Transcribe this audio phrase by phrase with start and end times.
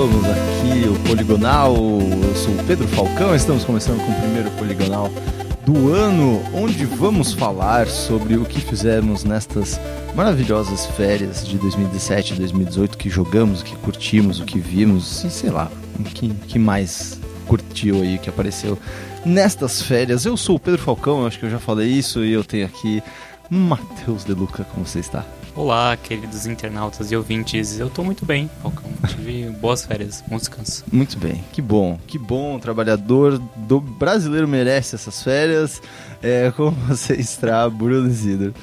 [0.00, 1.74] somos aqui o Poligonal.
[1.74, 3.34] Eu sou o Pedro Falcão.
[3.34, 5.10] Estamos começando com o primeiro Poligonal
[5.66, 9.78] do ano, onde vamos falar sobre o que fizemos nestas
[10.14, 15.30] maravilhosas férias de 2017 e 2018 que jogamos, o que curtimos, o que vimos e
[15.30, 18.78] sei lá, o que, que mais curtiu aí, que apareceu
[19.22, 20.24] nestas férias.
[20.24, 23.02] Eu sou o Pedro Falcão, acho que eu já falei isso e eu tenho aqui
[23.50, 25.26] Matheus Deluca, como você está?
[25.60, 27.78] Olá, queridos internautas e ouvintes.
[27.78, 28.90] Eu tô muito bem, Falcão.
[29.06, 30.82] Tive boas férias, bom descanso.
[30.90, 32.56] Muito bem, que bom, que bom.
[32.56, 35.82] O trabalhador do brasileiro merece essas férias.
[36.22, 38.54] É, como você está, Bruno Isidro?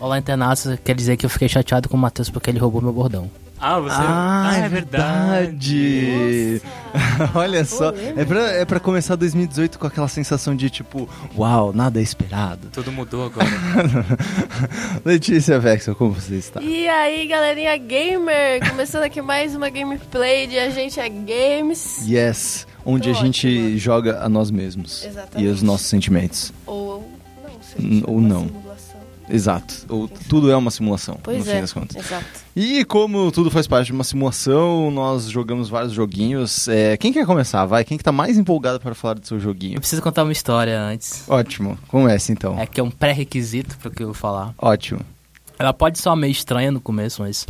[0.00, 0.80] Olá, internautas.
[0.82, 3.30] Quer dizer que eu fiquei chateado com o Matheus porque ele roubou meu bordão.
[3.60, 3.96] Ah, você.
[3.98, 6.62] Ah, é verdade.
[7.34, 12.00] Olha só, é pra, é pra começar 2018 com aquela sensação de tipo, uau, nada
[12.00, 12.68] é esperado.
[12.72, 13.46] Tudo mudou agora.
[15.04, 16.62] Letícia Vexel, como você está?
[16.62, 22.00] E aí, galerinha gamer, começando aqui mais uma gameplay de A Gente é Games.
[22.08, 23.76] Yes, onde Tô a gente ótima.
[23.78, 25.46] joga a nós mesmos Exatamente.
[25.46, 26.50] e os nossos sentimentos.
[26.66, 27.06] Ou
[27.44, 28.69] não, se ou não.
[29.30, 31.96] Exato, ou tudo é uma simulação, Pois no fim é, das contas.
[32.04, 32.24] exato.
[32.56, 36.66] E como tudo faz parte de uma simulação, nós jogamos vários joguinhos.
[36.68, 37.64] É, quem quer começar?
[37.66, 39.78] Vai, quem que tá mais empolgado para falar do seu Eu joguinho?
[39.78, 41.24] preciso contar uma história antes.
[41.28, 42.58] Ótimo, comece então.
[42.58, 44.52] É que é um pré-requisito pro que eu vou falar.
[44.58, 45.00] Ótimo.
[45.58, 47.46] Ela pode soar meio estranha no começo, mas...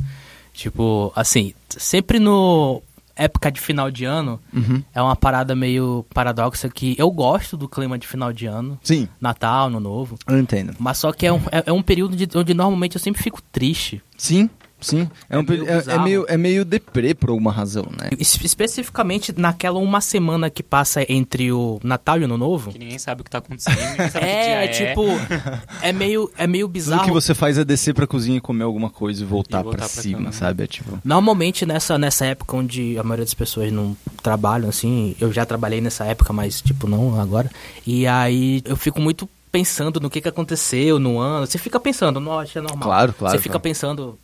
[0.53, 2.83] Tipo, assim, sempre no...
[3.23, 4.83] Época de final de ano, Uhum.
[4.95, 8.79] é uma parada meio paradoxa que eu gosto do clima de final de ano.
[8.83, 10.17] Sim, Natal, Ano Novo.
[10.27, 10.75] eu entendo.
[10.79, 13.41] Mas só que é um, é, é um período de- onde normalmente eu sempre fico
[13.53, 14.03] triste.
[14.17, 14.49] Sim,
[14.81, 15.09] sim.
[15.29, 18.11] É, É um meio é- é meio, é meio deprê por alguma razão, né?
[18.19, 22.71] Es- especificamente naquela uma semana que passa entre o Natal e o Ano Novo.
[22.73, 23.77] que ninguém sabe o que tá acontecendo.
[24.13, 25.03] Que É, dia tipo,
[25.83, 27.05] é meio, é meio Tudo bizarro.
[27.05, 29.79] que você faz é descer pra cozinha e comer alguma coisa e voltar, E voltar
[29.79, 30.33] pra pra cima, cama.
[30.33, 30.65] sabe?
[30.65, 30.99] É tipo.
[31.05, 35.81] Normalmente nessa, nessa época onde a maioria das pessoas não trabalham, assim, eu já trabalhei
[35.81, 37.51] nessa época, mas tipo, não agora.
[37.87, 41.45] E aí eu fico muito pensando no que, que aconteceu no ano.
[41.47, 42.83] Você fica pensando, nossa, é normal.
[42.83, 43.63] Claro, claro, Você fica claro.
[43.63, 44.19] pensando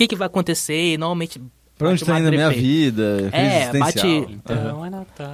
[0.00, 1.40] que, que vai acontecer e normalmente.
[1.76, 3.30] Pra onde tá indo a minha vida?
[3.32, 5.26] É, bate- Então é Natal.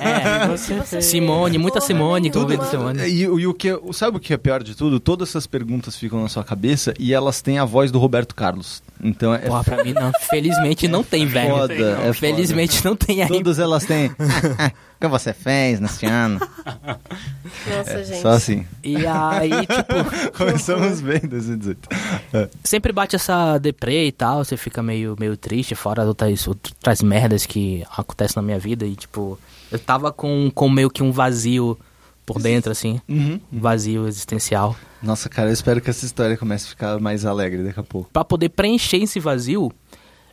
[0.00, 2.64] É, você Simone, muita porra Simone que eu nenhuma.
[2.64, 3.08] ouvi do Simone.
[3.08, 4.98] E, e o que é- sabe o que é pior de tudo?
[4.98, 8.82] Todas essas perguntas ficam na sua cabeça e elas têm a voz do Roberto Carlos.
[9.00, 10.10] Então é Porra, pra mim não.
[10.28, 11.50] Felizmente não tem, velho.
[11.54, 12.14] foda, é foda.
[12.14, 13.28] Felizmente não tem aí.
[13.28, 14.10] Todas elas têm.
[15.06, 16.38] o que você fez nesse ano?
[17.68, 18.20] Nossa, gente.
[18.20, 18.66] Só assim.
[18.82, 21.88] E aí, tipo, Começamos bem em 2018.
[22.32, 22.48] É.
[22.62, 27.44] sempre bate essa deprê e tal, você fica meio, meio triste, fora outras, outras merdas
[27.46, 28.86] que acontecem na minha vida.
[28.86, 29.38] E, tipo,
[29.70, 31.78] eu tava com, com meio que um vazio
[32.24, 33.00] por dentro, assim.
[33.08, 33.40] Uhum.
[33.52, 34.76] Um vazio existencial.
[35.02, 38.08] Nossa, cara, eu espero que essa história comece a ficar mais alegre daqui a pouco.
[38.12, 39.72] Pra poder preencher esse vazio,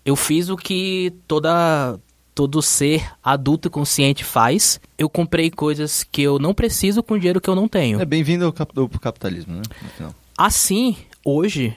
[0.06, 2.00] eu fiz o que toda
[2.40, 4.80] todo ser adulto e consciente faz.
[4.98, 8.00] Eu comprei coisas que eu não preciso com dinheiro que eu não tenho.
[8.02, 9.62] É bem-vindo ao, cap- ao capitalismo, né?
[9.82, 10.16] No final.
[10.38, 10.96] Assim,
[11.26, 11.76] hoje,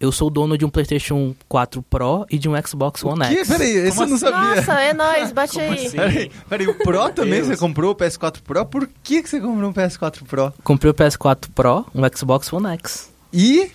[0.00, 3.22] eu sou dono de um PlayStation 4 Pro e de um Xbox One?
[3.24, 3.46] X.
[3.46, 4.56] Peraí, esse eu não sabia.
[4.56, 5.86] Nossa, é nóis, bate aí.
[5.86, 5.96] assim?
[5.96, 8.66] Peraí, peraí, o Pro também você comprou o PS4 Pro?
[8.66, 10.52] Por que, que você comprou um PS4 Pro?
[10.64, 13.12] Comprei o PS4 Pro, um Xbox One X.
[13.32, 13.70] E,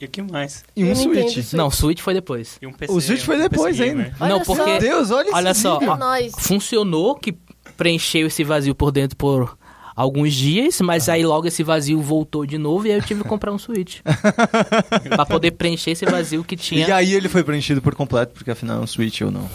[0.00, 0.62] E o que mais?
[0.76, 1.36] e um Switch.
[1.38, 1.56] isso.
[1.56, 2.58] Não, o Switch foi depois.
[2.60, 4.06] E um PC, O Switch foi um PC depois gamer.
[4.06, 4.16] ainda.
[4.20, 4.54] Olha não, só.
[4.54, 7.34] porque Meu Deus, olha, Olha esse só, ó, funcionou que
[7.76, 9.56] preencheu esse vazio por dentro por
[9.94, 13.28] alguns dias, mas aí logo esse vazio voltou de novo e aí eu tive que
[13.28, 14.00] comprar um Switch.
[15.08, 16.86] pra poder preencher esse vazio que tinha.
[16.86, 19.48] E aí ele foi preenchido por completo, porque afinal é um Switch ou não.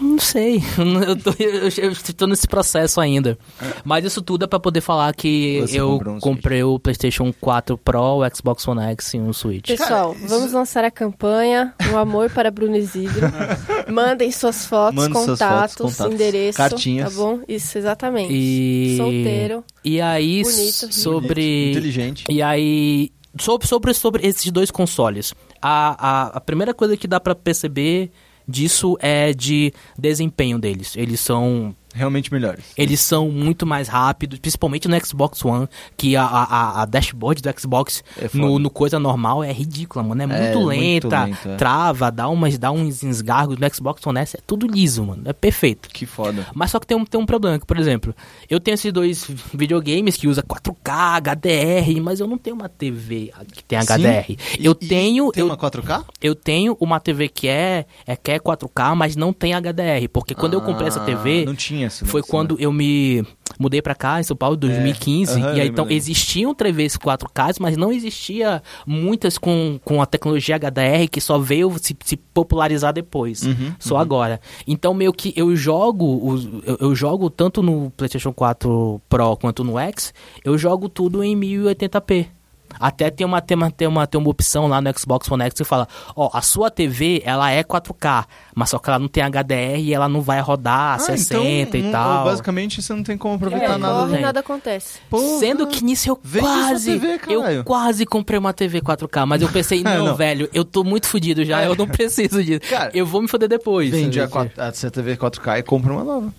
[0.00, 0.56] Não sei,
[1.06, 3.38] eu tô, eu, eu estou nesse processo ainda.
[3.84, 7.76] Mas isso tudo é pra poder falar que Você eu um comprei o PlayStation 4
[7.78, 9.66] Pro, o Xbox One X e um Switch.
[9.66, 13.26] Pessoal, Cara, isso- vamos lançar a campanha Um Amor para Bruno Isidro.
[13.92, 16.56] Mandem suas fotos, Mande contatos, fotos, contatos, endereço.
[16.58, 17.12] cartinhas.
[17.14, 17.40] Tá bom?
[17.48, 18.32] Isso, exatamente.
[18.32, 18.96] E...
[18.96, 19.64] Solteiro.
[19.84, 21.70] E aí, Bonito, sobre...
[21.70, 22.24] Inteligente.
[22.28, 27.18] E aí, sobre, sobre, sobre esses dois consoles, a, a, a primeira coisa que dá
[27.18, 28.10] pra perceber
[28.48, 30.96] disso é de desempenho deles.
[30.96, 32.64] Eles são Realmente melhores.
[32.76, 37.60] Eles são muito mais rápidos, principalmente no Xbox One, que a, a, a dashboard do
[37.60, 40.22] Xbox É no, no coisa normal é ridícula, mano.
[40.22, 41.56] É, muito muito lenta, lento, é.
[41.56, 43.58] trava, dá, umas, dá uns esgargos.
[43.58, 45.22] No Xbox One S é tudo liso, mano.
[45.24, 45.88] É perfeito.
[45.88, 46.46] Que foda.
[46.54, 48.14] Mas só que tem um, tem um problema, que, por exemplo,
[48.48, 53.32] eu tenho esses dois videogames que usa 4K, HDR, mas eu não tenho uma TV
[53.52, 54.30] que tem HDR.
[54.30, 56.04] E- eu e tenho, Tem eu, uma 4K?
[56.20, 60.34] eu tenho uma TV que é, é que é 4K, mas não tem HDR, porque
[60.34, 62.06] quando eu comprei essa Ah, TV, Não tinha essa.
[62.06, 62.26] foi né?
[62.30, 63.24] quando eu me
[63.58, 65.32] mudei pra cá, em São Paulo, em 2015.
[65.40, 70.56] Aham, e aí, então, existiam TVs 4K, mas não existia muitas com, com a tecnologia
[70.56, 73.42] HDR que só veio se, se popularizar depois.
[73.42, 74.40] Uhum, só agora.
[74.66, 76.38] Então, meio que eu jogo,
[76.80, 80.14] eu jogo tanto no PlayStation 4 Pro quanto no X,
[80.44, 82.37] eu jogo tudo em 1080p.
[82.78, 85.54] Até tem uma, tem, uma, tem, uma, tem uma opção lá no Xbox One X
[85.54, 88.24] que fala, ó, a sua TV, ela é 4K,
[88.54, 91.80] mas só que ela não tem HDR e ela não vai rodar Ah, 60 então,
[91.88, 92.24] e tal.
[92.24, 94.22] Basicamente você não tem como aproveitar É, nada Corre, tem.
[94.22, 94.98] nada acontece.
[95.10, 95.38] Porra.
[95.38, 99.82] Sendo que nisso eu quase, TV, eu quase comprei uma TV 4K, mas eu pensei,
[99.84, 100.16] não, Não.
[100.16, 102.60] velho, eu tô muito fudido já, eu não preciso disso.
[102.68, 103.90] Cara, eu vou me foder depois.
[103.90, 104.32] Vende a, sabe?
[104.50, 106.32] 4, a sua TV 4K e compra uma nova.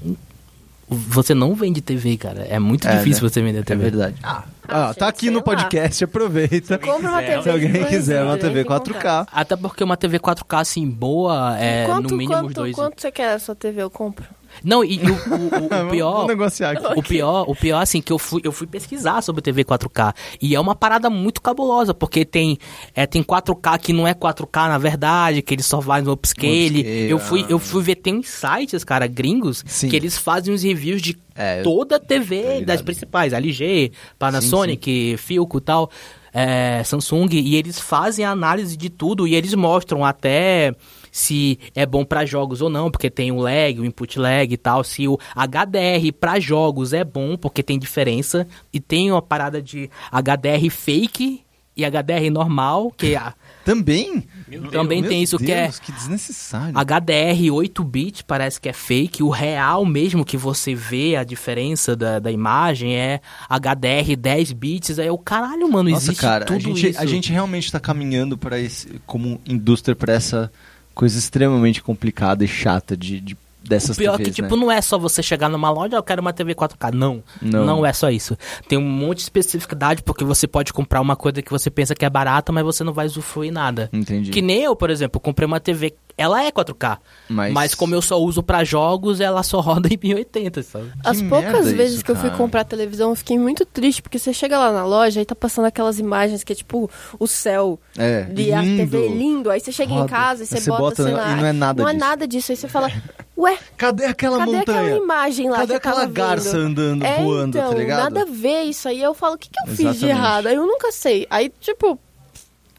[0.89, 2.45] Você não vende TV, cara.
[2.49, 3.29] É muito É, difícil né?
[3.29, 3.83] você vender É TV.
[3.83, 4.15] verdade.
[4.23, 5.43] Ah, Ah, tá gente, aqui no lá.
[5.43, 6.77] podcast, aproveita.
[6.79, 7.21] Compra uma.
[7.21, 7.41] TV.
[7.43, 9.27] Se alguém quiser uma dois TV anos, entre em 4K.
[9.31, 12.75] Até porque uma TV 4K assim boa é Quanto, no mínimo quanto, dois.
[12.75, 13.81] quanto você quer a sua TV?
[13.83, 14.25] Eu compro.
[14.63, 16.99] Não, e, e o, o- o pior, Vamos negociar aqui.
[16.99, 20.55] o pior, o pior assim que eu fui, eu fui pesquisar sobre TV 4K e
[20.55, 22.57] é uma parada muito cabulosa, porque tem
[22.95, 26.79] é, tem 4K que não é 4K na verdade, que ele só vai no upscale.
[26.81, 29.89] Upscale, eu fui eu fui ver tem uns sites, cara, gringos, Sim.
[29.89, 35.57] que eles fazem os reviews de É, toda a TV das principais, LG, Panasonic, Philco
[35.57, 35.89] e tal,
[36.33, 40.73] é, Samsung, e eles fazem a análise de tudo e eles mostram até
[41.11, 44.57] se é bom pra jogos ou não, porque tem o lag, o input lag e
[44.57, 49.61] tal, se o HDR pra jogos é bom, porque tem diferença, e tem uma parada
[49.61, 51.43] de HDR fake
[51.79, 53.33] e HDR normal, que é
[53.63, 54.23] Também?
[54.47, 54.73] Meu Deus.
[54.73, 56.73] Também Meu tem isso que é Deus, que desnecessário.
[56.75, 59.23] HDR 8-bit parece que é fake.
[59.23, 64.99] O real mesmo que você vê a diferença da, da imagem é HDR 10 bits.
[64.99, 66.99] Aí o caralho, mano, Nossa, existe cara, a tudo gente, isso.
[66.99, 70.51] a gente realmente tá caminhando para esse, como indústria para essa
[70.99, 74.61] coisa extremamente complicada e chata de, de dessas o pior é TVs, que, tipo, né?
[74.61, 76.91] não é só você chegar numa loja, "Ah, eu quero uma TV 4K.
[76.93, 77.65] Não, Não.
[77.65, 78.37] não, é só isso.
[78.67, 82.03] Tem um monte de especificidade, porque você pode comprar uma coisa que você pensa que
[82.03, 83.89] é barata, mas você não vai usufruir nada.
[83.93, 84.29] Entendi.
[84.29, 86.97] Que nem eu, por exemplo, comprei uma TV, ela é 4K,
[87.29, 90.91] Mas- mas, como eu só uso pra jogos, ela só roda em 1080, sabe?
[91.03, 94.19] As merda poucas vezes isso, que eu fui comprar televisão, eu fiquei muito triste, porque
[94.19, 97.79] você chega lá na loja e tá passando aquelas imagens que é tipo o céu
[97.97, 98.77] É, e a lindo.
[98.91, 99.49] TV lindo.
[99.49, 100.05] Aí você chega Roda.
[100.05, 101.35] em casa e você, você bota, bota sei e lá.
[101.35, 102.03] não é nada Não disso.
[102.03, 102.51] é nada disso.
[102.51, 102.91] Aí você fala,
[103.37, 104.79] ué, Cadê aquela cadê montanha?
[104.81, 106.81] aquela imagem lá Cadê que eu aquela tava garça vendo?
[106.81, 108.03] andando, é, voando, então, tá ligado?
[108.03, 109.01] nada a ver isso aí.
[109.01, 110.09] Eu falo, o que, que eu fiz de Exatamente.
[110.09, 110.47] errado?
[110.47, 111.25] Aí eu nunca sei.
[111.29, 111.97] Aí, tipo,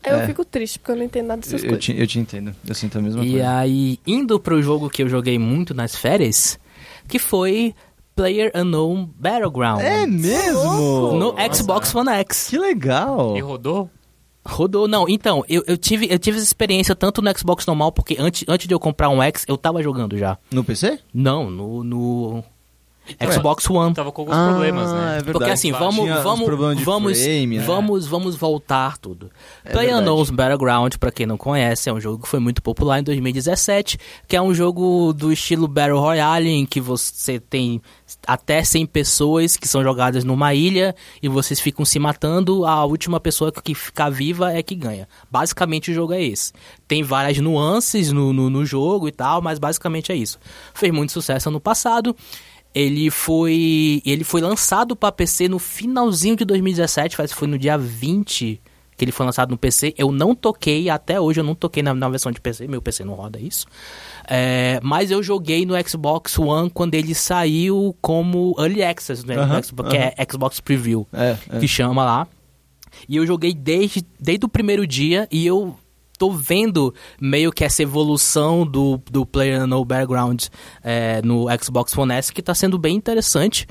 [0.02, 0.23] aí É.
[0.23, 1.85] eu fico triste, porque eu não entendo nada dessas Eu coisas.
[1.85, 2.55] te, eu te entendo.
[2.67, 3.50] Eu sinto a mesma E coisa.
[3.58, 6.58] aí, indo pro jogo que eu joguei muito nas férias,
[7.08, 7.75] que foi
[8.17, 9.81] Player Unknown Battleground.
[9.81, 11.12] É mesmo?
[11.14, 11.55] No Nossa.
[11.55, 12.49] Xbox One X.
[12.50, 13.37] Que legal.
[13.37, 13.91] E rodou?
[14.47, 18.17] Rodou, não, então, eu, eu, tive, eu tive essa experiência tanto no Xbox normal, porque
[18.19, 20.38] antes, antes de eu comprar um X, eu tava jogando já.
[20.50, 20.99] No PC?
[21.12, 22.44] Não, no, no
[23.32, 23.94] Xbox One.
[23.94, 24.98] Tava com alguns Ah, problemas, né?
[24.98, 25.32] é verdade.
[25.32, 27.64] Porque assim, vamos, Tinha vamos, vamos, frame, né?
[27.64, 29.30] vamos, vamos voltar tudo.
[29.64, 30.08] É Player verdade.
[30.10, 33.98] Unknown's Battleground, pra quem não conhece, é um jogo que foi muito popular em 2017,
[34.26, 37.80] que é um jogo do estilo Battle Royale, em que você tem
[38.26, 43.20] até 100 pessoas que são jogadas numa ilha e vocês ficam se matando, a última
[43.20, 45.08] pessoa que ficar viva é que ganha.
[45.30, 46.52] Basicamente o jogo é esse.
[46.88, 50.38] Tem várias nuances no, no, no jogo e tal, mas basicamente é isso.
[50.74, 52.14] Fez muito sucesso ano passado.
[52.75, 57.76] Ele foi, ele foi lançado para PC no finalzinho de 2017, faz- foi no dia
[57.76, 58.61] 20
[58.96, 59.94] que ele foi lançado no PC.
[59.97, 63.02] Eu não toquei, até hoje eu não toquei na, na versão de PC, meu PC
[63.02, 63.66] não roda isso.
[64.28, 69.37] É, mas eu joguei no Xbox One quando ele saiu como Early Access, né?
[69.62, 71.59] Xbox, que é Xbox Preview, É, é.
[71.59, 72.28] que chama lá.
[73.09, 75.75] E eu joguei desde, desde o primeiro dia e eu
[76.20, 80.48] tô vendo meio que essa evolução do, do Player No Background
[80.84, 83.66] é, no Xbox One S, que tá sendo bem interessante.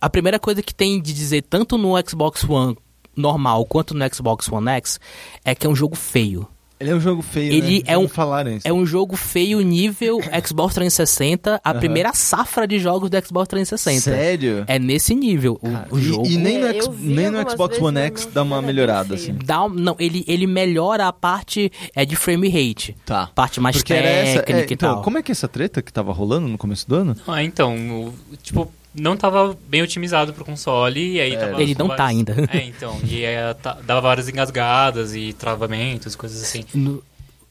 [0.00, 2.76] A primeira coisa que tem de dizer, tanto no Xbox One
[3.16, 5.00] normal quanto no Xbox One X,
[5.44, 6.46] é que é um jogo feio.
[6.80, 7.82] Ele é um jogo feio, Ele né?
[7.86, 8.66] é um- Falaram isso.
[8.66, 11.78] É um jogo feio nível Xbox 360, a Aham.
[11.78, 14.00] primeira safra de jogos do Xbox 360.
[14.16, 14.64] Sério?
[14.66, 16.26] É nesse nível o, Cara, o e- jogo.
[16.26, 19.34] E, nem, É, no, vi nem no Xbox One X dá uma melhorada, assim.
[19.44, 22.96] Dá, não, ele, ele melhora a parte é, de frame rate.
[23.04, 23.26] Tá.
[23.34, 24.42] Parte mais Porque era essa.
[24.42, 25.02] técnica é, e então, tal.
[25.02, 27.14] como é que é essa treta que tava rolando no começo do ano?
[27.28, 31.62] Ah, então, o- tipo, não tava bem otimizado pro console e aí É, tava...
[31.62, 32.34] Ele não tá vários- ainda.
[32.52, 36.64] É, então, e aí tá- dava várias engasgadas e travamentos, coisas assim.
[36.74, 37.02] No-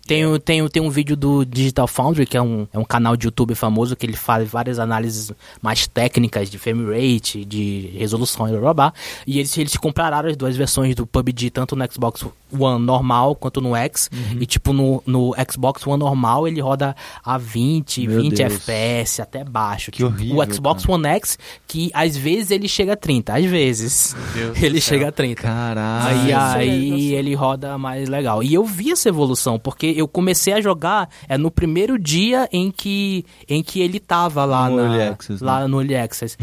[0.09, 2.83] Tem, um- tem, um- tem um vídeo do Digital Foundry, que é um, é um
[2.83, 7.91] canal de YouTube famoso, que ele faz várias análises mais técnicas de frame rate, de
[7.95, 8.93] resolução e blá, blá, blá.
[9.27, 13.61] E eles, eles compraram as duas versões do PUBG, tanto no Xbox One normal quanto
[13.61, 14.09] no X.
[14.11, 14.37] Uhum.
[14.41, 18.53] E tipo, no, no Xbox One normal ele roda a 20, Meu 20 Deus.
[18.67, 19.91] FPS, até baixo.
[19.91, 21.37] Que horrível, O Xbox One X,
[21.67, 24.15] que às vezes ele chega a 30, às vezes.
[24.59, 24.93] Ele céu.
[24.95, 25.43] chega a 30.
[25.43, 26.17] Caralho.
[26.17, 28.41] Aí, aí ele roda mais legal.
[28.41, 32.71] E eu vi essa evolução, porque eu comecei a jogar é no primeiro dia em
[32.71, 35.51] que, em que ele tava lá, No na, Early Access, né?
[35.51, 36.37] lá no Early Access.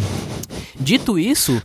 [0.78, 1.60] Dito isso,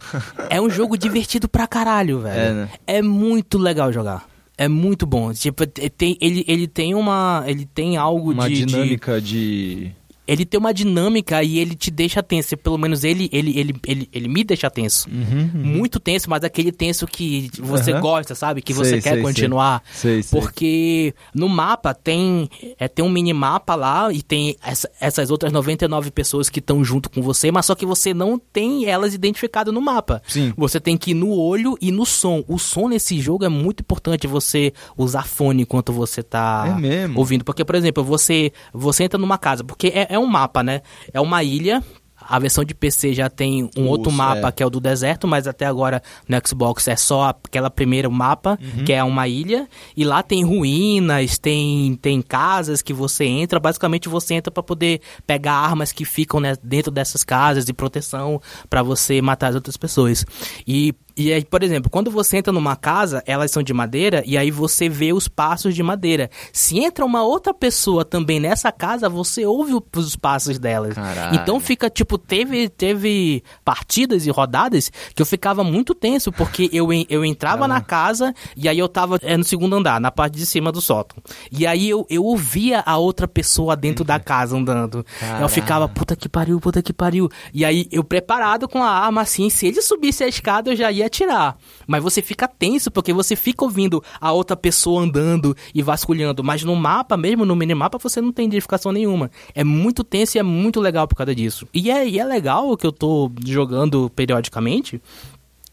[0.49, 2.39] é um jogo divertido pra caralho, velho.
[2.39, 2.69] É, né?
[2.87, 4.25] É muito legal jogar.
[4.57, 5.33] É muito bom.
[5.33, 7.43] Tipo, tem, ele, ele tem uma.
[7.47, 8.55] Ele tem algo Uma de.
[8.55, 9.91] de- dinâmica de...
[10.27, 12.55] ele tem uma dinâmica e ele te deixa tenso.
[12.57, 15.09] Pelo menos ele, ele, ele, ele, ele me deixa tenso.
[15.53, 18.01] Muito tenso, mas aquele tenso que você Uhum.
[18.01, 18.61] Gosta, sabe?
[18.61, 19.83] Que Sei, você quer sei, continuar.
[19.93, 20.21] Sei.
[20.29, 22.49] Porque no mapa tem,
[22.79, 27.09] é, tem um minimapa lá e tem essa- essas outras 99 pessoas que estão junto
[27.09, 30.21] com você, mas só que você não tem elas identificadas no mapa.
[30.27, 30.53] Sim.
[30.57, 32.43] Você tem que ir no olho e no som.
[32.47, 37.43] O som nesse jogo é muito importante você usar fone enquanto você tá É ouvindo.
[37.43, 40.81] Porque, por exemplo, você, você entra numa casa, porque é, é um mapa, né?
[41.13, 41.83] É uma ilha.
[42.23, 44.51] A versão de PC já tem um O outro mapa é.
[44.51, 48.59] que é o do deserto, mas até agora no Xbox é só aquela primeira mapa,
[48.61, 48.85] Uhum.
[48.85, 54.07] que é uma ilha, e lá tem ruínas, tem, tem casas que você entra, basicamente
[54.07, 58.39] você entra para poder pegar armas que ficam né, dentro dessas casas de proteção
[58.69, 60.23] para você matar as outras pessoas.
[60.67, 64.37] E e aí, por exemplo, quando você entra numa casa, elas são de madeira e
[64.37, 66.29] aí você vê os passos de madeira.
[66.51, 70.95] Se entra uma outra pessoa também nessa casa, você ouve os passos delas.
[70.95, 71.35] Caralho.
[71.35, 76.89] Então fica tipo teve teve partidas e rodadas que eu ficava muito tenso porque eu
[77.09, 80.45] eu entrava na casa e aí eu tava é, no segundo andar, na parte de
[80.45, 81.21] cima do sótão.
[81.51, 85.05] E aí eu, eu ouvia a outra pessoa dentro da casa andando.
[85.39, 87.29] Eu ficava puta que pariu, puta que pariu.
[87.53, 90.91] E aí eu preparado com a arma assim, se ele subisse a escada eu já
[90.91, 91.57] ia atirar.
[91.85, 96.63] Mas você fica tenso porque você fica ouvindo a outra pessoa andando e vasculhando, mas
[96.63, 99.29] no mapa mesmo, no minimapa, você não tem identificação nenhuma.
[99.53, 101.67] É muito tenso e é muito legal por causa disso.
[101.73, 105.01] E é, e é legal que eu tô jogando periodicamente.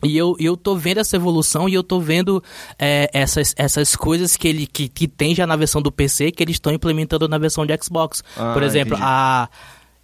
[0.03, 2.43] E eu, eu tô vendo essa evolução e eu tô vendo
[2.79, 6.41] é, essas, essas coisas que ele que, que tem já na versão do PC que
[6.41, 8.23] eles estão implementando na versão de Xbox.
[8.37, 9.09] Ah, Por exemplo, entendi.
[9.11, 9.49] a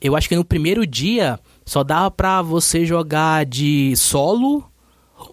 [0.00, 4.64] eu acho que no primeiro dia só dava pra você jogar de solo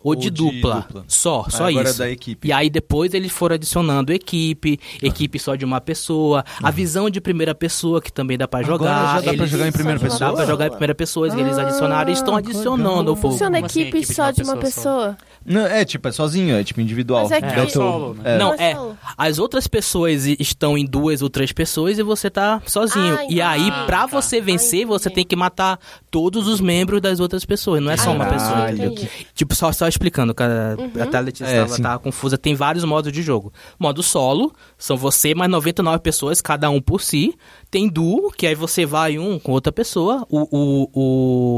[0.03, 0.81] ou, Ou de, de dupla.
[0.87, 1.05] dupla.
[1.07, 2.01] Só, só agora isso.
[2.01, 2.47] é da equipe.
[2.47, 7.19] E aí depois eles foram adicionando equipe, equipe só de uma pessoa, a visão de
[7.21, 9.05] primeira pessoa que também dá pra Agora jogar.
[9.05, 10.29] já dá pra eles- jogar em primeira de pessoa?
[10.29, 13.31] Dá pra jogar em primeira pessoa, eles adicionaram e estão adicionando ao fogo.
[13.33, 15.17] Funciona assim, equipe, equipe de só uma de uma pessoa pessoa.
[15.45, 17.23] Não, é, tipo, é sozinho, é tipo individual.
[17.23, 18.35] Mas é É que- o teu- Solo, né?
[18.35, 18.37] é.
[18.37, 18.77] Não, é é.
[19.17, 23.15] As outras pessoas estão em duas ou três pessoas e você tá sozinho.
[23.19, 24.05] Ah, e aí, tá.
[24.05, 25.79] você vencer, Ah, você tem que matar
[26.09, 27.81] todos os membros das outras pessoas.
[27.81, 28.91] Não é só uma Caralho.
[28.93, 29.09] pessoa.
[29.33, 31.01] Tipo, só, só explicando, cara, Uhum.
[31.01, 31.81] até a Letícia É, tava, sim.
[31.81, 32.37] tava confusa.
[32.37, 33.51] Tem vários modos de jogo.
[33.79, 37.33] Modo solo, são você mais 99 pessoas, cada um por si.
[37.71, 40.25] Tem duo, que aí você vai um com outra pessoa.
[40.29, 40.89] O, o,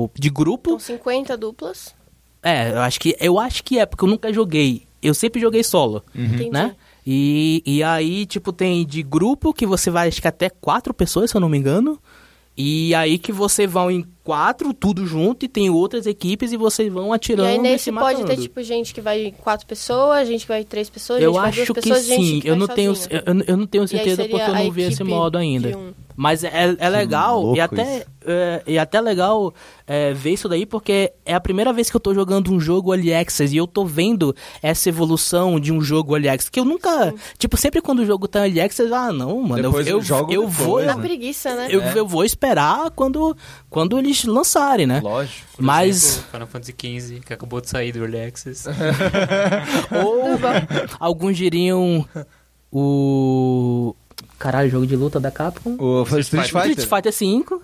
[0.06, 1.94] o de grupo, Com 50 duplas.
[2.42, 4.84] é, eu acho que eu acho que é, porque eu nunca joguei.
[5.02, 6.50] Eu sempre joguei solo, Entendi.
[6.50, 6.76] né?
[7.06, 11.30] E, e aí, tipo, tem de grupo que você vai, acho que até quatro pessoas,
[11.30, 12.00] se eu não me engano.
[12.56, 16.92] E aí que você vão em quatro, tudo junto, e tem outras equipes e vocês
[16.92, 18.36] vão E atirando aí e nesse se pode matando.
[18.36, 21.40] ter, tipo, gente que vai quatro pessoas, gente que vai três pessoas, gente eu que
[21.40, 23.68] vai acho duas que pessoas, gente sim, que eu vai não, tenho, eu, eu não
[23.68, 25.78] tenho E aí certeza porque eu não vi esse modo ainda.
[25.78, 25.94] um.
[26.16, 29.52] Mas é, é legal louco e até, é, e até legal
[29.88, 32.94] é, ver isso daí porque é a primeira vez que eu tô jogando um jogo
[32.94, 36.52] Early Access e eu tô vendo essa evolução de um jogo Early Access.
[36.52, 37.12] Que eu nunca.
[37.40, 40.02] Tipo, sempre quando o jogo tá Early Access, ah, não, mano, eu, Depois eu eu,
[40.04, 40.80] jogo eu depois, vou.
[40.82, 40.86] né?
[40.86, 41.68] Na preguiça, né?
[41.72, 43.36] Eu, eu vou esperar quando,
[43.68, 45.00] quando eles lançarem, né?
[45.00, 45.48] Lógico.
[45.56, 46.04] Por Mas.
[46.04, 48.66] exemplo, Final Fantasy XV, que acabou de sair do Early Access.
[49.92, 50.40] Ou
[51.00, 52.06] alguns diriam
[52.72, 53.96] o.
[54.44, 55.78] Caralho, jogo de luta da Capcom.
[55.80, 56.84] O foi Street Street Fighter.
[56.84, 57.62] Street Fighter 5.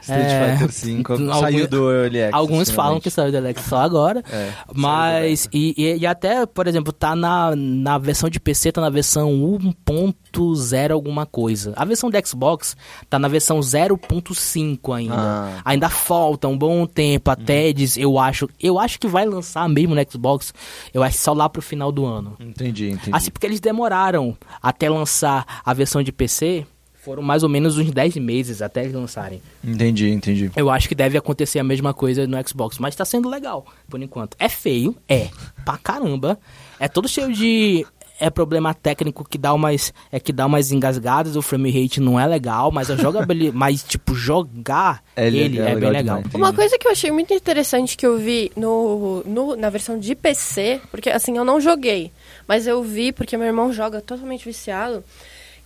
[0.00, 0.56] Street É.
[0.56, 2.34] Fighter 5 Algum- saiu do Early Access.
[2.34, 4.24] Alguns falam que saiu do Alex só agora.
[4.32, 8.80] É, Mas, e, e, e até, por exemplo, tá na, na versão de PC, tá
[8.80, 11.74] na versão 1.0 alguma coisa.
[11.76, 12.74] A versão de Xbox
[13.10, 15.14] tá na versão 0.5 ainda.
[15.14, 15.60] Ah.
[15.62, 19.94] Ainda falta um bom tempo até, diz, eu acho, eu acho que vai lançar mesmo
[19.94, 20.54] no Xbox,
[20.94, 22.34] eu acho só lá pro final do ano.
[22.40, 23.10] Entendi, entendi.
[23.12, 27.90] Assim, porque eles demoraram até lançar a versão de PC, foram mais ou menos uns
[27.90, 29.42] 10 meses até eles lançarem.
[29.64, 30.50] Entendi, entendi.
[30.54, 34.00] Eu acho que deve acontecer a mesma coisa no Xbox, mas tá sendo legal, por
[34.00, 34.36] enquanto.
[34.38, 35.28] É feio, é,
[35.64, 36.38] pra caramba.
[36.78, 37.84] É todo cheio de.
[38.20, 42.20] é problema técnico que dá umas é que dá umas engasgadas, o frame rate não
[42.20, 46.30] é legal, mas a jogabilidade, mas tipo jogar É ele legal, é bem legal legal.
[46.34, 50.14] Uma coisa que eu achei muito interessante que eu vi no, no- na versão de
[50.14, 52.12] PC, porque assim, eu não joguei,
[52.46, 55.02] mas eu vi porque meu irmão joga totalmente viciado,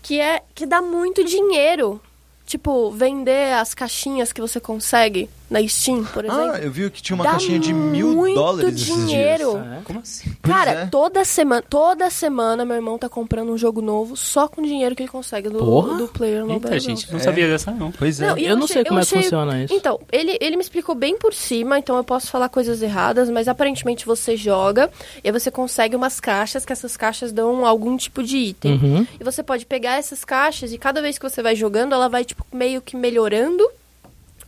[0.06, 2.00] que é que dá muito dinheiro.
[2.46, 6.50] Tipo, vender as caixinhas que você consegue na Steam, por exemplo.
[6.54, 8.98] Ah, eu vi que tinha uma Dá caixinha de mil muito dólares esses dias.
[9.06, 9.56] dinheiro.
[9.58, 9.80] É.
[9.84, 10.32] Como assim?
[10.42, 10.86] Cara, é.
[10.86, 14.94] toda semana, toda semana meu irmão tá comprando um jogo novo só com o dinheiro
[14.96, 15.96] que ele consegue do, Porra.
[15.98, 17.22] do player no Eita, gente, não É.
[17.22, 17.92] sabia dessa não.
[17.92, 18.26] Pois é.
[18.26, 19.72] Não, e Eu não achei- sei como é que achei- funciona isso.
[19.74, 23.46] Então, ele, ele me explicou bem por cima, então eu posso falar coisas erradas, mas
[23.46, 24.90] aparentemente você joga
[25.22, 28.72] e aí você consegue umas caixas, que essas caixas dão algum tipo de item.
[28.82, 29.06] Uhum.
[29.20, 32.24] E você pode pegar essas caixas e cada vez que você vai jogando, ela vai,
[32.24, 33.64] tipo, meio que melhorando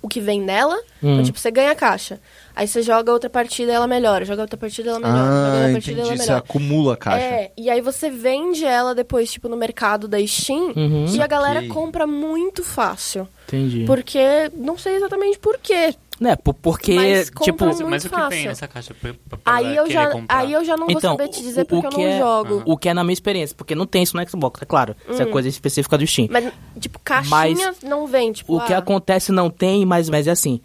[0.02, 0.76] o que vem nela.
[1.02, 1.12] Hum.
[1.14, 2.20] Então, tipo, você ganha a caixa.
[2.54, 4.24] Aí você joga outra partida e ela melhora.
[4.24, 5.18] Joga outra partida e ela melhora.
[5.20, 6.22] joga Ah, outra partida e ela entendi.
[6.22, 6.44] Você melhora.
[6.44, 7.24] acumula a caixa.
[7.24, 10.72] É, e aí você vende ela depois, tipo, no mercado da Steam.
[10.76, 11.06] Uhum.
[11.14, 11.68] E a galera Saquei.
[11.68, 13.28] compra muito fácil.
[13.46, 13.84] Entendi.
[13.86, 14.18] Porque,
[14.54, 15.94] não sei exatamente por quê.
[16.20, 18.30] Né, por- porque Mas tipo Mas, mas o que fácil.
[18.30, 20.36] vem nessa caixa pra, Aí eu, já, comprar?
[20.38, 22.08] aí eu já não vou Então, saber te dizer o- porque o eu que não
[22.12, 22.62] é- jogo.
[22.66, 24.96] o que é na minha experiência, porque não tem isso no Xbox, é claro.
[25.08, 26.28] Isso é coisa específica do Steam.
[26.30, 30.30] Mas, tipo, caixinha não vem, tipo, O que ah, acontece não tem, mas, mas é
[30.32, 30.60] assim.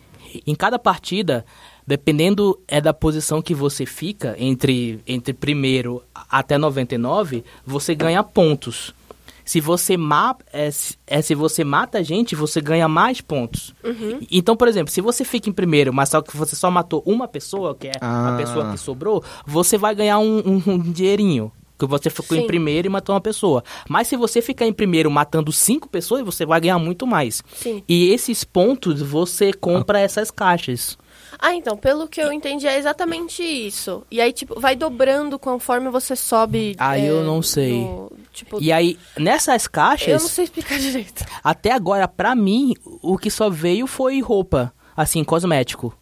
[0.48, 1.46] Em cada partida,
[1.86, 8.94] dependendo é da posição que você fica, entre, entre primeiro até 99, você ganha pontos.
[9.46, 13.74] Se você, ma é, se- é, se você mata a gente, você ganha mais pontos.
[13.84, 14.20] Uhum.
[14.32, 17.28] Então, por exemplo, se você fica em primeiro, mas só que você só matou uma
[17.28, 18.34] pessoa, que é Ah.
[18.34, 21.52] a pessoa que sobrou, você vai ganhar um, um- um dinheirinho.
[21.78, 22.48] Que você ficou em Sim.
[22.48, 23.64] primeiro e matou uma pessoa.
[23.90, 27.44] Mas se você ficar em primeiro matando cinco pessoas, você vai ganhar muito mais.
[27.56, 27.84] Sim.
[27.90, 30.98] E esses pontos você compra essas caixas.
[31.40, 34.04] Ah, então, pelo que eu entendi, é exatamente isso.
[34.10, 36.76] E aí, tipo, vai dobrando conforme você sobe.
[36.78, 37.82] Ah, é, eu não sei.
[37.82, 41.26] no- tipo, E aí, nessas eu caixas, não sei explicar direito.
[41.44, 45.94] até agora, pra mim, o que só veio foi roupa, assim, cosmético.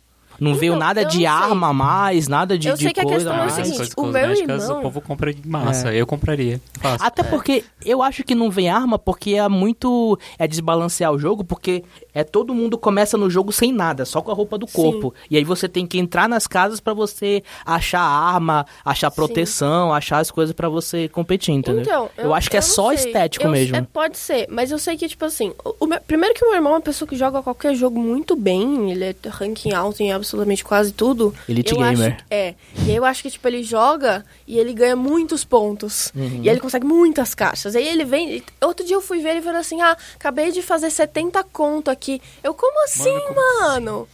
[0.41, 1.25] Não veio Então, nada eu de sei.
[1.27, 3.43] arma a mais, nada de, Eu de sei que a coisa questão é a o
[3.45, 3.53] mais.
[3.53, 5.93] Seguinte, o meu irmão- o povo compra de massa.
[5.93, 6.59] Eu compraria.
[6.81, 7.05] Fácil.
[7.05, 10.17] Até porque eu acho que não vem arma porque é muito.
[10.39, 11.83] É desbalancear o jogo, porque
[12.13, 15.13] é todo mundo começa no jogo sem nada, só com a roupa do corpo.
[15.29, 20.17] E aí você tem que entrar nas casas pra você achar arma, achar proteção, achar
[20.17, 21.81] as coisas pra você competir, entendeu?
[21.81, 22.95] Então, eu, acho que é não só sei.
[23.11, 23.75] estético Eu- mesmo.
[23.75, 26.47] é, pode ser, mas eu sei que, tipo assim, o, o meu- primeiro que o
[26.47, 30.01] meu irmão é uma pessoa que joga qualquer jogo muito bem, ele é ranking alto
[30.01, 31.33] em absolutamente quase tudo.
[31.47, 32.13] Elite eu gamer.
[32.15, 36.11] Acho, é, e aí eu acho que, tipo, ele joga e ele ganha muitos pontos.
[36.15, 36.39] Uhum.
[36.41, 37.75] E aí ele consegue muitas caixas.
[37.75, 40.89] Aí ele vem, outro dia eu fui ver ele falando assim, ah, acabei de fazer
[40.89, 42.21] 70 conto aqui.
[42.43, 44.07] Eu, como assim, mano?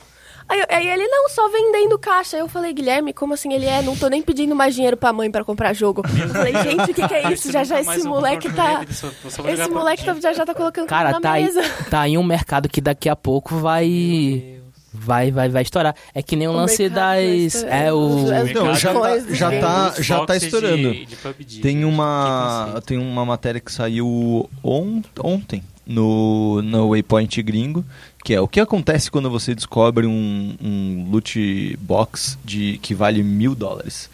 [0.49, 2.38] Aí, eu- aí ele, não, só vendendo caixa.
[2.38, 3.82] Aí eu falei, Guilherme, como assim ele é?
[3.82, 6.01] Não tô nem pedindo mais dinheiro pra mãe pra comprar jogo.
[6.08, 7.51] Eu falei, gente, o que, que é isso?
[7.51, 8.82] Já já esse moleque tá.
[8.89, 11.62] Esse moleque tá, já já tá colocando Cara, tá na aí, mesa.
[11.89, 14.58] tá aí um mercado que daqui a pouco vai.
[14.99, 15.95] Vai, vai, vai estourar.
[16.13, 17.63] É que nem o, O lance das.
[17.63, 18.25] É o.
[18.53, 19.60] Não, já tá, já né?
[19.60, 20.91] tá, já tá estourando.
[20.93, 21.62] de- de PUBG.
[21.62, 27.86] Tem Que uma, tem uma matéria que saiu on- ontem no, no Waypoint gringo,
[28.23, 33.23] que é o que acontece quando você descobre um, um loot box de, que vale
[33.23, 34.10] mil dólares.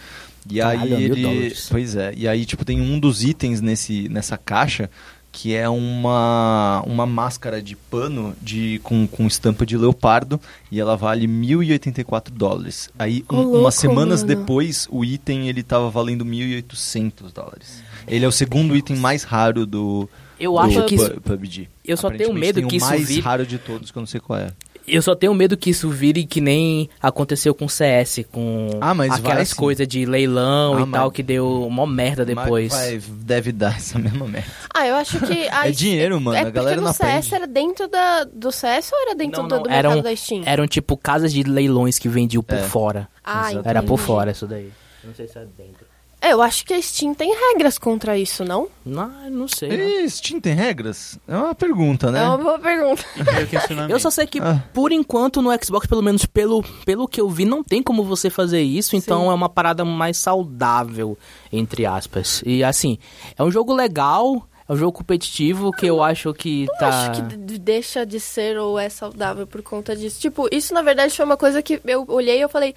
[0.49, 1.55] E Caralho, aí ele.
[1.71, 2.13] Pois é.
[2.17, 4.89] E aí, tipo, tem um dos itens nesse, nessa caixa
[5.35, 10.39] que é uma, uma máscara de pano de, com, com estampa de leopardo
[10.71, 12.89] e ela vale 1.084 dólares.
[12.99, 14.35] Aí, um- louco, umas semanas mano.
[14.39, 17.83] depois, o item ele tava valendo 1.800 dólares.
[18.07, 20.07] Ele é o segundo item mais raro do,
[20.39, 20.97] Eu do acho que.
[20.97, 21.67] Pu- PUBG.
[21.83, 24.01] Eu só tenho medo tem que o isso mais vire- raro de todos, que eu
[24.01, 24.51] não sei qual é.
[24.87, 28.93] Eu só tenho medo que isso vire que nem aconteceu com o CS, com Ah,
[28.93, 29.55] mas aquelas sim.
[29.55, 32.71] coisas de leilão Ah, e mas- tal, que deu uma merda depois.
[32.73, 34.47] Mas vai- deve dar essa mesma merda.
[34.73, 35.47] Ah, eu acho que.
[35.49, 38.51] a É dinheiro, mano, É a galera porque não no CS era dentro da, do
[38.51, 40.43] CS ou era dentro Não, do, não, do eram, mercado da Steam?
[40.45, 42.61] eram tipo casas de leilões que vendiam por É.
[42.63, 43.07] fora.
[43.23, 43.49] Ah.
[43.63, 44.69] Era por fora isso daí.
[45.03, 45.82] Não sei se é dentro.
[46.25, 48.69] É, eu acho que a Steam tem regras contra isso, não?
[48.86, 49.67] Não, não sei.
[49.69, 49.75] não.
[50.05, 51.19] E Steam tem regras?
[51.27, 52.23] É uma pergunta, né?
[52.23, 53.03] É uma boa pergunta.
[53.89, 54.63] Eu só sei que, Ah.
[54.73, 58.29] por enquanto, no Xbox, pelo menos pelo, pelo que eu vi, não tem como você
[58.29, 58.95] fazer isso.
[58.95, 59.29] Então Sim.
[59.29, 61.17] é uma parada mais saudável,
[61.51, 62.41] entre aspas.
[62.45, 62.97] E assim,
[63.38, 66.88] é um jogo legal, é um jogo competitivo que eu acho que Eu tá.
[66.88, 70.21] acho que deixa de ser ou é saudável por conta disso.
[70.21, 72.73] Tipo, isso na verdade foi uma coisa que eu olhei e eu falei,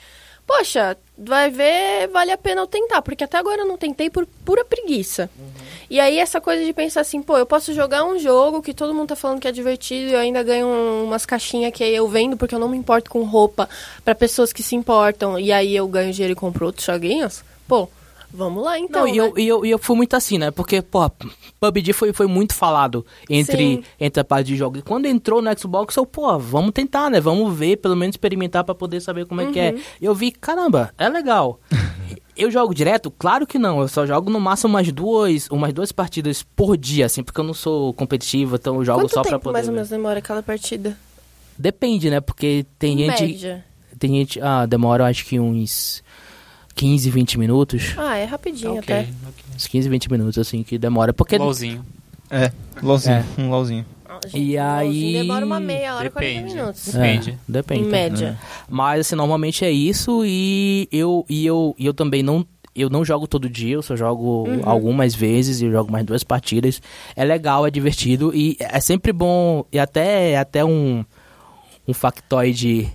[0.47, 4.27] poxa, vai ver, vale a pena eu tentar, porque até agora eu não tentei por
[4.45, 5.29] pura preguiça.
[5.91, 8.95] E aí essa coisa de pensar assim, pô, eu posso jogar um jogo que todo
[8.95, 11.95] mundo tá falando que é divertido e eu ainda ganho um- umas caixinhas que aí
[11.95, 13.69] eu vendo porque eu não me importo com roupa
[14.05, 17.45] pra pessoas que se importam e aí eu ganho dinheiro e compro outros joguinhos.
[17.69, 17.89] Pô,
[18.33, 19.03] Vamos lá então.
[19.03, 19.33] Não, e eu, né?
[19.37, 20.51] e, eu, e eu fui muito assim, né?
[20.51, 21.09] Porque, pô,
[21.61, 23.85] PUBG foi, foi muito falado entre, Sim.
[23.99, 24.81] entre a parte de jogos.
[24.81, 27.21] E quando entrou no Xbox, eu, pô, vamos tentar, né?
[27.21, 29.75] Vamos ver, pelo menos experimentar pra poder saber como é que é.
[30.01, 31.61] Eu vi, caramba, é legal.
[32.37, 33.11] Eu jogo direto?
[33.11, 33.81] Claro que não.
[33.81, 37.45] Eu só jogo no máximo umas duas, umas duas partidas por dia, assim, porque eu
[37.45, 39.53] não sou competitivo, então eu jogo Quanto só pra tempo poder.
[39.55, 40.99] mais ou menos demora aquela partida?
[41.57, 42.21] Depende, né?
[42.21, 43.23] Porque tem Em gente.
[43.23, 43.65] média.
[43.99, 44.39] Tem gente.
[44.43, 46.03] Ah, demora acho que uns
[46.77, 47.95] 15, 20 minutos.
[47.97, 49.01] Ah, é rapidinho ok, até.
[49.01, 49.45] ok.
[49.57, 51.13] Uns 15, 20 minutos, assim, que demora.
[51.13, 51.37] Porque.
[51.39, 51.85] LOLzinho.
[52.31, 53.41] É, LOLzinho, É.
[53.41, 53.85] um LOLzinho.
[54.09, 56.55] Ah, E aí- Demora uma meia hora, 40 Depende.
[56.55, 56.95] minutos.
[56.95, 57.39] É, Depende.
[57.49, 57.81] depende.
[57.83, 58.39] Em média.
[58.69, 63.03] Mas assim, normalmente é isso e eu e eu, e eu também não eu não
[63.05, 64.61] jogo todo dia, eu só jogo Uhum.
[64.65, 66.81] algumas vezes e eu jogo mais duas partidas.
[67.15, 71.05] É legal, é divertido e é sempre bom e até é até um
[71.89, 72.89] um factoide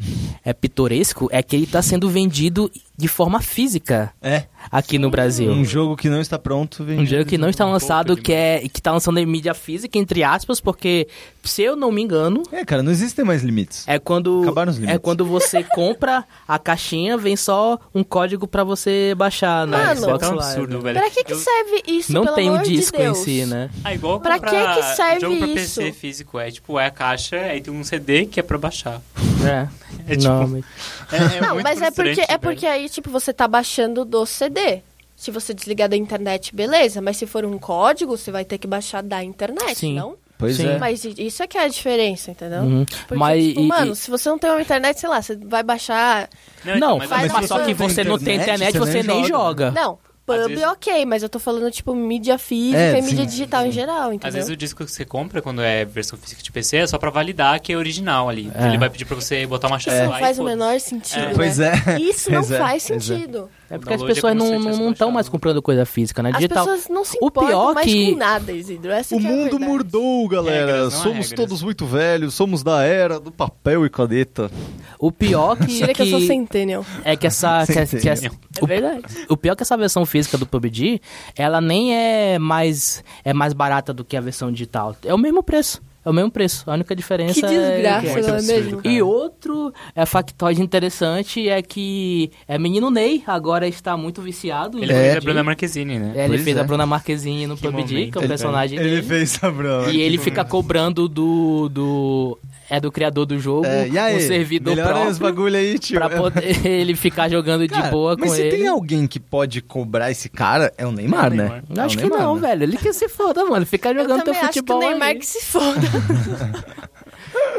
[0.44, 5.52] é pitoresco é que ele está sendo vendido de forma física É, aqui no Brasil.
[5.52, 6.84] um jogo que não está pronto.
[6.84, 9.54] Vem Um jogo que não está um lançado, que é que tá lançando em mídia
[9.54, 11.08] física, entre aspas, porque,
[11.44, 13.84] se eu não me engano, É, cara, não existem mais limites.
[13.88, 15.02] é quando Acabaram os é limites.
[15.02, 19.96] quando você compra a caixinha, vem só um código pra você baixar na Mano, é
[19.96, 20.40] Xbox Live.
[20.44, 21.00] absurdo, velho.
[21.00, 23.70] Pra que que serve isso, Não pelo tem um amor de disco em si, né?
[23.84, 25.80] Ah, igual Pra comprar que que serve jogo pra isso?
[25.82, 26.38] PC físico.
[26.40, 29.02] É tipo, é a caixa, aí tem um CD que é pra baixar.
[29.48, 29.68] É.
[30.08, 30.66] É tipo- Não, mas-
[31.12, 34.82] É, é Não, mas é porque, é porque aí, tipo, você tá baixando do CD.
[35.16, 37.00] Se você desligar da internet, beleza.
[37.02, 39.96] Mas se for um código, você vai ter que baixar da internet, Sim.
[39.96, 40.16] não?
[40.38, 40.70] Pois Sim.
[40.70, 40.78] é.
[40.80, 42.62] Mas isso é que é a diferença, entendeu?
[42.62, 42.84] Uhum.
[42.86, 45.36] Porque, Mas tipo, e- mano, e- se você não tem uma internet, sei lá, você
[45.36, 46.28] vai baixar...
[46.66, 47.94] Não, então, mas, mas só que coisa.
[47.94, 49.70] você não tem internet, você nem joga.
[49.70, 53.30] Não, pub, vezes- ok, mas eu tô falando, tipo, mídia física É, e mídia sim,
[53.30, 54.34] digital em geral, Às entendeu?
[54.34, 57.10] vezes o disco que você compra, quando é versão física de PC, é só pra
[57.10, 58.52] validar que é original ali.
[58.56, 58.68] É.
[58.68, 60.80] Ele vai pedir pra você botar uma chave Isso lá não e faz o menor
[60.80, 61.26] sentido, É.
[61.28, 61.34] né?
[61.36, 61.74] Pois é.
[62.00, 63.00] Isso não é, faz é.
[63.00, 63.50] sentido.
[63.72, 66.30] É porque as é pessoas se não não estão mais comprando coisa física, né?
[66.32, 66.66] As Digital.
[66.66, 68.92] pessoas não se O importam pior mais que- com nada, Isidro.
[68.92, 69.66] Essa O é mundo verdade.
[69.66, 70.66] mudou, galera.
[70.74, 71.32] Regras, somos regras.
[71.32, 74.52] todos muito velhos, somos da era do papel e caneta.
[75.00, 76.86] O pior que, Tira que eu sou centennial.
[77.04, 78.28] é que essa, que, que essa-.
[78.28, 79.04] É verdade.
[79.30, 81.02] O pior é que essa versão física do PUBG,
[81.36, 84.96] ela nem é mais é mais barata do que a versão digital.
[85.06, 85.82] É o mesmo preço.
[86.04, 86.70] É o mesmo preço.
[86.70, 88.14] A única diferença Que desgraça, é...
[88.14, 88.82] Muito não é mesmo?
[88.82, 88.96] cara.
[88.96, 94.80] E outro é factoide interessante é que é menino Ney agora está muito viciado.
[94.80, 94.96] Ele É.
[94.96, 96.14] fez a Bruna Marquezine, né?
[96.16, 96.60] É, ele Pois fez é.
[96.60, 99.04] a Bruna Marquezine no Que PUBG, que é o ele- personagem Ele dele.
[99.04, 99.90] fez a brama.
[99.92, 102.40] E ele fica cobrando do, do.
[102.74, 104.16] É do criador do jogo, É, e aí?
[104.16, 105.12] um servidor Melhora próprio.
[105.12, 105.98] esse bagulho aí, tio.
[106.00, 108.56] Pra poder ele ficar jogando de Cara, boa mas com se ele.
[108.58, 111.44] tem alguém que pode cobrar esse cara, é o Neymar, É o né?
[111.44, 111.64] Neymar.
[111.70, 112.48] É o Acho que Neymar, não, né?
[112.48, 112.64] velho.
[112.64, 113.66] Ele que se foda, mano.
[113.66, 114.80] Ficar jogando teu também acho que o futebol.
[114.80, 115.16] Neymar aí.
[115.16, 115.82] que se foda.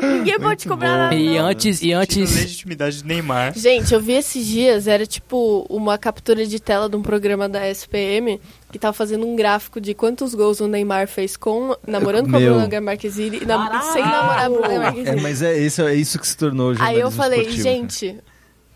[0.00, 1.14] Ninguém pode cobrar nada.
[1.14, 1.46] E não.
[1.46, 2.34] antes, e antes.
[2.34, 3.52] legitimidade de Neymar.
[3.56, 7.68] Gente, eu vi esses dias, era tipo uma captura de tela de um programa da
[7.68, 12.36] SPM que tava fazendo um gráfico de quantos gols o Neymar fez com namorando com
[12.36, 12.54] a Meu.
[12.58, 13.92] Bruna Marquezine e nam- Caralho!
[13.92, 15.20] sem namorar a Bruna É, Marquezine.
[15.20, 18.16] mas é isso, é isso que se tornou o Aí eu falei, esportivo, gente,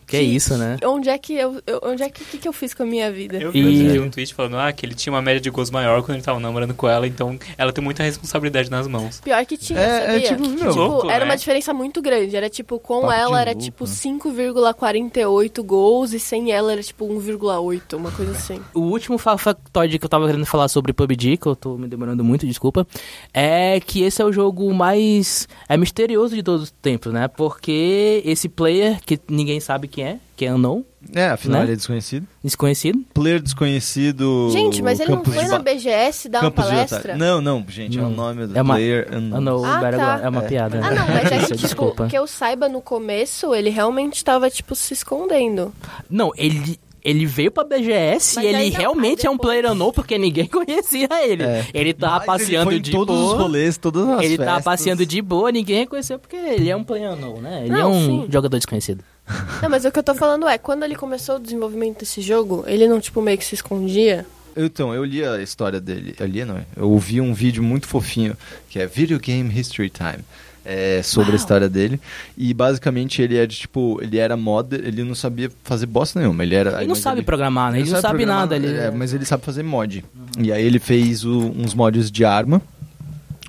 [0.07, 0.77] Que é isso, né?
[0.85, 3.11] onde é que eu, eu- onde é que, que, que eu fiz com a minha
[3.11, 3.38] vida?
[3.38, 5.71] Eu E- vi vi um tweet falando ah, que ele tinha uma média de gols
[5.71, 9.21] maior quando ele tava namorando com ela, então ela tem muita responsabilidade nas mãos.
[9.21, 11.31] Pior que tinha, É, é tipo, meu, louco, era né?
[11.33, 12.37] uma diferença muito grande.
[12.37, 13.90] Era tipo, com Papo ela era louco, tipo né?
[13.90, 18.61] 5,48 gols e sem ela era tipo 1,8, uma coisa assim.
[18.75, 21.87] O último fa- factoide que eu tava querendo falar sobre PUBG, que eu tô me
[21.88, 22.87] demorando muito, desculpa,
[23.33, 27.29] é que esse é o jogo mais é misterioso de todos os tempos, né?
[27.29, 31.64] Porque esse player, que ninguém sabe quem é, que é unknown, É, afinal Né?
[31.66, 32.26] ele é desconhecido.
[32.44, 34.50] desconhecido, Player desconhecido.
[34.52, 37.16] Gente, mas ele não foi de na BGS dar uma Campos palestra?
[37.16, 38.11] Não, não, gente, é o Não.
[38.11, 39.09] nome do É uma- player.
[39.12, 39.38] unknown.
[39.40, 40.20] unknown Ah, tá.
[40.22, 40.48] é uma É.
[40.48, 40.80] piada.
[40.82, 42.06] Ah, não, mas é que, tipo, desculpa.
[42.09, 45.72] que eu saiba no começo, ele realmente tava, tipo, se escondendo.
[46.11, 46.78] Não, ele
[47.09, 50.46] ele veio pra BGS Mas e ele não, realmente é um player unknown porque ninguém
[50.50, 51.44] conhecia ele.
[51.44, 51.64] É.
[51.72, 53.32] Ele tava Mas passeando ele foi de em todos boa.
[53.32, 54.64] os rolês, todas as ele tava festas.
[54.64, 57.62] passeando de boa, ninguém reconheceu porque ele é um player unknown, né?
[57.64, 58.26] Ele é Não, um sim.
[58.28, 59.04] jogador desconhecido.
[59.62, 62.64] Não, mas o que eu tô falando é, quando ele começou o desenvolvimento desse jogo,
[62.66, 64.24] ele não, tipo, meio que se escondia.
[64.56, 66.14] Então, eu li a história dele.
[66.18, 66.58] Eu li, não.
[66.76, 68.36] Eu ouvi um vídeo muito fofinho,
[68.70, 70.24] que é Video Game History Time.
[70.64, 72.00] é, sobre a história dele.
[72.36, 76.42] E basicamente ele é de tipo, ele era modder, ele não sabia fazer bosta nenhuma.
[76.42, 76.78] Ele era.
[76.78, 77.78] Ele não sabe programar, né?
[77.80, 78.56] Ele não sabe programar, nada.
[78.56, 78.76] Ele...
[78.76, 80.04] é, mas ele sabe fazer mod.
[80.38, 82.60] E aí ele fez o- uns mods de arma.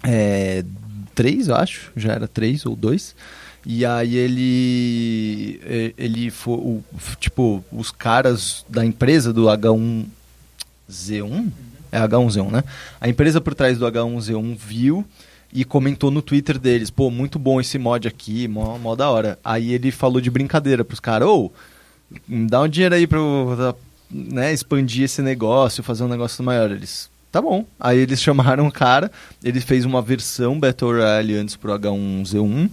[0.03, 0.63] É,
[1.15, 1.91] três, eu acho.
[1.95, 3.15] Já era três ou dois.
[3.69, 5.59] E aí ele.
[5.97, 6.53] Ele foi.
[6.55, 6.83] o-
[7.19, 11.49] tipo, os caras da empresa do H1Z1.
[11.91, 12.63] É H1Z1, né?
[12.99, 15.05] A empresa por trás do H1Z1 viu
[15.53, 19.39] e comentou no Twitter deles, pô, muito bom esse mod aqui, mó, mó da hora.
[19.43, 21.51] Aí ele falou de brincadeira pros caras, ô,
[22.27, 23.75] me dá um dinheiro aí pra eu,
[24.11, 26.69] né, expandir esse negócio, fazer um negócio maior.
[26.71, 27.65] Eles, tá bom.
[27.79, 29.09] Aí eles chamaram o cara,
[29.41, 32.69] ele fez uma versão Battle Royale antes pro H1Z1.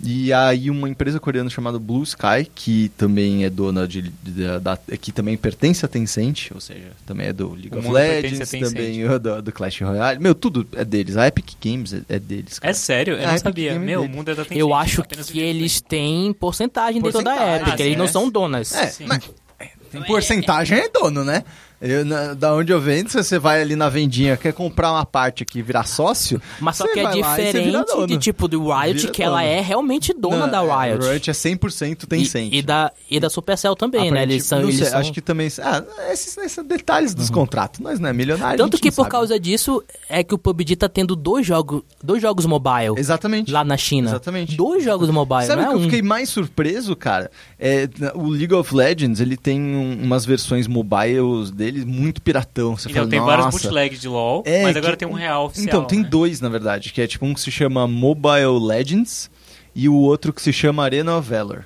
[0.00, 4.76] E aí uma empresa coreana chamada Blue Sky, que também é dona de, de- da,
[5.00, 9.02] que também pertence à Tencent, ou seja, também é do League O of Legends, também
[9.02, 10.20] é do, do Clash Royale.
[10.20, 11.16] Meu, tudo é deles.
[11.16, 12.60] A Epic Games é, é deles.
[12.60, 12.70] cara.
[12.70, 13.14] É sério?
[13.14, 13.70] Eu Ah, não é sabia.
[13.70, 14.16] pequeno Meu, o dele.
[14.16, 14.58] mundo é da Tencent.
[14.58, 18.08] Eu acho apenas que o eles têm porcentagem dentro da Epic, ah, eles não é.
[18.08, 18.72] são donas.
[18.72, 19.06] É, Sim.
[19.08, 19.28] mas
[19.90, 21.42] tem porcentagem é dono, né?
[21.80, 25.06] Eu, na- da onde eu vendo, se você vai ali na vendinha, quer comprar uma
[25.06, 29.22] parte aqui virar sócio, Mas só que é diferente de tipo do Riot, Vira que
[29.22, 29.48] ela dono.
[29.52, 31.06] é realmente dona Não, da é, Riot.
[31.06, 32.52] Riot é 100% Tencent.
[32.52, 34.22] E, e da, e da Supercell também, né?
[34.24, 35.48] Eles são, eles sei, são- Acho que também...
[35.62, 37.78] Ah, esses, esses detalhes dos contratos.
[37.80, 39.10] Nós não é milionário, Tanto que por sabe.
[39.10, 43.52] causa disso é que o PUBG tá tendo dois jogos, dois jogos mobile Exatamente.
[43.52, 44.08] lá na China.
[44.10, 44.56] Exatamente.
[44.56, 45.82] Dois jogos mobile, Sabe o é que eu um.
[45.84, 47.30] fiquei mais surpreso, cara?
[47.56, 52.76] É, o League of Legends, ele tem um- umas versões mobiles dele muito piratão.
[52.76, 53.36] Você Então, fala, tem Nossa.
[53.36, 55.66] vários bootlegs de LoL, É, mas agora que- tem um real oficial.
[55.66, 56.08] Então, tem né?
[56.08, 59.30] dois, na verdade, que é tipo um que se chama Mobile Legends
[59.74, 61.64] e o outro que se chama Arena of Valor.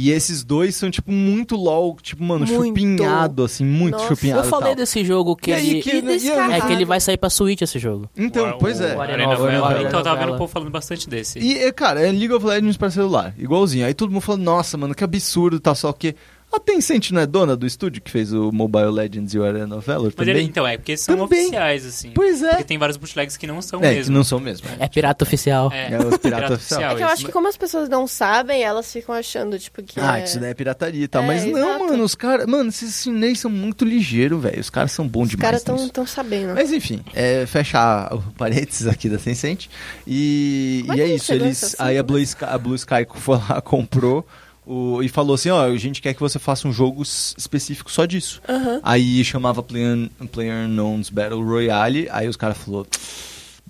[0.00, 2.68] E esses dois são, tipo, muito LOL, tipo, mano, Muito.
[2.68, 4.06] chupinhado, assim, muito Nossa.
[4.06, 4.42] chupinhado.
[4.42, 4.76] Eu e falei tal.
[4.76, 5.82] desse jogo que aí, ele.
[5.82, 6.52] que- E descarado.
[6.52, 8.08] É que ele vai sair pra Switch esse jogo.
[8.16, 8.94] Então, O- pois é.
[8.94, 9.82] o Arena Arena.
[9.88, 11.40] Então, eu tava vendo o povo falando bastante desse.
[11.40, 13.86] E, é, cara, é League of Legends pra celular, igualzinho.
[13.86, 16.14] Aí todo mundo falando, nossa, mano, que absurdo, tal, só que...
[16.50, 19.76] A Tencent não é dona do estúdio que fez o Mobile Legends e o Arena
[19.76, 20.34] of Valor Mas também?
[20.34, 21.40] ele, então, é porque são Também.
[21.42, 22.10] oficiais, assim.
[22.14, 22.48] Pois é.
[22.50, 24.04] Porque tem vários bootlegs que não são É, mesmo.
[24.04, 24.66] que não são mesmo.
[24.78, 25.70] É pirata oficial.
[25.72, 26.92] É, É os pirata pirata oficial.
[26.92, 30.00] É que eu acho que como as pessoas não sabem, elas ficam achando, tipo, que
[30.00, 30.24] Ah, é...
[30.24, 31.22] isso daí é pirataria e tal.
[31.22, 31.84] É, mas não, exato.
[31.84, 32.46] mano, os caras.
[32.46, 34.58] Mano, esses chineses são muito ligeiros, velho.
[34.60, 35.42] Os caras são bons Os demais.
[35.50, 35.90] caras tão, nisso.
[35.90, 36.54] tão sabendo.
[36.54, 39.66] Mas enfim, é, fechar o parênteses aqui da Tencent.
[40.06, 41.32] E, Mas e é isso.
[41.32, 42.02] Eles, essa aí a?
[42.02, 44.26] Blue, Sky, a Blue Sky foi lá, comprou
[44.68, 48.04] o, e falou assim: ó, a gente quer que você faça um jogo específico só
[48.04, 48.40] disso.
[48.48, 48.80] Aham.
[48.82, 52.08] Aí chamava Player, Player Unknown's Battle Royale.
[52.10, 52.86] Aí os caras falaram.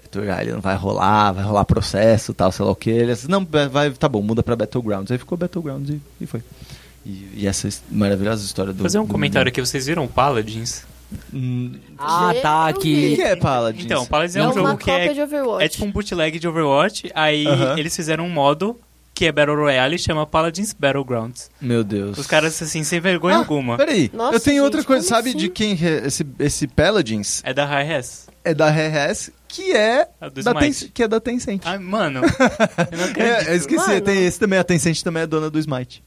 [0.03, 2.91] Battle Royale não vai rolar, vai rolar processo tal, sei lá o que.
[2.91, 5.11] Eles, não, vai, tá bom, muda pra Battlegrounds.
[5.13, 6.43] Aí ficou Battlegrounds e, e foi.
[7.07, 8.79] E, e essa maravilhosa história do.
[8.79, 9.61] Vou fazer um do- comentário aqui.
[9.61, 10.83] Vocês viram Paladins?
[11.33, 13.13] Hum, Ah, tá, vi.
[13.15, 13.85] O que, é Paladins?
[13.87, 15.65] Então, Paladins é, É um jogo que é, de Overwatch.
[15.65, 17.11] é tipo um bootleg de Overwatch.
[17.15, 17.79] Aí Aham.
[17.79, 18.79] eles fizeram um modo
[19.19, 21.51] que é Battle Royale e chama Paladins Battlegrounds.
[21.61, 22.17] Meu Deus.
[22.17, 23.77] Os caras, assim, sem vergonha Ah, alguma.
[23.77, 25.05] Peraí, Nossa, eu tenho gente, outra coisa.
[25.09, 25.39] Sabe assim?
[25.39, 27.43] de quem é esse, esse Paladins?
[27.45, 28.29] É da Hi-Res.
[28.45, 30.81] É da RS, que é A do da, Smite.
[30.85, 31.63] Ten, que é da Tencent.
[31.65, 32.21] Ai, mano.
[32.93, 33.49] Eu não acredito.
[33.49, 34.01] É, eu esqueci, Mano.
[34.03, 34.59] tem esse também.
[34.59, 36.01] A Tencent também é dona do Smite.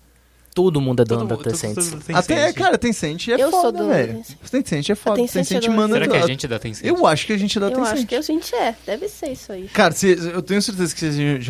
[0.53, 1.75] Todo mundo é dono Todo- da todo- Tencent.
[1.75, 2.15] todo Tencent.
[2.15, 4.15] Até, cara, Tencent é Eu foda, velho.
[4.15, 4.37] Tencent.
[4.51, 5.15] Tencent é foda.
[5.15, 5.93] Tencent Tencent, é manda...
[5.93, 6.85] Será que a gente é da Tencent?
[6.85, 7.93] Eu acho que a gente é da Eu Tencent.
[7.93, 8.75] acho que a gente é.
[8.85, 9.69] Deve ser isso aí.
[9.69, 11.45] Cara, se, eu tenho certeza que se a, gente,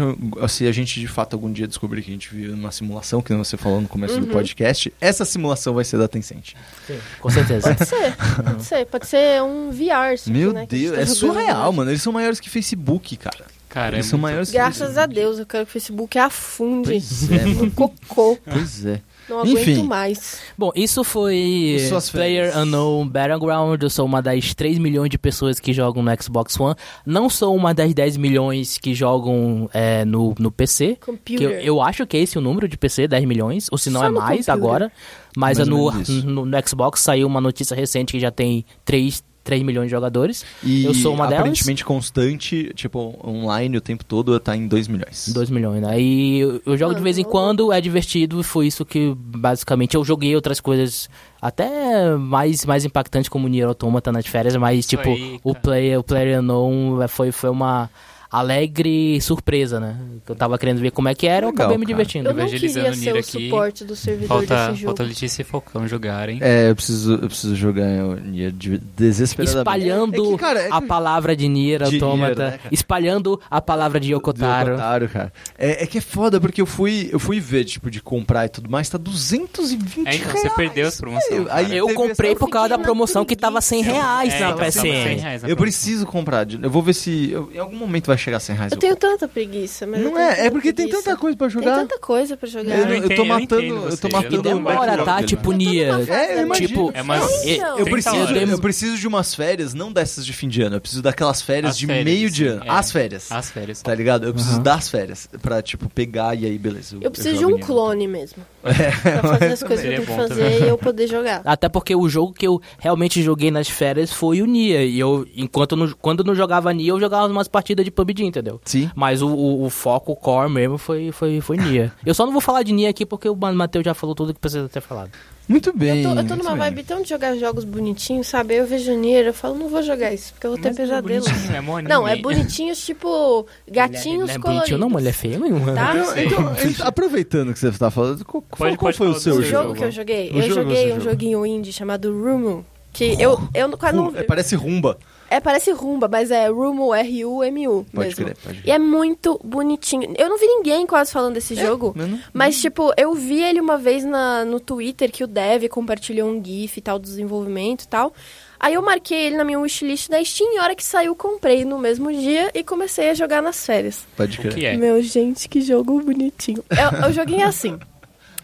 [0.49, 3.33] se a gente de fato algum dia descobrir que a gente vive numa simulação, que
[3.33, 4.21] nem você falou no começo Uhum.
[4.21, 6.53] do podcast, essa simulação vai ser da Tencent.
[6.85, 7.73] Sim, com certeza.
[7.75, 8.15] Pode ser.
[8.43, 8.85] Pode ser.
[8.85, 10.13] Pode ser um VR.
[10.13, 11.77] isso aqui, Meu né, Deus, tá é surreal, hoje.
[11.77, 11.89] mano.
[11.91, 13.45] Eles são maiores que Facebook, cara.
[13.71, 16.89] Cara, Eles é são muito- maiores Graças a Deus, eu quero que o Facebook afunde
[16.89, 17.71] Pois é, no mano.
[17.71, 18.37] cocô.
[18.43, 19.01] Pois é.
[19.29, 19.61] Não Enfim.
[19.75, 20.39] aguento mais.
[20.57, 22.57] Bom, isso foi Suas Player.
[22.57, 23.81] Unknown Battleground.
[23.81, 26.75] Eu sou uma das 3 milhões de pessoas que jogam no Xbox One.
[27.05, 30.95] Não sou uma das 10 milhões que jogam é, no, no PC.
[30.99, 31.49] Que Computer.
[31.49, 33.67] eu, eu acho que é esse o número de PC, 10 milhões.
[33.71, 34.51] Ou se não Só é mais computer.
[34.51, 34.91] agora.
[35.37, 35.89] Mas é no,
[36.25, 40.45] no, no Xbox saiu uma notícia recente que já tem 3, 3 milhões de jogadores.
[40.63, 41.39] E Eu sou uma delas.
[41.39, 45.29] aparentemente constante, tipo, online o tempo todo, tá em 2 milhões.
[45.33, 45.99] 2 milhões, né?
[45.99, 49.95] E eu, eu jogo de vez em eu- quando, é divertido, foi isso que basicamente
[49.95, 51.09] eu joguei outras coisas
[51.41, 55.55] até mais, mais impactantes como Nier Automata nas férias, mas Isso tipo, aí, o.
[55.55, 57.89] Player, o Player Unknown foi, foi uma
[58.31, 59.95] alegre surpresa, né?
[60.27, 61.93] Eu tava querendo ver como é que era, eu Legal, acabei me cara.
[61.97, 62.29] divertindo.
[62.29, 63.45] Eu não Evangelizando queria ser o aqui.
[63.45, 64.85] suporte do servidor Falta, desse jogo.
[64.85, 66.39] falta Letícia e Falcão jogarem.
[66.41, 69.57] É, eu preciso, eu preciso jogar o Nier de- desesperadamente.
[69.59, 73.39] Espalhando É que, cara, é que- a palavra de Nier De Automata, Nier, né, espalhando
[73.49, 74.69] a palavra de Yokotaro.
[74.71, 75.33] Yokotaro, cara.
[75.57, 78.49] É, é que é foda, porque eu fui, eu fui ver, tipo, de comprar e
[78.49, 80.41] tudo mais, tá 220 É, então, reais.
[80.41, 81.47] você perdeu as promoções.
[81.49, 81.75] Aí.
[81.75, 84.81] Eu comprei por causa da promoção que tava 100 reais É, na então, tava 100
[84.83, 85.03] PSN.
[85.21, 85.57] reais na Eu promoção.
[85.57, 86.45] preciso comprar.
[86.45, 87.31] de- Eu vou ver se.
[87.31, 88.71] eu- em algum momento vai chegar a 100 reais.
[88.71, 91.03] Eu tenho tanta preguiça, mas Não é, é porque tem preguiça.
[91.09, 91.75] tanta coisa pra Tem jogar.
[91.75, 92.77] tanta coisa pra jogar.
[92.77, 93.63] Eu, Eu eu tô eu matando.
[93.63, 94.07] Eu tô.
[94.07, 95.23] E matando demora, tá?
[95.23, 95.51] Tipo.
[95.51, 96.09] Nier.
[96.09, 96.49] É, eu.
[96.51, 99.91] Tipo, É mais- eu, Então, eu Eu 30 preciso, eu preciso de umas férias, não
[99.91, 100.75] dessas de fim de ano.
[100.77, 102.63] Eu preciso daquelas férias As de férias, meio de ano.
[102.65, 102.69] é.
[102.69, 103.31] As férias.
[103.31, 103.81] As férias.
[103.81, 104.25] Tá ligado?
[104.27, 104.63] Eu preciso Aham.
[104.63, 105.29] das férias.
[105.41, 106.97] Pra, tipo, pegar e aí, beleza.
[107.01, 108.45] Eu preciso de um clone mesmo.
[108.63, 110.63] É, Pra fazer as coisas que eu tenho que bom fazer também.
[110.63, 111.41] e eu poder jogar.
[111.45, 114.83] Até porque o jogo que eu realmente joguei nas férias foi o Nia.
[114.83, 117.91] E eu, enquanto eu não, quando eu não jogava Nia, eu jogava umas partidas de
[117.91, 118.59] PUBG, entendeu?
[118.65, 118.89] Sim.
[118.95, 121.91] Mas o, o, o foco, o core mesmo, foi, foi, foi Nia.
[122.05, 124.39] Eu só não vou falar de Nia aqui porque o Matheus já falou tudo que
[124.39, 125.11] precisa ter falado.
[125.47, 126.01] Muito bem.
[126.03, 126.59] Eu tô, eu tô numa bem.
[126.59, 128.55] vibe tão de jogar jogos bonitinhos, sabe?
[128.55, 130.81] Eu vejo Nier, eu falo, não vou jogar isso, porque eu vou ter Mas é
[130.81, 131.25] pesadelo.
[131.53, 131.89] é mó anime.
[131.93, 134.43] Não, é bonitinhos, tipo, gatinhos não é coloridos.
[134.43, 135.59] bonitinho, não, mulher é feia mesmo.
[135.73, 135.93] Tá?
[136.17, 139.41] Então, então, aproveitando que você tá falando, qual, Pode- qual pode foi o seu O
[139.41, 139.63] seu jogo?
[139.63, 140.29] jogo que eu joguei?
[140.31, 142.65] O eu jogo joguei um joguinho indie chamado Rumo.
[142.93, 144.97] Que eu, eu não, não é, parece rumba.
[145.31, 148.25] É, parece rumba, mas é Rumo, R-U-M-U Pode mesmo.
[148.25, 148.67] crer, pode crer.
[148.67, 150.13] E é muito bonitinho.
[150.17, 151.93] Eu não vi ninguém quase falando desse jogo.
[151.95, 155.67] mas não- Mas, tipo, eu vi ele uma vez na, no Twitter que o Dev
[155.69, 158.13] compartilhou um GIF e tal do desenvolvimento e tal.
[158.59, 161.63] Aí eu marquei ele na minha wishlist da Steam e a hora que saiu comprei
[161.65, 164.05] no mesmo dia e comecei a jogar nas férias.
[164.15, 164.53] Pode O crer.
[164.53, 164.77] que é?
[164.77, 166.63] Meu, gente, que jogo bonitinho.
[166.69, 167.79] É, o joguinho é assim.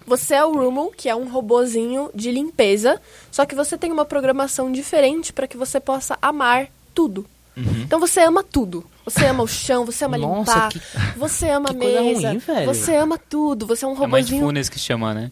[0.08, 4.06] Você é o Rumo, que é um robozinho de limpeza, só que você tem uma
[4.06, 7.26] programação diferente para que você possa amar tudo.
[7.56, 7.82] Uhum.
[7.84, 8.84] Então você ama tudo.
[9.06, 10.82] Você ama o chão, você ama Nossa, limpar, que-
[11.18, 12.66] você ama a mesa, ruim, velho.
[12.66, 13.66] você ama tudo.
[13.68, 14.32] Você é um É robozinho.
[14.32, 15.30] Mindfulness que chama, né?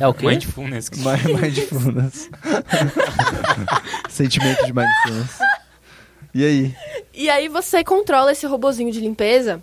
[0.00, 0.26] É o quê?
[0.26, 1.16] Mindfulness que chama.
[1.18, 2.30] Mi- Mindfulness.
[4.08, 5.38] Sentimento de mindfulness.
[6.34, 6.74] E aí?
[7.14, 9.62] E aí você controla esse robozinho de limpeza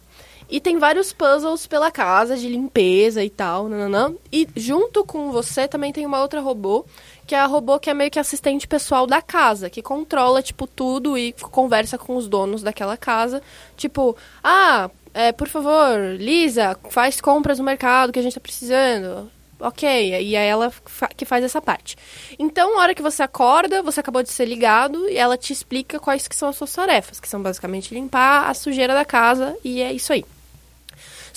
[0.49, 4.13] e tem vários puzzles pela casa de limpeza e tal, nananã.
[4.31, 6.85] E junto com você também tem uma outra robô,
[7.29, 10.65] que é a robô que é meio que assistente pessoal da casa, que controla, tipo,
[10.65, 13.39] tudo e conversa com os donos daquela casa.
[13.77, 19.29] Tipo, ah, é, por favor, Lisa, faz compras no mercado que a gente tá precisando.
[19.59, 20.73] Ok, e é ela
[21.15, 21.95] que faz essa parte.
[22.39, 25.99] Então, na hora que você acorda, você acabou de ser ligado e ela te explica
[25.99, 29.83] quais que são as suas tarefas, que são basicamente limpar a sujeira da casa e
[29.83, 30.25] é isso aí.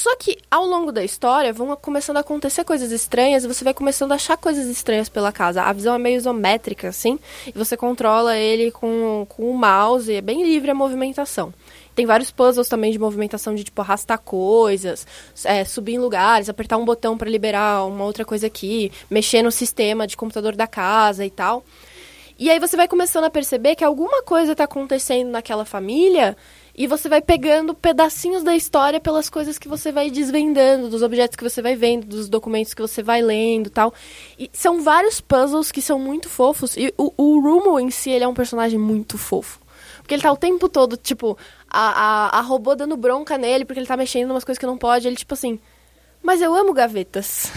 [0.02, 3.72] Só que ao longo da história vão começando a acontecer coisas estranhas e você vai
[3.72, 5.62] começando a achar coisas estranhas pela casa.
[5.62, 10.20] A visão é meio isométrica, assim, e você controla ele com, com o mouse, é
[10.20, 11.54] bem livre a movimentação.
[11.94, 15.06] Tem vários puzzles também de movimentação de tipo arrastar coisas,
[15.44, 19.52] é, subir em lugares, apertar um botão para liberar uma outra coisa aqui, mexer no
[19.52, 21.64] sistema de computador da casa e tal.
[22.36, 26.36] E aí você vai começando a perceber que alguma coisa está acontecendo naquela família
[26.74, 31.36] e você vai pegando pedacinhos da história pelas coisas que você vai desvendando, dos objetos
[31.36, 33.92] que você vai vendo, dos documentos que você vai lendo tal.
[34.38, 38.24] E são vários puzzles que são muito fofos e o, o Rumo em si ele
[38.24, 39.60] é um personagem muito fofo.
[39.98, 41.38] Porque ele tá o tempo todo, tipo,
[41.70, 44.66] a, a, a robô dando bronca nele porque ele tá mexendo em umas coisas que
[44.66, 45.06] não pode.
[45.06, 45.60] Ele, tipo assim,
[46.22, 47.50] mas eu amo gavetas.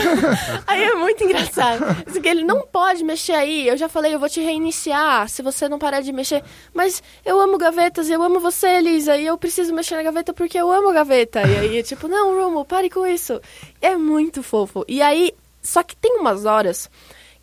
[0.66, 1.84] aí é muito engraçado.
[2.04, 3.66] Porque ele não pode mexer aí.
[3.66, 6.44] Eu já falei, eu vou te reiniciar se você não parar de mexer.
[6.72, 9.16] Mas eu amo gavetas eu amo você, Elisa.
[9.16, 11.40] E eu preciso mexer na gaveta porque eu amo gaveta.
[11.40, 13.40] E aí, é tipo, não, Rumo, pare com isso.
[13.80, 14.84] É muito fofo.
[14.86, 16.88] E aí, só que tem umas horas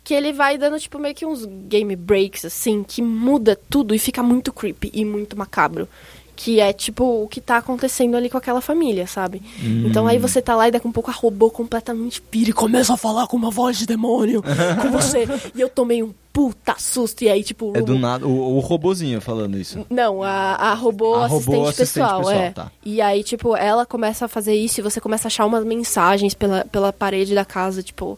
[0.02, 3.98] que ele vai dando, tipo, meio que uns game breaks, assim, que muda tudo e
[3.98, 5.86] fica muito creepy e muito macabro.
[6.40, 9.42] Que é, tipo, o que tá acontecendo ali com aquela família, sabe?
[9.60, 12.94] Então aí você tá lá e daqui um pouco a robô completamente pira e começa
[12.94, 14.40] a falar com uma voz de demônio
[14.80, 15.26] com você.
[15.52, 17.24] E eu tomei um puta susto.
[17.24, 17.76] E aí, tipo...
[17.76, 18.24] É do nada.
[18.24, 19.84] O, o robozinho falando isso.
[19.90, 22.50] não, a, a robô, A assistente, robô assistente pessoal, pessoal, é.
[22.52, 22.70] tá.
[22.84, 26.34] E aí, tipo, ela começa a fazer isso e você começa a achar umas mensagens
[26.34, 28.16] pela, pela parede da casa, tipo,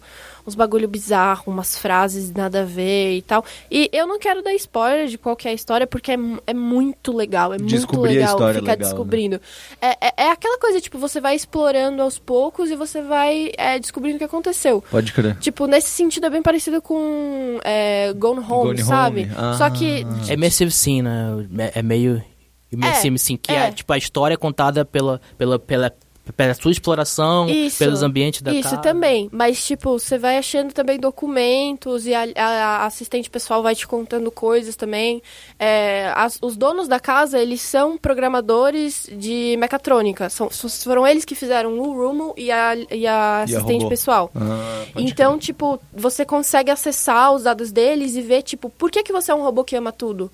[0.50, 3.44] uns bagulho bizarro, umas frases nada a ver e tal.
[3.70, 6.54] E eu não quero dar spoiler de qual que é a história, porque é, é
[6.54, 8.76] muito legal, é muito Descobrir a legal é ficar legal, né?
[8.76, 9.40] descobrindo.
[9.80, 13.78] É, é, é aquela coisa, tipo, você vai explorando aos poucos e você vai é,
[13.78, 14.84] descobrindo o que aconteceu.
[14.90, 15.36] Pode crer.
[15.38, 19.22] Tipo, nesse sentido é bem parecido com é, Gone Home, Gone sabe?
[19.22, 19.32] Home.
[19.36, 19.54] Ah.
[19.56, 21.70] Só que É immersive sim, né?
[21.74, 22.22] É é meio
[22.70, 23.68] immersive sim, que é.
[23.68, 23.72] é.
[23.72, 25.92] tipo a história é contada pela, pela, pela,
[26.36, 27.78] pela sua exploração, Isso.
[27.78, 28.76] pelos ambientes da Isso casa.
[28.78, 32.42] também, mas tipo, você vai achando também documentos e a, a-
[32.82, 35.20] a assistente pessoal vai te contando coisas também.
[35.58, 40.30] É, as- os donos da casa, eles são programadores de mecatrônica.
[40.30, 40.48] São,
[40.84, 43.88] foram eles que fizeram o Rumo e a, e a assistente robô.
[43.88, 44.30] pessoal.
[44.34, 49.12] Ah, Então, tipo, você consegue acessar os dados deles e ver, tipo, por que, que
[49.12, 50.30] você é um robô que ama tudo?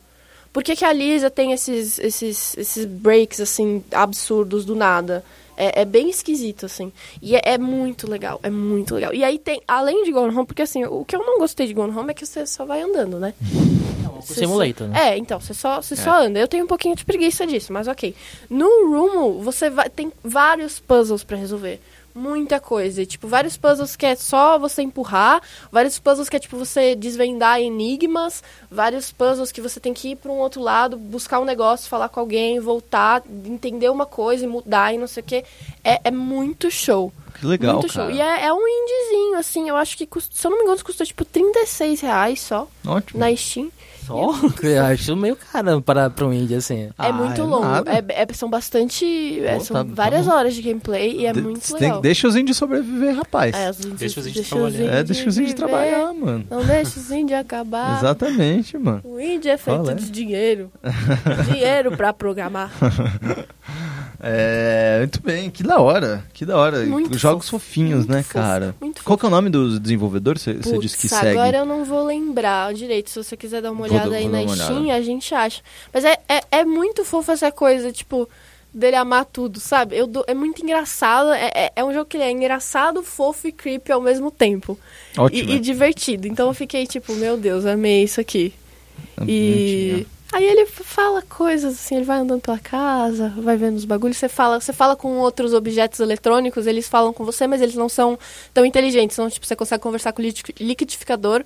[0.53, 5.25] Por que, que a Lisa tem esses, esses, esses breaks, assim, absurdos do nada?
[5.57, 6.93] É, é bem esquisito, assim.
[7.23, 9.15] E é, é muito legal, é muito legal.
[9.15, 11.73] E aí tem, além de Gone Home, porque assim, o que eu não gostei de
[11.75, 13.33] Gone Home é que você só vai andando, né?
[14.07, 15.09] Com Você simulator, só- né?
[15.11, 16.39] É, então, você só, você só anda.
[16.39, 18.15] Eu tenho um pouquinho de preguiça disso, mas ok.
[18.49, 21.81] No Rumo, você vai, tem vários puzzles pra resolver.
[22.17, 23.03] Muita coisa.
[23.03, 26.95] E, tipo, vários puzzles que é só você empurrar, vários puzzles que é, tipo, você
[26.95, 31.45] desvendar enigmas, vários puzzles que você tem que ir pra um outro lado, buscar um
[31.45, 35.45] negócio, falar com alguém, voltar, entender uma coisa e mudar e não sei o quê.
[35.85, 37.13] É, é muito show.
[37.39, 38.09] Que legal, muito cara.
[38.09, 38.17] show.
[38.17, 40.83] E é, é um indiezinho, assim, eu acho que, custa, se eu não me engano,
[40.83, 43.21] custou, tipo, 36 reais só Ótimo.
[43.21, 43.71] na Steam.
[44.07, 44.35] Só?
[44.63, 46.85] Eu acho meio caro para, pra um indie, assim.
[46.85, 47.67] É Ah, muito é longo.
[47.89, 49.41] É, é- são bastante.
[49.45, 50.33] é, Pô, são tá- tá várias bom.
[50.33, 52.01] horas de gameplay e é De- muito tem- legal.
[52.01, 53.55] deixa os índios sobreviver, rapaz.
[53.55, 54.93] É, os índios- Deixa os deixa trabalhar.
[54.95, 55.55] É, deixa os viver.
[55.55, 56.45] trabalhar, mano.
[56.51, 57.99] Não deixa os índios acabar.
[57.99, 59.01] Exatamente, mano.
[59.05, 59.95] O índio é feito Olé.
[59.95, 60.71] de dinheiro.
[61.53, 62.71] dinheiro pra programar.
[64.21, 66.85] É, muito bem, que da hora, que da hora.
[66.87, 68.75] Muito Jogos fofo, fofinhos, né, fofo, cara?
[69.05, 70.39] Qual que é o nome do desenvolvedor?
[70.39, 71.29] Você disse que segue.
[71.39, 73.11] agora eu não vou lembrar direito.
[73.11, 74.99] Se você quiser dar uma Vou olhada dar- aí vou na Steam, olhada.
[74.99, 75.61] a gente acha.
[75.93, 78.29] Mas é, é, é muito fofo essa coisa, tipo,
[78.73, 79.97] dele amar tudo, sabe?
[79.97, 81.33] Eu dou- é muito engraçado.
[81.33, 84.79] É, é, é um jogo que ele é engraçado, fofo e creepy ao mesmo tempo.
[85.17, 85.51] Ótimo.
[85.51, 86.27] E, e divertido.
[86.27, 88.53] Então eu fiquei tipo, meu Deus, amei isso aqui.
[89.27, 94.17] E aí ele fala coisas assim, ele vai andando pela casa, vai vendo os bagulhos,
[94.17, 97.89] você fala, você fala com outros objetos eletrônicos, eles falam com você, mas eles não
[97.89, 98.19] são
[98.53, 101.45] tão inteligentes, não, tipo, você consegue conversar com o liqui- liquidificador.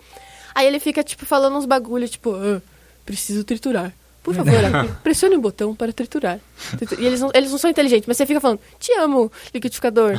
[0.55, 2.61] Aí ele fica tipo falando uns bagulhos, tipo, "Ah,
[3.07, 3.93] preciso triturar.
[4.23, 4.53] Por favor,
[5.03, 6.39] pressione o botão para triturar.
[6.77, 10.13] Tritu- E eles não, eles não são inteligentes, mas você fica falando, te amo, liquidificador.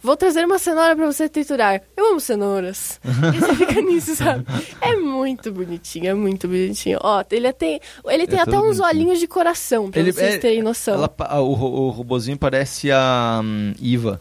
[0.00, 1.82] Vou trazer uma cenoura pra você triturar.
[1.96, 3.00] Eu amo cenouras.
[3.04, 4.44] E você fica nisso, sabe?
[4.80, 6.98] É muito bonitinho, é muito bonitinho.
[7.02, 8.86] Ó, ele tem, ele tem É até uns bonitinho.
[8.86, 10.94] olhinhos de coração, pra Ele- vocês é- terem noção.
[10.94, 14.20] Ela o, o robozinho parece a hum, Iva.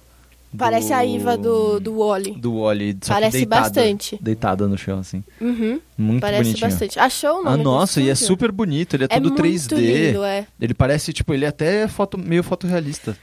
[0.58, 2.32] Parece a Iva do, do Wally.
[2.32, 2.98] Do Wally.
[3.02, 4.18] só Parece deitada, bastante.
[4.22, 5.24] Deitada no chão, assim.
[5.40, 6.70] Uhum, Muito parece bonitinho.
[6.70, 7.00] bastante.
[7.00, 8.96] Achou o nome Ah, nossa, e é super bonito.
[8.96, 9.76] Ele é, É todo muito 3D.
[9.78, 10.48] lindo, é.
[10.60, 13.18] Ele parece, tipo, ele é até foto, meio fotorrealista.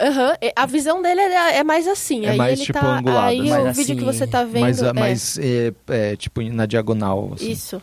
[0.00, 2.24] Aham, e A visão dele é, é mais assim.
[2.24, 4.44] É aí mais, ele tipo, tá, angulado, Aí mais o vídeo que assim, você tá
[4.44, 4.60] vendo.
[4.60, 7.50] mas, é, mas é, é, tipo, na diagonal, assim.
[7.50, 7.82] Isso.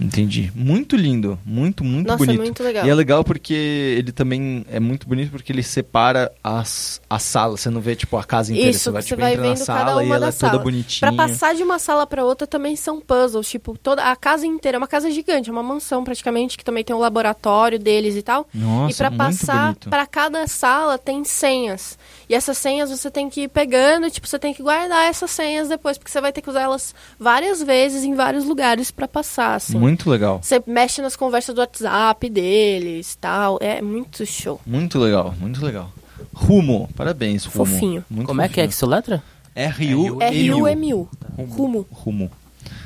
[0.00, 0.52] Entendi.
[0.54, 1.38] Muito lindo.
[1.44, 2.40] Muito, muito Nossa, bonito.
[2.40, 2.86] é muito legal.
[2.86, 7.60] E é legal porque ele também é muito bonito porque ele separa as, as salas.
[7.60, 8.70] Você não vê, tipo, a casa inteira.
[8.70, 10.32] Isso, você vai, você tipo, vai entra na vendo cada sala e uma ela é
[10.32, 11.12] toda bonitinha.
[11.12, 14.76] Pra passar de uma sala pra outra também são puzzles, tipo, toda a casa inteira,
[14.76, 18.22] é uma casa gigante, é uma mansão praticamente, que também tem um laboratório deles e
[18.22, 18.46] tal.
[18.54, 21.98] Nossa, e pra muito passar pra cada sala tem senhas.
[22.28, 25.68] E essas senhas você tem que ir pegando, tipo, você tem que guardar essas senhas
[25.68, 29.54] depois, porque você vai ter que usar elas várias vezes em vários lugares pra passar,
[29.54, 29.78] assim.
[29.78, 30.40] Muito legal.
[30.42, 34.60] Você mexe nas conversas do WhatsApp deles, tal, é muito show.
[34.66, 35.90] Muito legal, muito legal.
[36.34, 37.66] Rumo, parabéns, Rumo.
[37.66, 38.04] Fofinho.
[38.10, 39.22] Muito Como é que é que isso letra?
[39.54, 40.20] R-U-M-U.
[40.22, 41.08] R-U-M-U.
[41.36, 41.86] Rumo.
[41.90, 42.30] Rumo.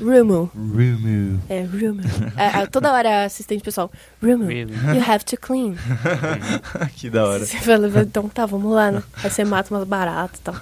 [0.03, 0.51] Rumo.
[0.53, 1.41] Rumo.
[1.47, 2.01] É, Rumo.
[2.35, 3.89] É, é, toda hora assistente pessoal.
[4.21, 4.45] Rumo.
[4.45, 4.73] Really?
[4.73, 5.75] You have to clean.
[6.97, 7.45] que da hora.
[7.45, 9.03] Você fala, então tá, vamos lá, né?
[9.23, 10.55] Aí você mata umas baratas e tal.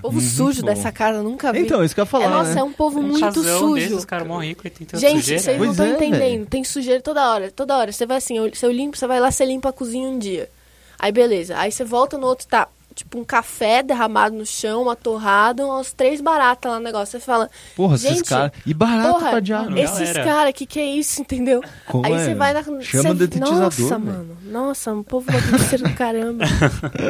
[0.00, 0.66] Povo Muito sujo bom.
[0.66, 1.60] dessa casa, nunca vi.
[1.60, 2.60] Então, isso que eu ia falar, é, nossa, né?
[2.60, 3.74] é um povo muito casão sujo.
[3.74, 5.42] desses, os caras mó ricos e tem tanta Gente, sujeira.
[5.42, 6.18] vocês não estão é, entendendo.
[6.18, 6.46] velho.
[6.46, 7.92] Tem sujeira toda hora, toda hora.
[7.92, 10.18] Você vai assim, eu, se eu limpo, você vai lá, você limpa a cozinha um
[10.18, 10.48] dia.
[10.98, 11.56] Aí beleza.
[11.58, 12.68] Aí você volta no outro, tá,
[12.98, 17.18] tipo, um café derramado no chão, uma torrada, umas três baratas lá no negócio.
[17.18, 18.52] Você fala, Porra, esses caras.
[18.66, 19.64] E barato porra, pra diabo.
[19.66, 21.62] Mano, esses caras, que que é isso, entendeu?
[21.86, 22.24] Como Aí é?
[22.24, 22.62] você vai na.
[22.62, 24.36] Chama você- o detetizador, Nossa, mano.
[24.44, 26.44] Nossa, um povo bagunceiro do caramba.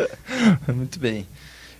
[0.75, 1.27] Muito bem.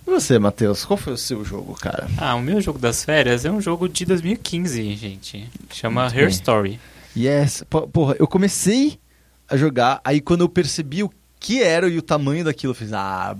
[0.07, 2.07] E você, Matheus, qual foi o seu jogo, cara?
[2.17, 5.47] Ah, o meu jogo das férias é um jogo de 2015, gente.
[5.71, 6.29] Chama Muito Her bem.
[6.33, 6.79] Story.
[7.15, 7.63] Yes.
[7.69, 8.99] Po- Porra, eu comecei
[9.47, 12.91] a jogar, aí quando eu percebi o que era e o tamanho daquilo, eu fiz,
[12.93, 13.35] ah,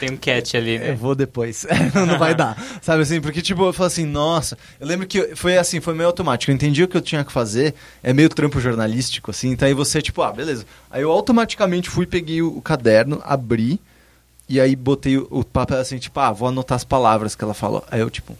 [0.00, 0.92] Tem um cat ali, eu né?
[0.94, 1.66] vou depois.
[1.94, 2.56] não, vai dar.
[2.82, 6.06] Sabe assim, porque tipo, eu falo assim, nossa, eu lembro que foi assim, foi meio
[6.06, 6.50] automático.
[6.50, 9.74] Eu entendi o que eu tinha que fazer, é meio trampo jornalístico, assim, então aí
[9.74, 10.64] você, tipo, ah, beleza.
[10.90, 13.80] Aí eu automaticamente fui, peguei o, caderno, abri,
[14.48, 17.84] e aí botei o papel assim, tipo, ah, vou anotar as palavras que ela falou.
[17.90, 18.36] Aí eu, tipo,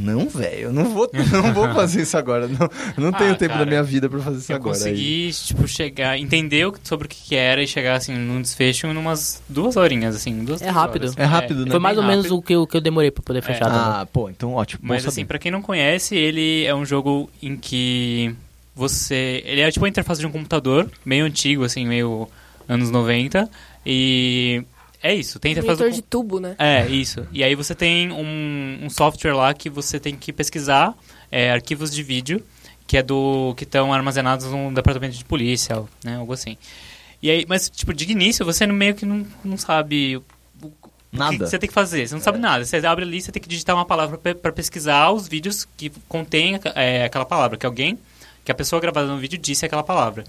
[0.00, 2.48] não, velho, eu não vou, não vou fazer isso agora.
[2.48, 4.76] Não, eu não Ah, tenho tempo cara, da minha vida pra fazer isso Eu agora.
[4.76, 8.86] Aí- consegui, tipo, chegar, entender sobre o que que era e chegar, assim, num desfecho
[8.86, 11.02] em umas duas horinhas, assim, duas, É rápido.
[11.04, 11.16] horas.
[11.18, 11.70] É rápido, né?
[11.70, 12.38] Foi mais bem ou menos rápido.
[12.38, 13.80] o que, eu- que eu demorei pra poder fechar também.
[13.80, 14.80] Ah, pô, então ótimo.
[14.84, 18.34] Mas assim, pra quem não conhece, ele é um jogo em que
[18.74, 19.42] você...
[19.44, 22.28] Ele é tipo a interface de um computador, meio antigo, assim, meio
[22.68, 23.48] anos 90.
[23.84, 24.62] E
[25.02, 26.54] é isso, tem a interface do Monitor de tubo, né?
[26.58, 27.26] É, isso.
[27.32, 30.94] E aí você tem um, um software lá que você tem que pesquisar
[31.30, 32.44] é, arquivos de vídeo
[32.90, 36.58] que é do que estão armazenados no departamento de polícia, né, algo assim.
[37.22, 40.24] E aí, mas tipo, de início você meio que não, não sabe o,
[40.60, 40.72] o
[41.12, 41.30] Nada.
[41.30, 42.64] que você tem que fazer, você não sabe nada.
[42.64, 46.58] Você abre ali, você tem que digitar uma palavra para pesquisar os vídeos que contém
[46.74, 47.96] é, aquela palavra, que alguém,
[48.44, 50.24] que a pessoa gravada no vídeo disse aquela palavra.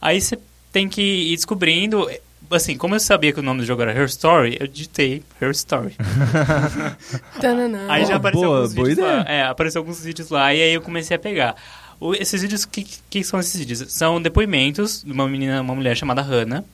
[0.00, 0.38] Aí você
[0.72, 2.08] tem que ir descobrindo
[2.50, 5.50] assim, como eu sabia que o nome do jogo era Her Story, eu digitei Her
[5.50, 5.94] Story.
[7.88, 9.16] Aí já Boa, apareceu boa alguns vídeos ideia.
[9.18, 9.24] lá.
[9.28, 11.56] É, apareceu alguns vídeos lá e aí eu comecei a pegar.
[12.00, 13.84] O- esses vídeos, o que, que são esses vídeos?
[13.92, 16.64] São depoimentos de uma menina, uma mulher chamada Hannah,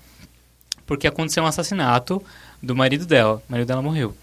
[0.87, 2.23] porque aconteceu um assassinato
[2.63, 3.43] do marido dela.
[3.49, 4.15] O marido dela morreu.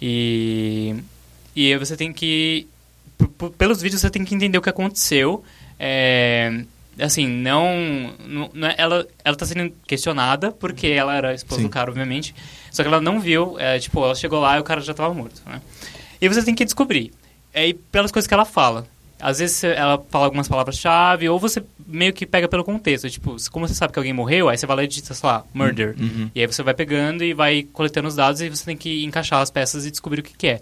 [0.00, 0.94] E,
[1.54, 2.66] e aí você tem que
[3.18, 5.44] p- p- pelos vídeos você tem que entender o que aconteceu.
[5.78, 6.62] É,
[7.02, 8.12] assim, não,
[8.54, 11.66] não- é- ela ela tá sendo questionada porque ela era a esposa Sim.
[11.66, 12.34] do cara, obviamente.
[12.70, 15.12] Só que ela não viu, é, tipo, ela chegou lá e o cara já tava
[15.12, 15.60] morto, né?
[16.20, 17.12] E você tem que descobrir.
[17.52, 18.86] É, e pelas coisas que ela fala.
[19.20, 23.10] Às vezes ela fala algumas palavras-chave, ou você meio que pega pelo contexto.
[23.10, 25.44] Tipo, como você sabe que alguém morreu, aí você vai lá e digita, sei lá,
[25.52, 25.94] murder.
[26.00, 26.30] Uhum.
[26.34, 29.42] E aí você vai pegando e vai coletando os dados e você tem que encaixar
[29.42, 30.60] as peças e descobrir o que, que é.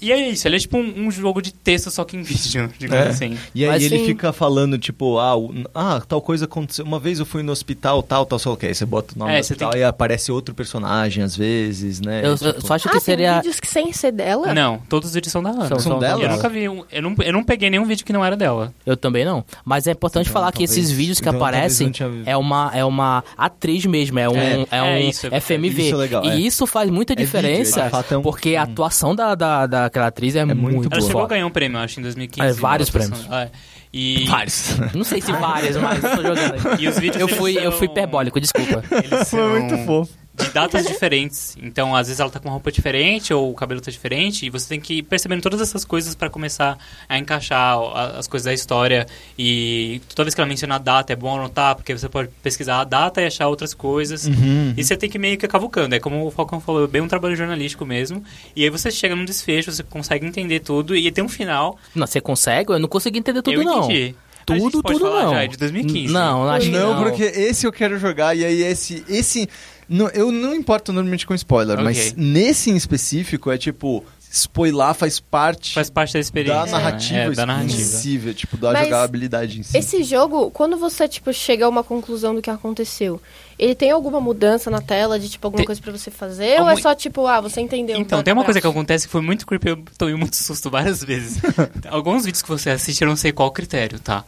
[0.00, 2.70] E é isso, ele é tipo um, um jogo de texto só que em vídeo,
[2.78, 3.08] digamos É.
[3.10, 3.38] assim.
[3.54, 4.06] E aí Mas ele sim.
[4.06, 6.84] fica falando, tipo, ah, o- ah, tal coisa aconteceu.
[6.84, 8.66] Uma vez eu fui no hospital, tal, tal, sei lá o que.
[8.66, 11.36] Aí você bota o nome É, do tem hospital que- e aparece outro personagem, às
[11.36, 12.20] vezes, né?
[12.24, 13.36] Eu, eu Tipo, só acho ah, que tem seria.
[13.36, 14.52] vídeos que sem ser dela?
[14.54, 15.66] Não, todos os vídeos são da Ana.
[15.68, 16.22] São- são dela?
[16.22, 18.72] Eu nunca vi um, eu não, eu não peguei nenhum vídeo que não era dela.
[18.86, 19.44] Eu também não.
[19.64, 21.92] Mas é importante Então, falar que talvez- esses vídeos que então, aparecem
[22.26, 25.82] é uma, é uma atriz mesmo, é um, É, é, é um isso, é- FMV.
[25.82, 26.36] isso é legal, e é.
[26.38, 30.34] isso faz muita É vídeo, diferença, é um- porque a atuação da, da, daquela atriz
[30.36, 31.06] é, muito muito, Ela boa.
[31.06, 32.48] chegou a ganhar um prêmio, eu acho, em 2015.
[32.48, 33.28] É, vários Ela prêmios.
[33.30, 33.50] é.
[33.92, 34.76] E, Vários.
[34.94, 37.72] Não sei se várias, mas eu tô jogando e os vídeos Eu fui, eu são-
[37.72, 38.84] fui hiperbólico, desculpa.
[38.92, 40.12] Eles Foi são muito fofo.
[40.40, 41.56] De datas diferentes.
[41.60, 44.50] Então, às vezes ela tá com uma roupa diferente ou o cabelo tá diferente e
[44.50, 46.78] você tem que ir percebendo todas essas coisas para começar
[47.08, 47.78] a encaixar
[48.16, 49.06] as coisas da história.
[49.38, 52.80] E toda vez que ela menciona a data é bom anotar, porque você pode pesquisar
[52.80, 54.26] a data e achar outras coisas.
[54.26, 54.74] Uhum.
[54.76, 55.94] E você tem que meio que cavucando.
[55.94, 58.22] É como o Falcão falou, é bem um trabalho jornalístico mesmo.
[58.54, 61.78] E aí você chega num desfecho, você consegue entender tudo e tem um final.
[61.94, 62.72] Não, você consegue?
[62.72, 63.84] Eu não consegui entender tudo, eu não.
[63.84, 64.14] entendi.
[64.48, 65.30] A gente Tudo, pode tudo falar não.
[65.32, 66.12] Já, é de 2015.
[66.12, 67.02] Não, acho que não, não.
[67.02, 69.48] porque esse eu quero jogar e aí esse esse
[69.90, 71.84] não, eu não importo normalmente com spoiler, Ok.
[71.84, 76.60] mas nesse em específico é tipo spoiler faz parte Faz parte da experiência.
[76.66, 76.72] da né?
[76.84, 77.80] narrativa, É, da narrativa.
[77.80, 79.76] exclusiva, tipo da Mas jogabilidade em si.
[79.76, 83.20] Esse jogo, quando você, tipo, chega a uma conclusão do que aconteceu,
[83.58, 86.52] ele tem alguma mudança na tela de, tipo, alguma Tem- coisa pra você fazer?
[86.60, 87.98] Ou Algum- é só, tipo, ah, você entendeu?
[87.98, 91.02] Então, tem uma coisa que acontece que foi muito creepy, eu tomei muito susto várias
[91.02, 91.42] vezes.
[91.90, 94.24] Alguns vídeos que você assiste, eu não sei qual critério, tá?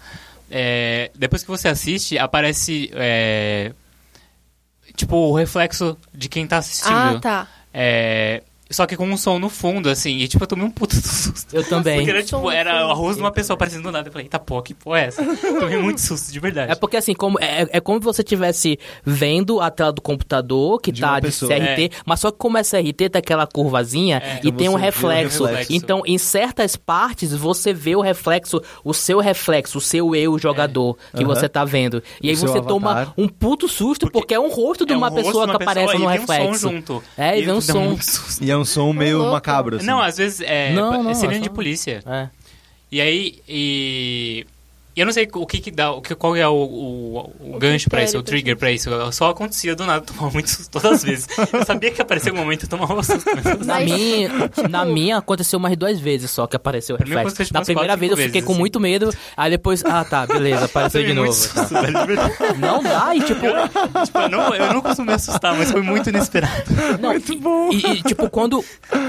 [0.51, 3.73] É, depois que você assiste, aparece, é,
[4.97, 6.93] tipo, o reflexo de quem tá assistindo.
[6.93, 7.49] Ah, tá.
[7.73, 10.97] É, só que com um som no fundo, assim, e tipo, eu tomei um puta
[10.97, 11.55] do susto.
[11.55, 11.97] Eu também.
[11.99, 14.09] Porque era, tipo, no era o arroz de uma pessoa aparecendo do nada.
[14.09, 15.23] Eu falei, eita pô, que porra é essa?
[15.61, 16.73] tomei muito susto, de verdade.
[16.73, 20.81] É porque assim, como, é, é como se você estivesse vendo a tela do computador
[20.81, 21.51] que De tá de pessoa.
[21.53, 24.73] CRT, mas só que como é CRT, tem aquela curvazinha É, e então tem um
[24.73, 25.45] vê o reflexo.
[25.45, 25.73] reflexo.
[25.73, 30.97] Então, em certas partes, você vê o reflexo, o seu reflexo, o seu eu jogador
[31.15, 31.35] que Aham.
[31.35, 32.03] você tá vendo.
[32.23, 33.15] E aí O seu você toma avatar.
[33.19, 35.99] um puto susto porque, é um rosto de É um uma rosto pessoa que aparece
[35.99, 36.69] no e vem um som reflexo.
[36.71, 37.03] junto.
[37.17, 37.99] É, e vem um som.
[38.41, 39.33] E é um som meio louco.
[39.33, 39.87] macabro assim.
[39.87, 42.03] Não, às vezes é, Não, não, é sirene é de polícia.
[42.07, 42.29] É.
[42.91, 44.47] E aí, e...
[44.95, 47.59] e eu não sei o que que dá, o que, qual é o, o, o
[47.59, 48.91] gancho pra critério isso, o trigger pra isso.
[49.13, 51.27] Só acontecia do nada, eu tomava muito susto todas as vezes.
[51.53, 53.25] Eu sabia que aparecia um momento, eu tomava susto.
[53.35, 54.29] mas- Na minha,
[54.69, 57.37] na minha aconteceu umas duas vezes só que apareceu o reflexo.
[57.43, 58.61] tipo, Na primeira quatro, vez eu fiquei vezes, com assim.
[58.61, 61.29] muito medo, aí depois, ah tá, beleza, apareceu de novo.
[61.29, 61.35] tá.
[61.35, 61.75] susto,
[62.07, 62.35] verdade.
[62.59, 63.43] Não dá, e tipo,
[64.05, 66.53] Tipo, eu, não, eu não costumo me assustar, mas foi muito inesperado.
[67.01, 67.71] Não, muito bom.
[67.73, 68.65] E, e, tipo, quando.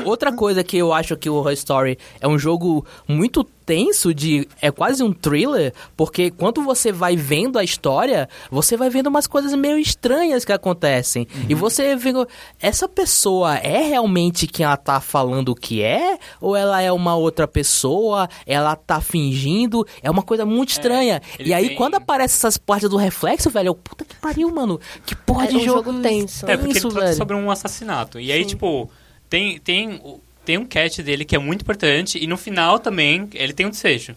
[0.05, 4.47] Outra coisa que eu acho que o Horror Story é um jogo muito tenso de.
[4.61, 9.27] É quase um thriller, porque quando você vai vendo a história, você vai vendo umas
[9.27, 11.27] coisas meio estranhas que acontecem.
[11.49, 12.27] E você vendo.
[12.61, 16.17] Essa pessoa é realmente quem ela tá falando que é?
[16.41, 18.29] Ou ela é uma outra pessoa?
[18.45, 19.85] Ela tá fingindo?
[20.01, 21.21] É uma coisa muito estranha.
[21.39, 24.49] ele e aí, tem- quando aparece essas partes do reflexo, velho, eu, puta que pariu,
[24.53, 24.79] mano.
[25.05, 26.45] Que porra É de um jogo, jogo tenso.
[26.49, 27.15] É, porque ele trata velho.
[27.17, 28.19] sobre um assassinato.
[28.19, 28.89] E aí, tipo,
[29.29, 30.01] tem, tem,
[30.45, 33.69] tem um catch dele que é muito importante, e no final também ele tem um
[33.69, 34.13] desfecho.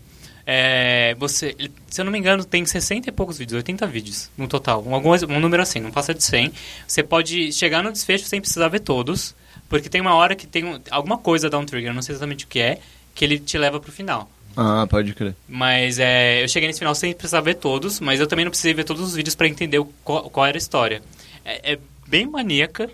[0.48, 1.56] É, você,
[1.88, 4.84] se eu não me engano, tem 60 e poucos vídeos, 80 vídeos no total.
[4.86, 6.52] Um, algum, um número assim, não passa de 100.
[6.86, 9.34] Você pode chegar no desfecho sem precisar ver todos,
[9.68, 12.44] porque tem uma hora que tem um- alguma coisa dá um trigger, não sei exatamente
[12.44, 12.78] o que é,
[13.14, 14.30] que ele te leva pro final.
[14.56, 15.34] Ah, pode crer.
[15.48, 18.72] Mas é, eu cheguei nesse final sem precisar ver todos, mas eu também não precisei
[18.72, 21.02] ver todos os vídeos pra entender o- qual, qual era a história.
[21.44, 22.88] É, é bem maníaca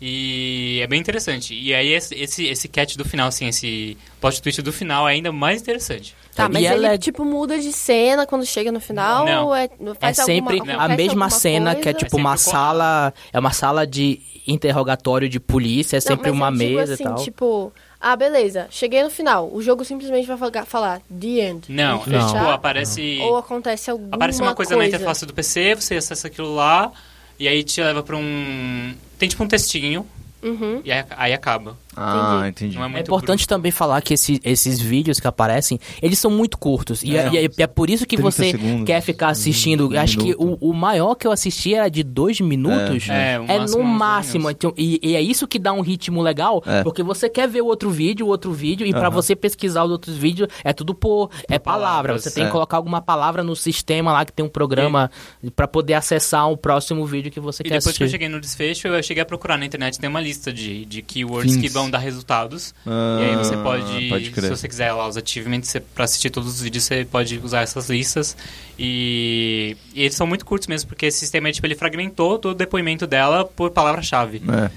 [0.00, 1.54] e é bem interessante.
[1.54, 5.12] E aí esse, esse, esse catch do final, assim, esse plot twist do final é
[5.12, 6.14] ainda mais interessante.
[6.34, 9.24] Tá, mas E ele, ela é- tipo, muda de cena quando chega no final?
[9.26, 9.46] Não.
[9.46, 9.68] Ou é,
[10.00, 11.98] É sempre alguma, a mesma cena que é coisa?
[11.98, 16.30] tipo uma sempre co- sala, é uma sala de interrogatório de polícia, é Não, sempre
[16.30, 17.16] mas uma eu digo mesa assim, e tal.
[17.16, 19.50] tipo, ah, beleza, cheguei no final.
[19.52, 21.64] O jogo simplesmente vai falar, The End.
[21.68, 25.74] Não, e é, tipo, aparece, Ou acontece alguma aparece uma coisa, na interface do PC,
[25.74, 26.92] você acessa aquilo lá,
[27.38, 28.94] e aí te leva pra um...
[29.18, 30.06] Tem tipo um textinho,
[30.42, 30.80] Uhum.
[30.84, 31.76] e aí, aí acaba.
[32.00, 32.76] Ah, entendi.
[32.76, 36.56] Não é É importante também falar que esse- esses vídeos que aparecem, eles são muito
[36.58, 37.02] curtos.
[37.02, 39.88] E é, e é- é por isso que 30 você segundos, quer ficar assistindo.
[39.90, 40.58] um Acho que minuto.
[40.60, 43.08] o, o maior que eu assisti era de dois minutos.
[43.08, 44.50] É, é, o É, máximo no máximo.
[44.50, 46.82] Então, e, e é isso que dá um ritmo legal, É.
[46.82, 49.10] porque você quer ver o outro vídeo, o outro vídeo, e pra Aham.
[49.10, 51.88] você pesquisar os outros vídeos, é tudo por, é palavra.
[51.88, 52.46] palavras, Você tem é.
[52.46, 55.10] que colocar alguma palavra no sistema lá que tem um programa
[55.56, 57.98] pra poder acessar o próximo vídeo que você E quer depois assistir.
[57.98, 60.84] que eu cheguei no desfecho, eu cheguei a procurar na internet, tem uma lista de,
[60.84, 61.62] de keywords Fins.
[61.62, 62.74] que vão dar resultados.
[62.86, 64.44] Ah, e aí você pode, pode crer.
[64.44, 67.88] se você quiser lá os achievements, pra assistir todos os vídeos, você pode usar essas
[67.88, 68.36] listas.
[68.78, 72.54] E, e eles são muito curtos mesmo, porque esse sistema, tipo, ele fragmentou todo o
[72.54, 74.42] depoimento dela por palavra-chave.
[74.48, 74.70] É.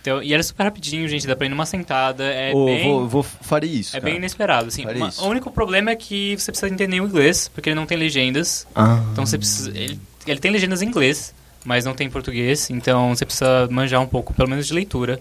[0.00, 2.84] Então, e era super rapidinho, gente, dá pra ir numa sentada, é Ô, bem...
[2.84, 3.90] vou, vou, farei isso.
[3.94, 4.10] É cara.
[4.10, 4.82] bem inesperado, assim.
[4.82, 7.84] Faria Uma- o único problema é que você precisa entender o inglês, porque ele não
[7.84, 8.66] tem legendas.
[8.74, 9.04] Ah.
[9.12, 9.70] Então você precisa.
[9.70, 11.34] Ele, ele tem legendas em inglês,
[11.66, 12.70] mas não tem em português.
[12.70, 15.20] Então você precisa manjar um pouco, pelo menos de leitura,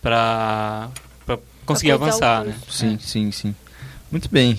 [0.00, 0.90] pra,
[1.26, 2.54] pra conseguir avançar, né?
[2.68, 3.54] Sim, sim, sim.
[4.10, 4.58] Muito bem.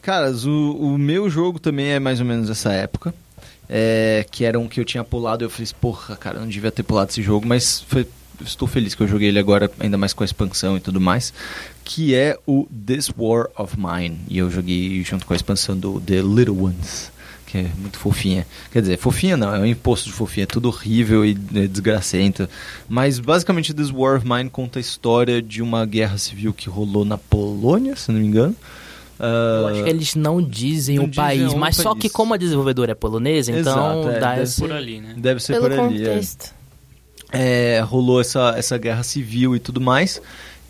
[0.00, 3.14] Caras, o, o meu jogo também é mais ou menos essa época.
[3.68, 5.44] É, que era um que eu tinha pulado.
[5.44, 8.06] Eu falei, porra, cara, eu não devia ter pulado esse jogo, mas foi,
[8.40, 11.32] estou feliz que eu joguei ele agora, ainda mais com a expansão e tudo mais.
[11.84, 14.18] Que é o This War of Mine.
[14.28, 17.11] E eu joguei junto com a expansão do The Little Ones.
[17.52, 18.46] Que é muito fofinha.
[18.72, 20.44] Quer dizer, fofinha não, é um imposto de fofinha.
[20.44, 22.48] É tudo horrível e é, desgracento.
[22.88, 27.04] Mas basicamente This War of Mine conta a história de uma guerra civil que rolou
[27.04, 28.56] na Polônia, se não me engano.
[29.20, 32.02] Eu Ah, acho que eles não dizem não o dizem país, mas o só país.
[32.02, 33.72] que como a desenvolvedora é polonesa, então
[34.02, 34.60] Exato, é, dá deve esse...
[34.60, 35.14] Por ali, né?
[35.18, 36.02] Deve ser Pelo por ali.
[36.02, 36.06] é.
[36.08, 36.54] contexto.
[37.30, 40.20] é, rolou essa, essa guerra civil e tudo mais.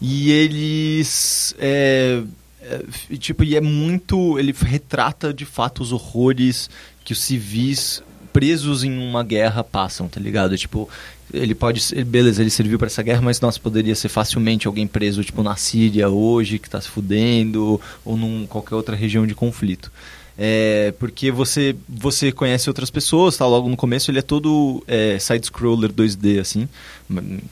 [0.01, 1.55] E eles.
[2.63, 4.39] É, tipo, e é muito.
[4.39, 6.71] Ele retrata de fato os horrores
[7.05, 8.03] que os civis
[8.33, 10.57] presos em uma guerra passam, tá ligado?
[10.57, 10.89] Tipo,
[11.33, 12.05] ele pode ser.
[12.05, 15.57] Beleza, ele serviu para essa guerra, mas nossa, poderia ser facilmente alguém preso, tipo, na
[15.57, 19.91] Síria hoje, que tá se fudendo, ou em qualquer outra região de conflito.
[20.37, 23.47] É, porque você você conhece outras pessoas, tá?
[23.47, 26.69] Logo no começo ele é todo é, side-scroller 2D, assim,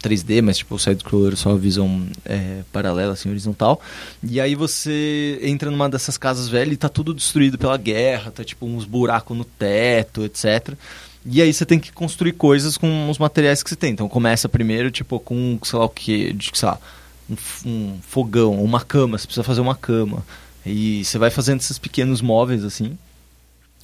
[0.02, 3.80] 3D, mas tipo side-scroller só visão é, paralela, assim, horizontal.
[4.22, 8.42] E aí você entra numa dessas casas velhas e tá tudo destruído pela guerra, tá
[8.42, 10.74] tipo uns buracos no teto, etc.
[11.24, 13.92] E aí você tem que construir coisas com os materiais que você tem.
[13.92, 16.78] Então começa primeiro, tipo, com, sei lá o que, de, sei lá,
[17.28, 17.36] um,
[17.68, 20.24] um fogão, uma cama, você precisa fazer uma cama.
[20.70, 22.96] E você vai fazendo esses pequenos móveis assim.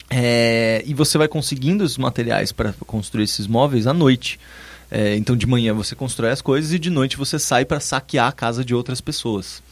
[0.08, 4.38] É, e você vai conseguindo os materiais para construir esses móveis à noite.
[4.90, 8.28] É, então de manhã você constrói as coisas e de noite você sai para saquear
[8.28, 9.62] a casa de outras pessoas.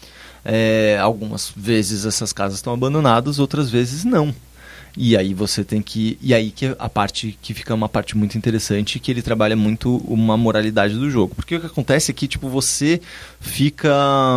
[0.44, 4.34] É, algumas vezes essas casas estão abandonadas, outras vezes não.
[4.96, 6.18] E aí você tem que.
[6.22, 9.96] E aí que a parte que fica uma parte muito interessante, que ele trabalha muito
[10.06, 11.34] uma moralidade do jogo.
[11.34, 13.00] Porque o que acontece é que, tipo, você
[13.40, 13.92] fica.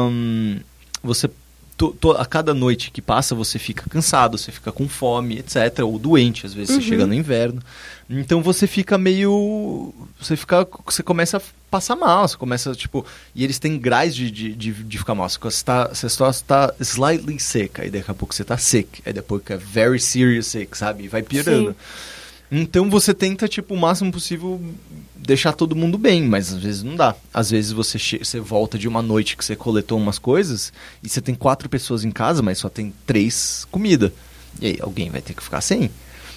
[0.09, 0.57] hum,
[1.03, 1.29] Você.
[1.77, 5.79] To- to- a cada noite que passa, você fica cansado, você fica com fome, etc.
[5.85, 7.61] Ou doente, às vezes você chega no inverno.
[8.09, 9.93] Então você fica meio.
[10.19, 10.67] Você fica.
[10.85, 13.05] Você começa a passar mal, você começa, tipo.
[13.35, 15.29] E eles têm graus de, de, de, de ficar mal.
[15.29, 19.41] Você está, você está slightly sick, aí daqui a pouco você está sick, aí depois
[19.41, 21.03] fica very serious sick, sabe?
[21.03, 21.71] E vai piorando.
[21.71, 21.75] Sim.
[22.49, 24.61] Então você tenta, tipo, o máximo possível
[25.27, 27.13] deixar todo mundo bem, mas às vezes não dá.
[27.33, 30.71] Às vezes você, você volta de uma noite que você coletou umas coisas
[31.03, 34.13] e você tem quatro pessoas em casa, mas só tem três comida.
[34.61, 35.91] E aí alguém vai ter que ficar sem.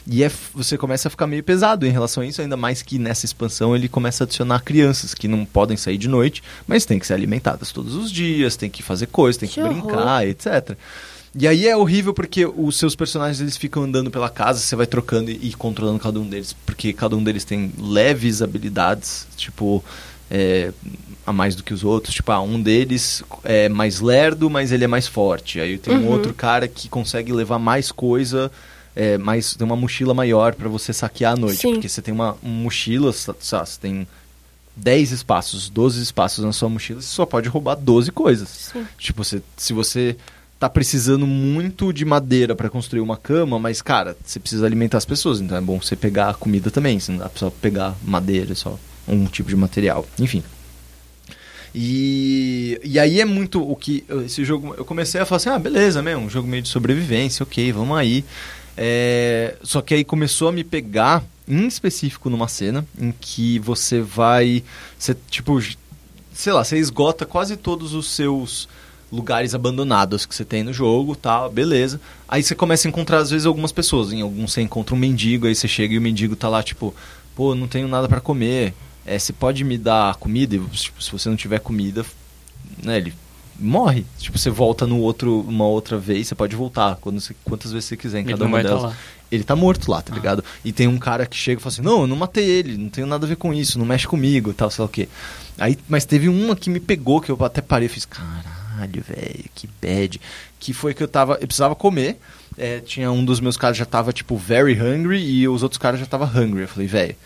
[0.06, 2.98] E é, você começa a ficar meio pesado em relação a isso, ainda mais que
[2.98, 6.98] nessa expansão ele começa a adicionar crianças que não podem sair de noite, mas têm
[6.98, 9.82] que ser alimentadas todos os dias, tem que fazer coisas, tem que, Que horror.
[9.82, 10.76] brincar, etc.
[11.34, 14.86] E aí é horrível porque os seus personagens eles ficam andando pela casa, você vai
[14.86, 19.84] trocando e, e controlando cada um deles, porque cada um deles tem leves habilidades, tipo,
[20.28, 20.72] é,
[21.24, 22.14] a mais do que os outros.
[22.16, 25.60] Tipo, ah, um deles é mais lerdo, mas ele é mais forte.
[25.60, 26.08] Aí tem um Uhum.
[26.08, 28.50] outro cara que consegue levar mais coisa,
[28.96, 31.60] é, mais, tem uma mochila maior pra você saquear à noite.
[31.60, 31.74] Sim.
[31.74, 33.32] Porque você tem uma, uma mochila, você
[33.80, 34.04] tem
[34.74, 38.48] 10 espaços, 12 espaços na sua mochila, você só pode roubar 12 coisas.
[38.72, 38.84] Sim.
[38.98, 40.16] Tipo, você, se você
[40.60, 45.06] tá precisando muito de madeira pra construir uma cama, mas, cara, você precisa alimentar as
[45.06, 48.54] pessoas, então é bom você pegar a comida também, você não dá só pegar madeira,
[48.54, 50.06] só um tipo de material.
[50.18, 50.44] Enfim.
[51.74, 54.74] E, e aí é muito o que esse jogo.
[54.76, 57.96] Eu comecei a falar assim: ah, beleza, mesmo, um jogo meio de sobrevivência, ok, vamos
[57.96, 58.22] aí.
[58.76, 64.02] É, só que aí começou a me pegar, em específico, numa cena em que você
[64.02, 64.62] vai.
[64.98, 65.58] Você, tipo,
[66.34, 68.68] sei lá, você esgota quase todos os seus
[69.12, 72.00] lugares abandonados que você tem no jogo, tá, beleza.
[72.28, 74.12] Aí você começa a encontrar, às vezes, algumas pessoas.
[74.12, 76.94] Em alguns você encontra um mendigo, aí você chega e o mendigo tá lá, tipo,
[77.34, 78.72] pô, não tenho nada pra comer.
[79.04, 80.54] É, você pode me dar comida?
[80.56, 82.04] E, tipo, se você não tiver comida,
[82.82, 83.12] né, ele
[83.58, 84.06] morre.
[84.18, 87.88] Tipo, você volta no outro, uma outra vez, você pode voltar quando você- quantas vezes
[87.88, 88.82] você quiser em Ele cada uma tá delas.
[88.84, 88.96] lá.
[89.30, 90.42] Ele tá morto lá, tá ligado?
[90.64, 92.88] E tem um cara que chega e fala assim: Não, eu não matei ele, não
[92.88, 95.08] tenho nada a ver com isso, não mexe comigo tal, sei lá o quê.
[95.58, 98.44] Aí, mas teve uma que me pegou, que eu até parei e fiz: Caralho,
[98.78, 100.20] velho, que bad.
[100.58, 101.34] Que foi que eu tava.
[101.34, 102.18] Eu precisava comer.
[102.56, 106.00] é, tinha um dos meus caras já tava, tipo, very hungry e os outros caras
[106.00, 106.62] já tava hungry.
[106.62, 107.16] Eu falei: Velho,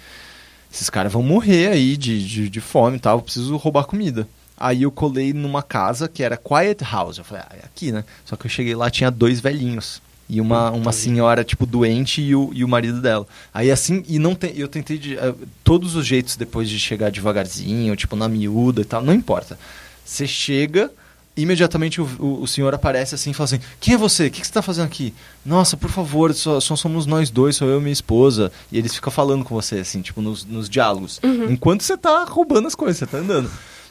[0.72, 4.26] esses caras vão morrer aí de, de, de fome e tal, eu preciso roubar comida.
[4.56, 7.18] Aí eu colei numa casa que era Quiet House.
[7.18, 8.04] Eu falei, ah, é aqui, né?
[8.24, 10.00] Só que eu cheguei lá, tinha dois velhinhos.
[10.28, 13.26] E uma, uma senhora, tipo, doente e o, e o marido dela.
[13.52, 14.56] Aí assim, e não tem.
[14.56, 15.18] Eu tentei de.
[15.18, 19.58] eh, todos os jeitos depois de chegar devagarzinho, tipo, na miúda e tal, não importa.
[20.04, 20.90] Você chega,
[21.36, 24.26] imediatamente o, o, o senhor aparece assim e fala assim: Quem é você?
[24.26, 25.12] O que, que você tá fazendo aqui?
[25.44, 28.52] Nossa, por favor, só, só somos nós dois, sou eu e minha esposa.
[28.70, 31.20] E eles ficam falando com você, assim, tipo, nos, nos diálogos.
[31.50, 33.50] Enquanto você tá roubando as coisas, você tá andando.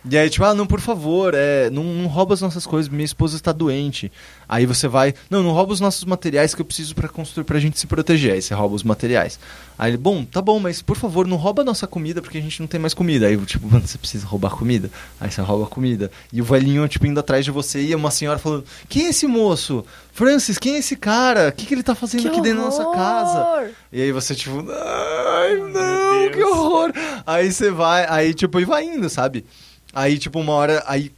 [0.10, 3.06] E aí, tipo, ah, não, por favor, é, não, não rouba as nossas coisas, minha
[3.06, 4.12] esposa está doente.
[4.49, 7.58] Aí você vai, não, não rouba os nossos materiais que eu preciso pra construir pra
[7.58, 8.34] gente se proteger.
[8.34, 9.39] Aí você rouba os materiais.
[9.78, 12.41] Aí ele, bom, tá bom, mas por favor, não rouba a nossa comida porque a
[12.41, 13.28] gente não tem mais comida.
[13.28, 14.91] Aí, tipo, mano, você precisa roubar comida.
[15.22, 16.12] Aí você rouba a comida.
[16.34, 19.26] E o velhinho, tipo, indo atrás de você e uma senhora falando, quem é esse
[19.26, 19.86] moço?
[20.12, 21.47] Francis, quem é esse cara?
[21.47, 23.39] O que, que ele tá fazendo Que aqui dentro da nossa casa?
[23.39, 23.70] horror!
[23.91, 26.91] E aí você, tipo, ai, não, que horror.
[27.26, 29.45] Aí você vai, aí, tipo, e vai indo, sabe?
[29.94, 31.12] Aí, tipo, uma hora, aí,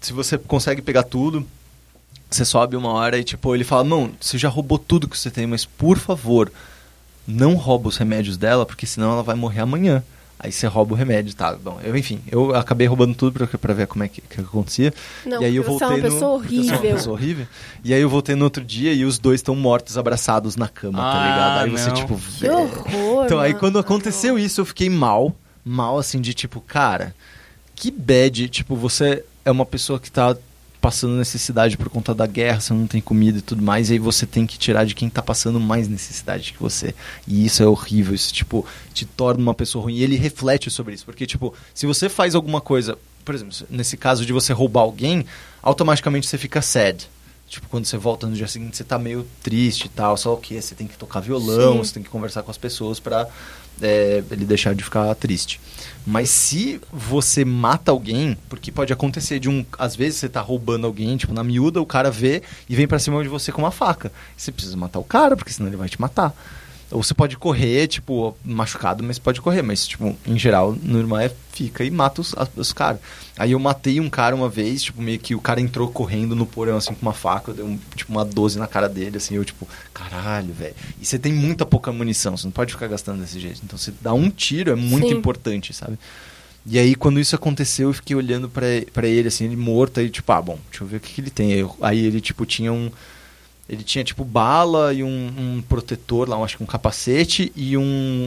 [0.00, 1.46] se você consegue pegar tudo,
[2.30, 5.30] você sobe uma hora e, tipo, ele fala, não, você já roubou tudo que você
[5.30, 6.50] tem, mas, por favor,
[7.26, 10.02] não rouba os remédios dela, porque senão ela vai morrer amanhã.
[10.40, 11.52] Aí você rouba o remédio, tá?
[11.56, 14.94] Bom, eu, enfim, eu acabei roubando tudo pra, pra ver como é que, que acontecia.
[15.26, 16.76] Não, e aí eu porque você é voltei uma no- pessoa porque eu sou uma
[16.78, 16.94] horrível.
[16.96, 17.46] pessoa horrível.
[17.84, 20.96] E aí eu voltei no outro dia e os dois estão mortos, abraçados na cama,
[20.98, 21.64] tá Ah, ligado?
[21.64, 21.94] Aí você, não.
[21.96, 23.24] tipo, Que horror!
[23.26, 23.58] Então, aí mano.
[23.58, 25.34] quando aconteceu isso, eu fiquei mal.
[25.64, 27.12] Mal, assim, de tipo, cara,
[27.78, 28.48] que bad.
[28.48, 30.36] Tipo, você é uma pessoa que tá
[30.80, 33.98] passando necessidade por conta da guerra, você não tem comida e tudo mais, e aí
[33.98, 36.94] você tem que tirar de quem tá passando mais necessidade que você.
[37.26, 39.96] E isso é horrível, isso, tipo, te torna uma pessoa ruim.
[39.96, 43.96] E ele reflete sobre isso, porque, tipo, se você faz alguma coisa, por exemplo, nesse
[43.96, 45.24] caso de você roubar alguém,
[45.62, 47.08] automaticamente você fica sad.
[47.48, 50.36] Tipo, quando você volta no dia seguinte, você tá meio triste e tal, só o
[50.36, 50.60] que?
[50.60, 51.78] Você tem que tocar violão, Sim.
[51.78, 53.26] você tem que conversar com as pessoas pra
[53.80, 55.60] é, ele deixar de ficar triste.
[56.06, 59.64] Mas se você mata alguém, porque pode acontecer de um.
[59.78, 62.98] Às vezes você tá roubando alguém, tipo, na miúda, o cara vê e vem pra
[62.98, 64.12] cima de você com uma faca.
[64.36, 66.34] Você precisa matar o cara, porque senão ele vai te matar.
[66.90, 69.60] Ou você pode correr, tipo, machucado, mas pode correr.
[69.60, 73.00] Mas, tipo, em geral, normal é fica e mata os, os caras.
[73.36, 76.46] Aí eu matei um cara uma vez, tipo, meio que o cara entrou correndo no
[76.46, 77.50] porão, assim, com uma faca.
[77.50, 79.34] Eu dei, um, tipo, uma 12 na cara dele, assim.
[79.34, 80.74] Eu, tipo, caralho, velho.
[81.00, 83.60] E você tem muita pouca munição, você não pode ficar gastando desse jeito.
[83.62, 85.14] Então, você dá um tiro é muito Sim.
[85.14, 85.98] importante, sabe?
[86.64, 90.00] E aí, quando isso aconteceu, eu fiquei olhando pra, pra ele, assim, ele morto.
[90.00, 91.52] Aí, tipo, ah, bom, deixa eu ver o que, que ele tem.
[91.52, 92.90] Aí, aí ele, tipo, tinha um...
[93.68, 95.08] Ele tinha, tipo, bala e um,
[95.38, 97.82] um protetor lá, eu acho que um capacete e um,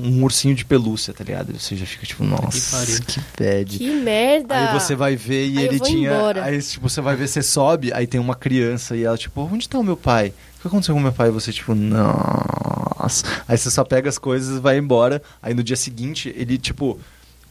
[0.06, 1.52] um ursinho de pelúcia, tá ligado?
[1.60, 3.00] Você já fica, tipo, nossa, pariu.
[3.02, 3.78] que bad.
[3.80, 4.56] Que merda!
[4.56, 6.12] Aí você vai ver e Aí eu ele vou tinha.
[6.14, 6.44] embora.
[6.44, 9.68] Aí, tipo, você vai ver, você sobe, aí tem uma criança e ela, tipo, onde
[9.68, 10.32] tá o meu pai?
[10.58, 11.30] O que aconteceu com o meu pai?
[11.30, 13.26] E você, tipo, nossa.
[13.48, 15.22] Aí você só pega as coisas e vai embora.
[15.42, 17.00] Aí no dia seguinte, ele, tipo.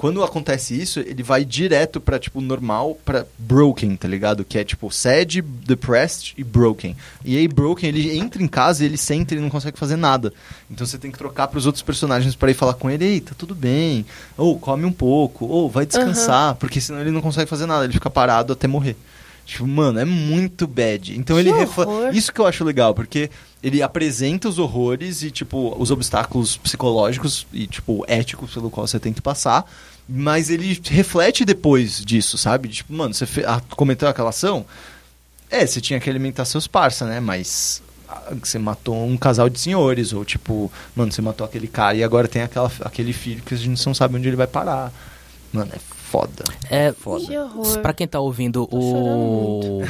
[0.00, 4.46] Quando acontece isso, ele vai direto pra, tipo, normal, pra broken, tá ligado?
[4.46, 6.96] Que é, tipo, sad, depressed e broken.
[7.22, 9.96] E aí, broken, ele entra em casa e ele senta e ele não consegue fazer
[9.96, 10.32] nada.
[10.70, 13.32] Então você tem que trocar pros outros personagens pra ir falar com ele, ei, tá
[13.36, 14.06] tudo bem.
[14.38, 17.92] Ou come um pouco, ou vai descansar, porque senão ele não consegue fazer nada, ele
[17.92, 18.96] fica parado até morrer.
[19.44, 21.18] Tipo, mano, é muito bad.
[21.18, 22.14] Então Que ele horror.
[22.14, 23.28] Isso que eu acho legal, porque
[23.62, 28.98] ele apresenta os horrores e, tipo, os obstáculos psicológicos e, tipo, éticos pelo qual você
[28.98, 29.70] tem que passar.
[30.12, 32.68] Mas ele reflete depois disso, sabe?
[32.68, 33.44] Tipo, mano, você fe...
[33.44, 34.66] ah, cometeu aquela ação?
[35.48, 37.20] É, você tinha que alimentar seus parça, né?
[37.20, 41.96] Mas ah, você matou um casal de senhores, ou tipo, mano, você matou aquele cara
[41.96, 44.92] e agora tem aquela, aquele filho que a gente não sabe onde ele vai parar.
[45.52, 45.78] Mano, é
[46.10, 46.44] foda.
[46.68, 47.24] É, Foda.
[47.24, 47.78] Que.
[47.80, 49.82] Pra quem tá ouvindo, Tô o.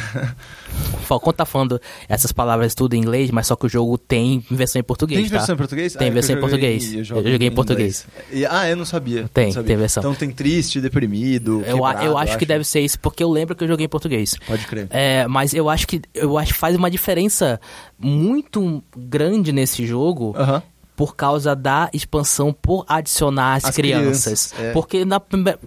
[1.04, 4.78] Falcão tá falando essas palavras tudo em inglês, mas só que o jogo tem versão
[4.78, 5.36] em português, Tem tá?
[5.38, 5.92] versão em português?
[5.94, 6.92] Tem Ah, é versão eu em joguei- português.
[6.92, 8.06] Eu, Eu jogo joguei em português.
[8.32, 9.28] E- ah, eu não sabia.
[9.34, 9.66] Tem, não sabia.
[9.68, 10.00] tem versão.
[10.02, 11.62] Então tem triste, deprimido.
[11.66, 13.88] Eu, quebrado, eu acho que deve ser isso, porque eu lembro que eu joguei em
[13.88, 14.36] português.
[14.46, 14.86] Pode crer.
[14.90, 17.60] É, mas eu acho que eu acho que faz uma diferença
[17.98, 20.62] muito grande nesse jogo Aham.
[20.94, 24.52] por causa da expansão por adicionar as, As crianças.
[24.52, 24.72] crianças, é.
[24.72, 25.20] Porque na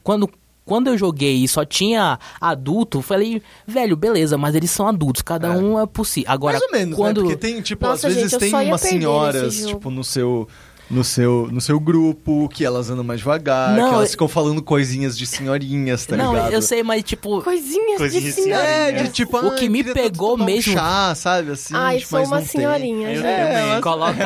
[0.04, 0.30] quando
[0.66, 5.48] quando eu joguei e só tinha adulto, falei, velho, beleza, mas eles são adultos, cada
[5.48, 5.58] É.
[5.58, 6.24] um é por si.
[6.28, 7.30] Agora, Mais ou menos, quando né?
[7.30, 10.48] Porque tem, tipo, Nossa, às vezes gente, tem umas senhoras, tipo, no seu...
[10.94, 14.62] no seu, no seu grupo, que elas andam mais devagar, Não, que elas ficam falando
[14.62, 16.54] coisinhas de senhorinhas, tá não, ligado?
[16.54, 18.64] eu sei, mas tipo, Coisinhas Coisinhas de senhora.
[18.64, 22.10] É, de tipo, O que me pegou tomar um mesmo- chá, sabe, assim, Ai, tipo,
[22.12, 22.48] sou uma não tem.
[22.48, 23.26] senhorinha, Eu gente.
[23.74, 24.24] É, coloca.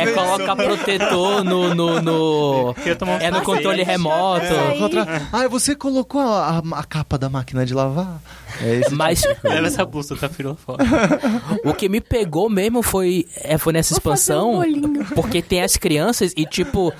[0.00, 1.74] É, coloca protetor no.
[1.74, 2.74] no, no-
[3.20, 4.44] é no controle remoto.
[4.44, 4.78] É.
[4.78, 8.20] Contra- Ah, você colocou a, a- a capa da máquina de lavar?
[8.62, 10.84] É esse Mas Leva essa blusa, tá firula fora.
[11.64, 14.60] o que me pegou mesmo foi, é, foi nessa Vou fazer expansão.
[14.60, 16.92] um porque tem as crianças e, tipo.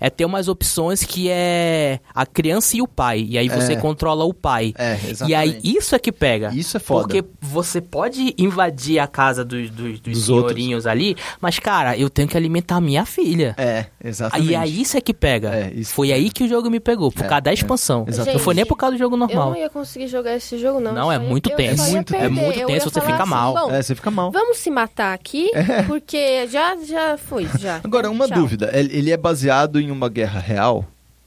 [0.00, 3.26] É ter umas opções que é a criança e o pai.
[3.28, 3.76] E aí você É.
[3.76, 4.72] controla o pai.
[4.78, 4.96] É,
[5.26, 5.76] E aí exatamente.
[5.78, 6.50] isso é que pega.
[6.54, 7.02] Isso é foda.
[7.08, 12.08] Porque você pode invadir a casa dos, dos, dos Dos senhorinhos ali, mas, cara, eu
[12.10, 13.54] tenho que alimentar minha filha.
[13.58, 14.50] É, exatamente.
[14.50, 15.54] E aí isso é que pega.
[15.54, 17.54] É, isso Foi aí que o jogo me pegou, por É, causa da é.
[17.54, 18.04] expansão.
[18.06, 18.36] Exatamente.
[18.38, 19.50] Não foi nem por causa do jogo Eu normal.
[19.50, 20.92] não ia conseguir jogar esse jogo, não.
[20.92, 21.86] Não, é ia- muito eu tenso.
[21.86, 23.54] ia Muito- é muito Eu tenso, você fica assim, mal.
[23.54, 24.30] Bom, É, você fica mal.
[24.30, 25.50] vamos se matar aqui,
[25.86, 27.80] porque já, já foi, já.
[27.82, 28.38] Agora, uma Tchau.
[28.38, 28.70] dúvida.
[28.72, 30.84] Ele ele é baseado em uma guerra real?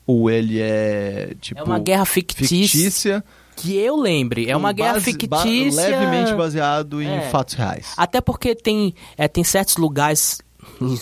[0.07, 1.59] Ou ele é, tipo...
[1.59, 3.23] É uma guerra fictícia, fictícia?
[3.55, 4.49] que eu lembre.
[4.49, 5.87] É uma com guerra base- ba- fictícia.
[5.87, 7.21] levemente baseado em É.
[7.29, 7.93] fatos reais.
[7.95, 10.41] Até porque tem, é, tem certos lugares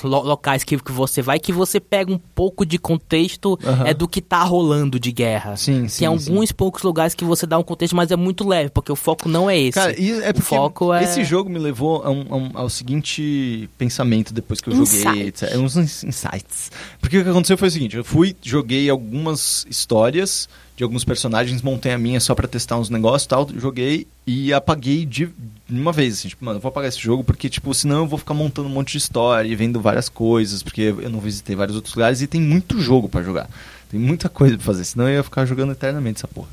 [0.03, 3.85] locais que, que você vai que você pega um pouco de contexto Aham.
[3.87, 5.55] é do que tá rolando de guerra.
[5.57, 8.69] Sim, sim, Tem alguns poucos lugares que você dá um contexto, mas é muito leve,
[8.69, 9.71] porque o foco não é esse.
[9.73, 12.69] Cara, e é porque foco é- esse jogo me levou a um- a um- ao
[12.69, 15.49] seguinte pensamento depois que eu joguei, etc.
[15.53, 16.71] É uns ins- insights.
[16.99, 20.47] Porque o que aconteceu foi o seguinte, eu fui, joguei algumas histórias
[20.79, 24.53] de alguns personagens, montei a minha só pra testar uns negócios e tal, joguei e
[24.53, 25.27] apaguei de,
[25.69, 28.17] uma vez, assim, tipo, mano, eu vou apagar esse jogo porque, tipo, senão eu vou
[28.17, 31.75] ficar montando um monte de história e vendo várias coisas, porque eu não visitei vários
[31.75, 33.49] outros lugares e tem muito jogo pra jogar.
[33.91, 36.47] Tem muita coisa pra fazer, senão eu ia ficar jogando eternamente essa porra.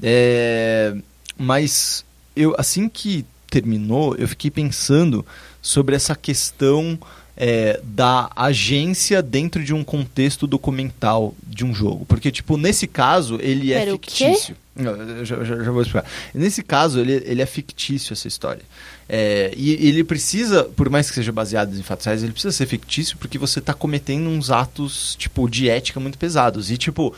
[0.00, 0.94] É,
[1.36, 2.04] mas
[2.36, 5.26] eu assim que terminou, eu fiquei pensando
[5.60, 6.96] sobre essa questão
[7.36, 12.04] é, da agência dentro de um contexto documental de um jogo.
[12.06, 14.10] Porque, tipo, nesse caso, ele é Pera, quê?
[14.10, 14.56] fictício.
[14.76, 16.04] Eu já, já- já vou explicar.
[16.34, 18.62] Nesse caso, ele, ele é fictício, essa história.
[19.08, 22.66] É, e ele precisa, por mais que seja baseado em fatos reais, ele precisa ser
[22.66, 26.70] fictício porque você está cometendo uns atos, tipo, de ética muito pesados.
[26.70, 27.14] E, tipo,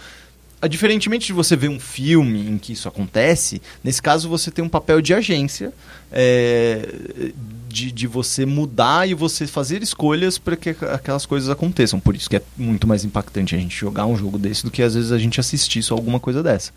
[0.68, 4.68] diferentemente de você ver um filme em que isso acontece, nesse caso você tem um
[4.68, 5.72] papel de agência,
[6.12, 7.32] é,
[7.68, 12.00] de, de você mudar e você fazer escolhas para que aqu- aquelas coisas aconteçam.
[12.00, 14.82] Por isso que é muito mais impactante a gente jogar um jogo desse do que
[14.82, 16.72] às vezes a gente assistir só alguma coisa dessa.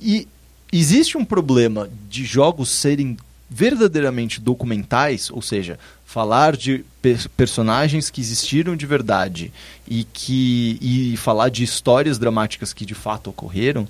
[0.00, 0.26] E
[0.72, 3.16] existe um problema de jogos serem
[3.50, 9.50] verdadeiramente documentais, ou seja, falar de pe- personagens que existiram de verdade
[9.86, 13.88] e que e falar de histórias dramáticas que de fato ocorreram,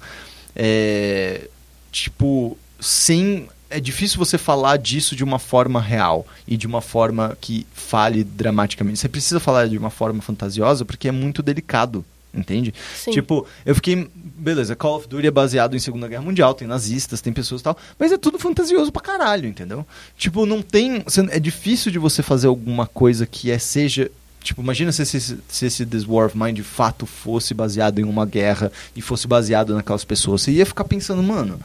[0.54, 1.48] é,
[1.90, 7.36] tipo, sem é difícil você falar disso de uma forma real e de uma forma
[7.40, 8.98] que fale dramaticamente.
[8.98, 12.72] Você precisa falar de uma forma fantasiosa porque é muito delicado, entende?
[12.96, 13.10] Sim.
[13.10, 14.08] Tipo, eu fiquei.
[14.14, 17.64] Beleza, Call of Duty é baseado em Segunda Guerra Mundial, tem nazistas, tem pessoas e
[17.64, 19.86] tal, mas é tudo fantasioso pra caralho, entendeu?
[20.16, 21.04] Tipo, não tem.
[21.30, 24.10] É difícil de você fazer alguma coisa que é, seja.
[24.40, 28.04] Tipo, imagina se esse, se esse This War of Mine de fato fosse baseado em
[28.04, 30.42] uma guerra e fosse baseado naquelas pessoas.
[30.42, 31.60] Você ia ficar pensando, mano.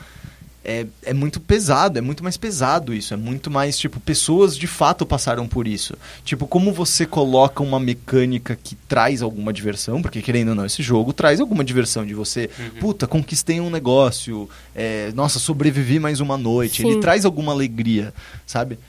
[0.66, 3.14] É, é muito pesado, é muito mais pesado isso.
[3.14, 5.93] É muito mais, tipo, pessoas de fato passaram por isso.
[6.24, 10.82] Tipo, como você coloca uma mecânica que traz alguma diversão, porque querendo ou não, esse
[10.82, 12.49] jogo traz alguma diversão de você,
[12.80, 16.82] puta, conquistei um negócio, é, nossa, sobrevivi mais uma noite.
[16.82, 16.91] Sim.
[16.91, 18.14] Ele traz alguma alegria,
[18.45, 18.80] sabe?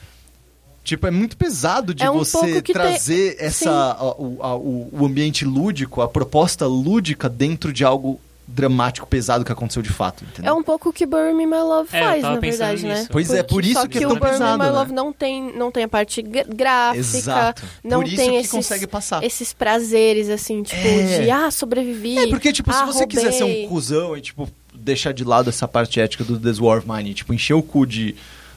[0.84, 4.88] Tipo, é muito pesado de É um você trazer tem- essa, a- o, a- o,
[4.92, 10.24] o ambiente lúdico, a proposta lúdica dentro de algo dramático, pesado que aconteceu de fato,
[10.24, 10.51] entendeu?
[10.51, 13.07] É um pouco o que Burn Me My Love É, faz, na verdade, né?
[13.11, 14.78] Pois é, por isso só que é que tão o Burn pesado, Me My né?
[14.78, 17.62] Love não tem, não tem a parte gráfica, Exato.
[17.82, 19.24] não Por isso tem que esses, consegue passar.
[19.24, 21.22] esses prazeres, assim, tipo, É.
[21.22, 22.18] de, ah, sobrevivi.
[22.18, 23.66] É, porque, tipo, se ah, você quiser ser um roubei.
[23.68, 27.14] cuzão e, tipo, deixar de lado essa parte ética do The War of Mine, e,
[27.14, 28.14] tipo, encher o cu de,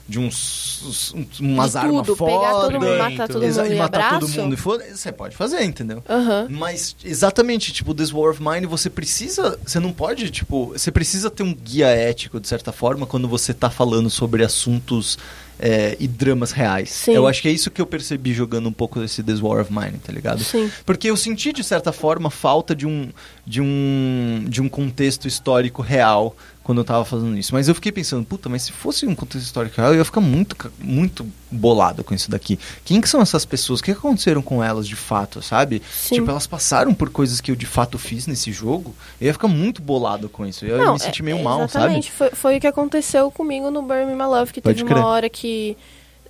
[0.08, 3.66] de uns, uns- umas De armas tudo, foda, pegar todo mundo, Bem, matar todo mundo
[3.66, 6.02] e e matar todo mundo e foda, você pode fazer, entendeu?
[6.48, 9.58] Mas, exatamente, tipo, This War of Mine, você precisa.
[9.64, 10.68] Você não pode, tipo.
[10.68, 15.18] Você precisa ter um guia ético, de certa forma, quando você tá falando sobre assuntos
[15.60, 16.90] é, e dramas reais.
[16.90, 17.12] Sim.
[17.12, 19.70] Eu acho que é isso que eu percebi jogando um pouco desse This War of
[19.70, 20.42] Mine, tá ligado?
[20.42, 20.70] Sim.
[20.86, 23.10] Porque eu senti, de certa forma, falta de um,
[23.46, 26.34] de um, de um contexto histórico real
[26.68, 27.54] quando eu tava fazendo isso.
[27.54, 30.20] Mas eu fiquei pensando, puta, mas se fosse um contexto histórico real, eu ia ficar
[30.20, 32.58] muito, muito bolado com isso daqui.
[32.84, 33.80] Quem que são essas pessoas?
[33.80, 35.80] O que aconteceram com elas de fato, sabe?
[35.90, 36.16] Sim.
[36.16, 38.94] Tipo, elas passaram por coisas que eu de fato fiz nesse jogo.
[39.18, 40.66] Eu ia ficar muito bolado com isso.
[40.66, 41.70] Eu ia Não, me sentir é- meio mal, sabe?
[41.86, 44.86] Exatamente, foi, foi o que aconteceu comigo no Burn Me My Love, que Pode teve
[44.86, 44.98] crer.
[45.02, 45.74] uma hora que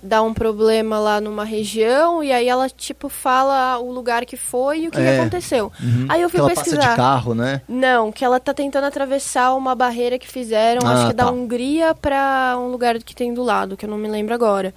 [0.01, 4.81] dá um problema lá numa região e aí ela, tipo, fala o lugar que foi
[4.81, 5.19] e o que, que É.
[5.19, 5.71] aconteceu.
[5.81, 6.05] Uhum.
[6.09, 6.91] Aí eu que fui ela passa pesquisar.
[6.91, 7.61] de carro, né?
[7.67, 11.25] Não, que ela tá tentando atravessar uma barreira que fizeram, Ah, acho que é da
[11.25, 11.31] tá.
[11.31, 14.73] Hungria pra um lugar que tem do lado, que eu não me lembro agora.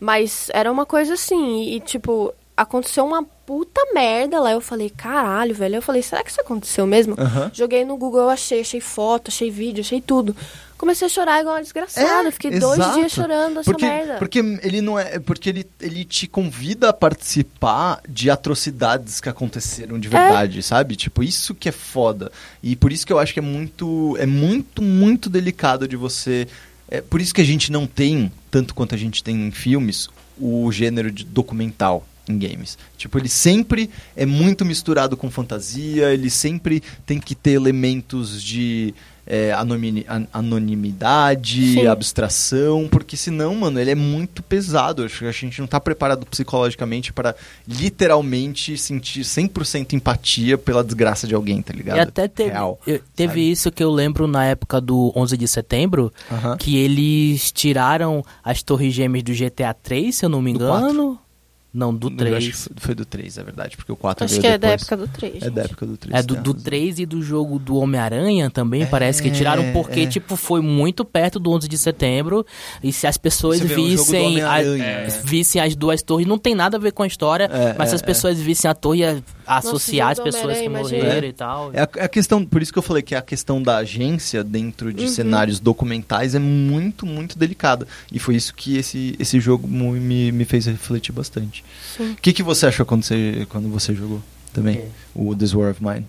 [0.00, 4.52] Mas era uma coisa assim, e tipo, aconteceu uma puta merda lá.
[4.52, 5.76] Eu falei, caralho, velho.
[5.76, 7.14] Eu falei, será que isso aconteceu mesmo?
[7.18, 7.50] Aham.
[7.52, 10.34] Joguei no Google, achei, achei foto, achei vídeo, achei tudo.
[10.76, 12.28] Comecei a chorar igual uma desgraçada.
[12.28, 12.98] É, Fiquei dois exato.
[12.98, 14.16] dias chorando essa porque, merda.
[14.16, 15.20] Porque ele não é.
[15.20, 20.96] Porque ele, ele te convida a participar de atrocidades que aconteceram de verdade, sabe?
[20.96, 22.32] Tipo, isso que é foda.
[22.60, 24.16] E por isso que eu acho que é muito.
[24.18, 26.48] É muito, muito delicado de você.
[26.88, 30.08] É por isso que a gente não tem, tanto quanto a gente tem em filmes,
[30.36, 32.78] o gênero de documental em games.
[32.96, 38.94] Tipo, ele sempre é muito misturado com fantasia, ele sempre tem que ter elementos de
[39.24, 41.86] é, anonimi- an- anonimidade, Sim.
[41.86, 45.04] abstração, porque senão, mano, ele é muito pesado.
[45.04, 47.34] Acho que a gente não tá preparado psicologicamente para
[47.66, 51.96] literalmente sentir 100% empatia pela desgraça de alguém, tá ligado?
[51.98, 52.80] E até teve, Real.
[52.86, 53.50] eu- teve sabe?
[53.50, 56.56] isso que eu lembro na época do 11 de setembro, Aham.
[56.56, 61.18] que eles tiraram as torres gêmeas do GTA 3, se eu não me engano.
[61.74, 62.36] Não, do Eu 3.
[62.36, 64.58] acho que foi- foi do 3, é verdade, porque o 4 Acho veio que é
[64.58, 64.82] da depois.
[64.82, 65.42] época do 3.
[65.42, 66.14] É da época do 3.
[66.18, 66.64] É do, tem do razão.
[66.64, 70.06] 3 e do jogo do Homem-Aranha também, É, parece que tiraram porque, é.
[70.06, 72.44] tipo, foi muito perto do 11 de setembro.
[72.82, 75.20] E se as pessoas Você um do vissem, Homem-Aranha, as- é.
[75.24, 77.94] vissem as duas torres, não tem nada a ver com a história, É, mas se
[77.94, 81.32] é, as pessoas vissem a torre, ia associar as jogo do pessoas que morreram e
[81.32, 81.70] tal.
[81.72, 84.44] É a, é a questão, por isso que eu falei que a questão da agência
[84.44, 85.08] dentro de Uhum.
[85.08, 87.86] cenários documentais é muito, muito delicada.
[88.12, 91.61] E foi isso que esse, esse jogo me, me fez refletir bastante.
[91.96, 92.12] Sim.
[92.12, 94.76] O que, que você achou quando você, quando você jogou também?
[94.76, 94.84] quê?
[95.14, 96.06] O This War of Mine?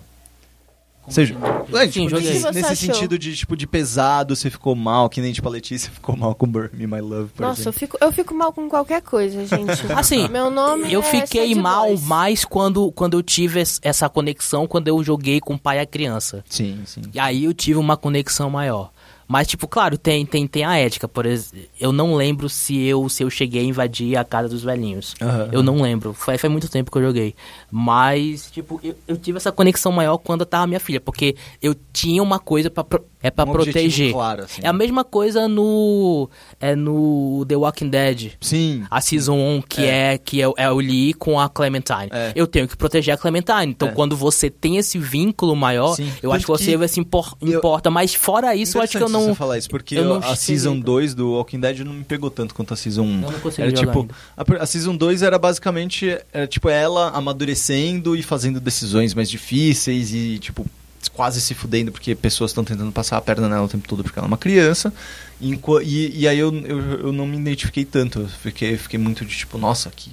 [1.06, 1.34] Você, assim?
[1.76, 2.32] é, Sim, tipo, joguei.
[2.54, 6.16] nesse, sentido de, tipo, de pesado, você ficou mal, que nem tipo a Letícia ficou
[6.16, 7.78] mal com Burn Me My Love, por Nossa, eu exemplo.
[7.78, 9.70] fico, eu fico mal com qualquer coisa, gente.
[9.94, 12.02] Assim, Meu nome Eu é fiquei Sad mal Boys.
[12.04, 15.80] mais quando, quando eu tive es- essa conexão, quando eu joguei com o pai e
[15.80, 16.42] a criança.
[16.48, 17.02] Sim, sim.
[17.12, 18.90] E aí eu tive uma conexão maior.
[19.26, 21.08] Mas, tipo, claro, tem, tem, tem a ética.
[21.08, 24.62] Por exemplo, eu não lembro se eu, se eu cheguei a invadir a casa dos
[24.62, 25.14] velhinhos.
[25.20, 25.48] Aham.
[25.52, 26.12] Eu não lembro.
[26.12, 27.34] Foi, foi muito tempo que eu joguei.
[27.70, 31.00] Mas, tipo, eu, eu tive essa conexão maior quando eu tava minha filha.
[31.00, 32.84] Porque eu tinha uma coisa pra,
[33.26, 34.12] é pra Um proteger.
[34.12, 34.60] claro, assim.
[34.62, 36.28] É a mesma coisa no.
[36.60, 38.32] É no The Walking Dead.
[38.40, 38.84] Sim.
[38.90, 42.08] A Season 1, que é, que é, o- é o Lee com a Clementine.
[42.12, 42.32] É.
[42.36, 43.66] Eu tenho que proteger a Clementine.
[43.66, 43.92] Então, É.
[43.92, 46.10] quando você tem esse vínculo maior, Sim.
[46.22, 47.90] eu acho que Tanto você que vai se impor- eu- importa.
[47.90, 49.24] Mas fora isso, eu acho que eu não.
[49.24, 50.84] você falar isso, porque eu a Season cara.
[50.84, 53.22] 2 do Walking Dead não me pegou tanto quanto a Season 1.
[53.24, 54.00] Eu não consegui era tipo,
[54.36, 54.62] ainda.
[54.62, 60.38] a Season 2 era basicamente era, tipo ela amadurecendo e fazendo decisões mais difíceis e
[60.38, 60.66] tipo
[61.08, 64.18] quase se fudendo porque pessoas estão tentando passar a perna nela o tempo todo porque
[64.18, 64.92] ela é uma criança.
[65.40, 69.24] E, e, e aí eu, eu, eu não me identifiquei tanto, eu fiquei, fiquei muito
[69.24, 70.12] de tipo, nossa, que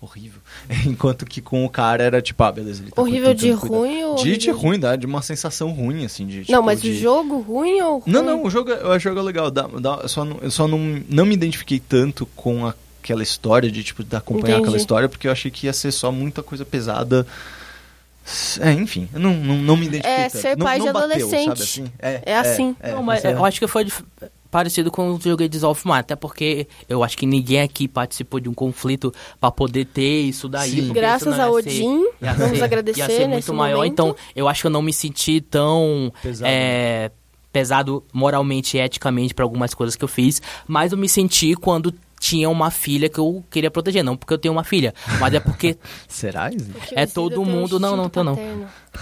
[0.00, 0.40] horrível.
[0.86, 3.66] Enquanto que com o cara era tipo, ah, beleza, ele tá Horrível de cuidar.
[3.66, 6.80] ruim ou De, de ruim, dá, de uma sensação ruim, assim, de Não, tipo, mas
[6.80, 6.90] de...
[6.90, 8.12] o jogo ruim ou ruim?
[8.12, 9.50] Não, não, o jogo, é- o jogo legal.
[9.50, 13.70] Dá, dá, eu só, não, eu só não, não me identifiquei tanto com aquela história,
[13.70, 14.62] de tipo, de acompanhar Entendi.
[14.62, 17.26] aquela história, porque eu achei que ia ser só muita coisa pesada.
[18.60, 20.42] É, enfim, eu não, não, não me identifiquei É tanto.
[20.42, 21.62] ser não, pai não de bateu, adolescente.
[21.62, 21.84] assim?
[21.98, 22.76] É, É assim.
[22.80, 23.86] é, não, mas é- eu acho que foi
[24.50, 28.40] parecido com o jogo de Dissolve Mine, até porque eu acho que ninguém aqui participou
[28.40, 30.70] de um conflito pra poder ter isso daí.
[30.86, 30.92] Sim.
[30.92, 33.76] Graças não a ser- Odin, ia vamos ser- agradecer ia ser muito nesse maior.
[33.78, 33.92] momento.
[33.92, 37.10] Então, eu acho que eu não me senti tão Pesado, é,
[37.52, 41.92] pesado moralmente e eticamente pra algumas coisas que eu fiz, mas eu me senti quando
[42.18, 45.40] tinha uma filha que eu queria proteger, não porque eu tenho uma filha, mas é
[45.40, 45.76] porque
[46.08, 46.50] Será?
[46.72, 48.36] Porque é todo um mundo- não, não, tô não.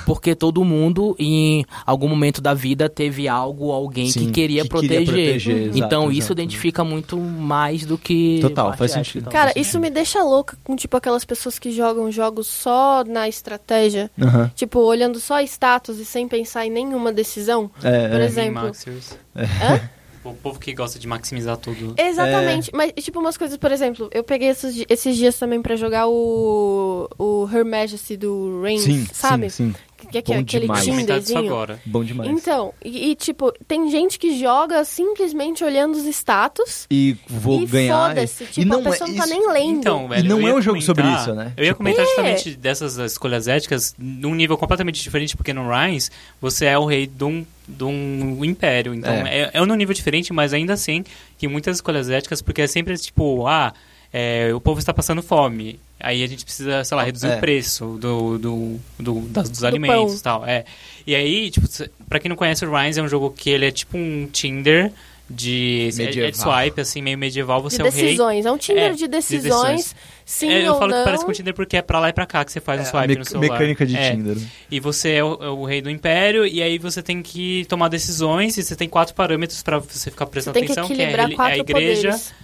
[0.04, 4.68] porque todo mundo em algum momento da vida teve algo, alguém Sim, que queria que
[4.68, 5.06] queria proteger.
[5.06, 6.32] proteger, exato, então isso exato.
[6.34, 9.30] identifica muito mais do que Total, faz sentido.
[9.30, 14.10] Cara, isso me deixa louca com, tipo, aquelas pessoas que jogam jogos só na estratégia.
[14.54, 17.70] Tipo, olhando só status e sem pensar em nenhuma decisão.
[17.82, 18.24] É, Por é.
[18.24, 18.62] exemplo.
[18.64, 19.18] Maxers.
[20.30, 21.94] O povo que gosta de maximizar tudo.
[21.96, 22.70] Exatamente.
[22.74, 27.08] Mas, tipo, umas coisas, por exemplo, eu peguei esses, esses dias também pra jogar o,
[27.18, 29.50] o Her Majesty do Reigns, Sim, sabe?
[29.50, 29.74] sim, sim.
[30.10, 31.38] Que, que é Bom aquele Tinderzinho.
[31.46, 31.80] agora.
[31.86, 32.30] Bom demais.
[32.30, 37.66] Então, e, e, tipo, tem gente que joga simplesmente olhando os status e vou e
[37.66, 38.08] ganhar.
[38.10, 38.44] foda-se.
[38.44, 39.78] e Tipo, não a pessoa é não tá isso- nem lendo.
[39.78, 41.52] Então, velho, não eu é um jogo sobre isso, né?
[41.56, 42.06] Eu ia Tipo- comentar É.
[42.08, 46.10] justamente dessas escolhas éticas num nível completamente diferente, porque no Rise
[46.42, 48.94] você é o rei de um, de um império.
[48.94, 49.50] Então é.
[49.52, 51.04] é, num nível diferente, mas ainda assim
[51.38, 53.72] que muitas escolhas éticas, porque é sempre tipo, ah,
[54.12, 55.78] é, o povo está passando fome.
[55.98, 57.36] Aí a gente precisa, sei lá, reduzir É.
[57.36, 60.44] o preço do, do, do- das- dos Do alimentos e tal.
[60.46, 60.64] É.
[61.06, 61.66] E aí, tipo,
[62.08, 64.92] pra quem não conhece, o Rise é um jogo que ele é tipo um Tinder
[65.28, 66.30] de, é- é Medieval.
[66.30, 68.02] de swipe, assim, meio medieval, você de é o rei.
[68.04, 68.46] decisões.
[68.46, 69.96] É um Tinder É, de de decisões.
[70.28, 70.98] Sim É, eu ou falo não.
[70.98, 72.80] que parece com o Tinder porque é pra lá e pra cá que você faz
[72.80, 73.52] um É, swipe me- no celular.
[73.52, 74.10] mecânica de É.
[74.10, 74.36] Tinder.
[74.68, 77.86] E você é o, é o rei do império, e aí você tem que tomar
[77.88, 81.06] decisões, e você tem quatro parâmetros pra você ficar Você prestando que atenção, que é,
[81.06, 82.34] reli- é a igreja, poderes.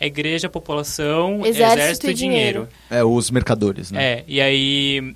[0.00, 2.68] a igreja, a população, Exército exército, e e dinheiro.
[2.90, 4.02] É, os mercadores, né?
[4.04, 5.14] É, e aí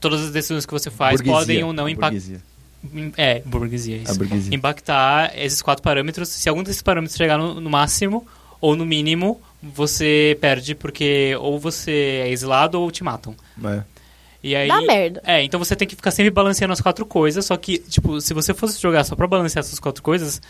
[0.00, 2.10] todas as decisões que você faz Burguesia, podem ou não impactar.
[2.10, 2.40] burguesia.
[3.16, 4.18] É, burguesia, A isso.
[4.18, 4.54] burguesia.
[4.54, 6.28] Impactar esses quatro parâmetros.
[6.28, 8.24] Se algum desses parâmetros chegar no, no máximo
[8.60, 13.36] ou no mínimo, você perde porque ou você é exilado ou te matam.
[13.64, 13.82] É.
[14.42, 15.22] E aí, Dá merda.
[15.24, 18.34] É, então você tem que ficar sempre balanceando as quatro coisas, só que, tipo, se
[18.34, 20.42] você fosse jogar só pra balancear essas quatro coisas,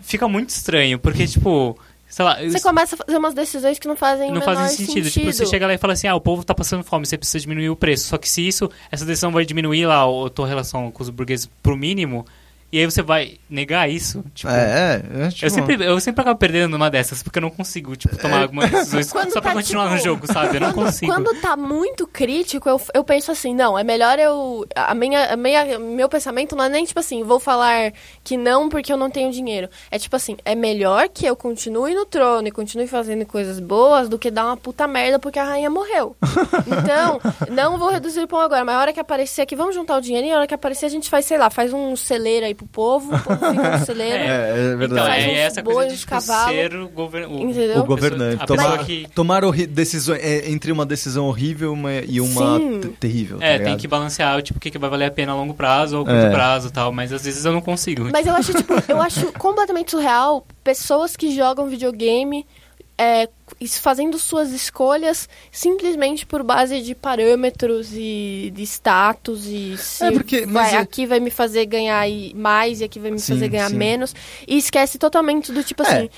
[0.00, 2.42] fica muito estranho, porque, tipo, sei lá...
[2.42, 5.10] Você começa a fazer umas decisões que não fazem não fazem sentido.
[5.10, 7.40] Tipo, você chega lá e fala assim, ah, o povo tá passando fome, você precisa
[7.40, 8.08] diminuir o preço.
[8.08, 11.46] Só que se isso, essa decisão vai diminuir lá a tua relação com os burgueses
[11.62, 12.24] pro mínimo,
[12.74, 14.50] e aí você vai negar isso, tipo...
[14.50, 17.50] É, é, é, tipo, Eu sempre, eu sempre acabo perdendo numa dessas, porque eu não
[17.50, 20.56] consigo, tipo, tomar algumas decisões só pra tá, continuar tipo, no jogo, sabe?
[20.56, 21.12] Eu não quando, consigo.
[21.12, 24.66] Quando tá muito crítico, eu, eu penso assim, não, é melhor eu.
[24.74, 27.92] A minha, a minha, meu pensamento não é nem tipo assim, vou falar
[28.24, 29.68] que não porque eu não tenho dinheiro.
[29.88, 34.08] É tipo assim, é melhor que eu continue no trono e continue fazendo coisas boas
[34.08, 36.16] do que dar uma puta merda porque a rainha morreu.
[36.66, 37.20] Então,
[37.50, 40.00] não vou reduzir o pão agora, mas a hora que aparecer aqui, vamos juntar o
[40.00, 42.54] dinheiro e a hora que aparecer a gente faz, sei lá, faz um celeiro aí
[42.64, 44.16] pro povo, o povo fica no celeiro.
[44.24, 45.06] É, é Então, verdade.
[45.08, 46.54] Faz é uns essa coisa de tipo, cavalos.
[46.56, 47.40] ser o governo...
[47.40, 47.80] Entendeu?
[47.80, 48.42] O governante.
[48.42, 52.58] A tomar que- tomar decisões é, entre uma decisão horrível uma- e uma
[52.98, 53.38] terrível.
[53.38, 53.80] tá É, tem ligado?
[53.80, 56.06] que balancear, tipo, o que, que vai valer a pena a longo prazo ou a
[56.06, 56.30] curto É.
[56.30, 58.08] prazo e tal, mas às vezes eu não consigo.
[58.12, 62.46] Mas eu acho, tipo, eu acho completamente surreal pessoas que jogam videogame
[62.96, 63.28] é,
[63.80, 70.46] fazendo suas escolhas simplesmente por base de parâmetros e de status e se É, porque-
[70.46, 73.48] mas vai- é- aqui vai me fazer ganhar mais e aqui vai me Sim, fazer
[73.48, 73.76] ganhar sim.
[73.76, 74.14] menos
[74.46, 75.86] e esquece totalmente do tipo É.
[75.86, 76.10] assim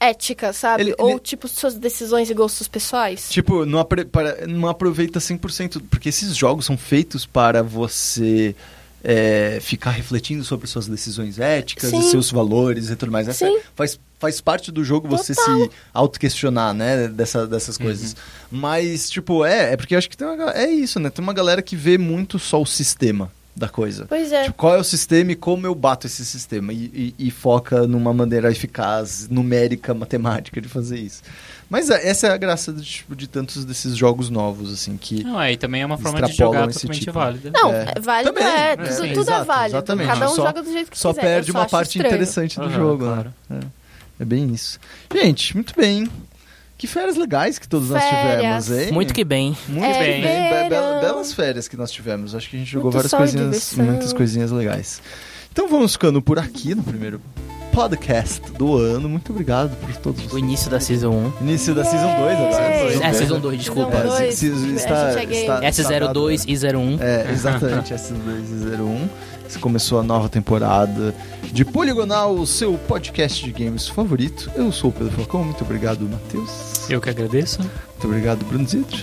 [0.00, 0.82] ética, sabe?
[0.82, 3.30] Ele- Ou ele- tipo suas decisões e gostos pessoais.
[3.30, 8.54] Tipo, não, apre- para- não aproveita 100%, porque esses jogos são feitos para você
[9.04, 12.10] é, ficar refletindo sobre suas decisões éticas e Sim.
[12.10, 13.26] seus valores e tudo mais.
[13.28, 13.58] Essa Sim.
[13.74, 18.16] faz, faz parte do jogo você se auto-questionar, né, dessa, dessas coisas.
[18.50, 21.10] Mas, tipo, é, é porque eu acho que tem uma, é isso, né?
[21.10, 24.06] Tem uma galera que vê muito só o sistema da coisa.
[24.08, 24.44] Pois é.
[24.44, 26.72] Tipo, qual é o sistema e como eu bato esse sistema?
[26.72, 31.22] E, e- e foca numa maneira eficaz, numérica, matemática de fazer isso.
[31.72, 35.24] Mas é, essa é a graça de, tipo, de tantos desses jogos novos, assim, que...
[35.24, 37.12] Não, é, e também é uma forma de jogar totalmente tipo.
[37.12, 37.50] válida.
[37.50, 37.92] Não, É.
[37.96, 39.76] é válido Também, é, é, tudo, tudo é exato, válido.
[39.78, 40.06] exatamente.
[40.08, 41.22] Cada um Só- joga do jeito que Só quiser.
[41.22, 42.06] perde só uma acho parte estranho.
[42.08, 43.34] interessante do Aham, jogo, claro.
[43.48, 43.60] né?
[44.20, 44.22] É.
[44.22, 44.78] É bem isso.
[45.14, 46.06] Gente, muito bem.
[46.76, 48.66] Que férias legais que todos nós Férias.
[48.66, 48.92] tivemos, hein?
[48.92, 49.56] Muito que bem.
[49.66, 50.20] Muito É bem.
[50.20, 52.34] Be- be- belas férias que nós tivemos.
[52.34, 53.84] Acho que a gente jogou Muito várias coisinhas, diversão.
[53.86, 55.00] muitas coisinhas legais.
[55.50, 57.20] Então vamos ficando por aqui no primeiro
[57.72, 59.08] podcast do ano.
[59.08, 61.32] Muito obrigado por todos O início da Season 1.
[61.40, 63.06] Início da Season 2 agora.
[63.06, 63.90] É, Season 2, desculpa.
[63.92, 64.34] Season dois.
[64.34, 65.40] se- se- A está- gente é gay.
[65.40, 66.98] está- S02 está e 01.
[67.00, 69.08] É, exatamente, S201.
[69.48, 71.14] Se começou a nova temporada
[71.52, 74.50] de Poligonal, o seu podcast de games favorito.
[74.54, 76.88] Eu sou o Pedro Falcão, muito obrigado, Matheus.
[76.88, 77.58] Eu que agradeço.
[77.60, 78.98] Muito obrigado, Bruno Zitro.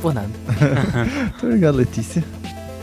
[0.00, 0.30] Por nada.
[1.24, 2.22] Muito obrigado, Letícia.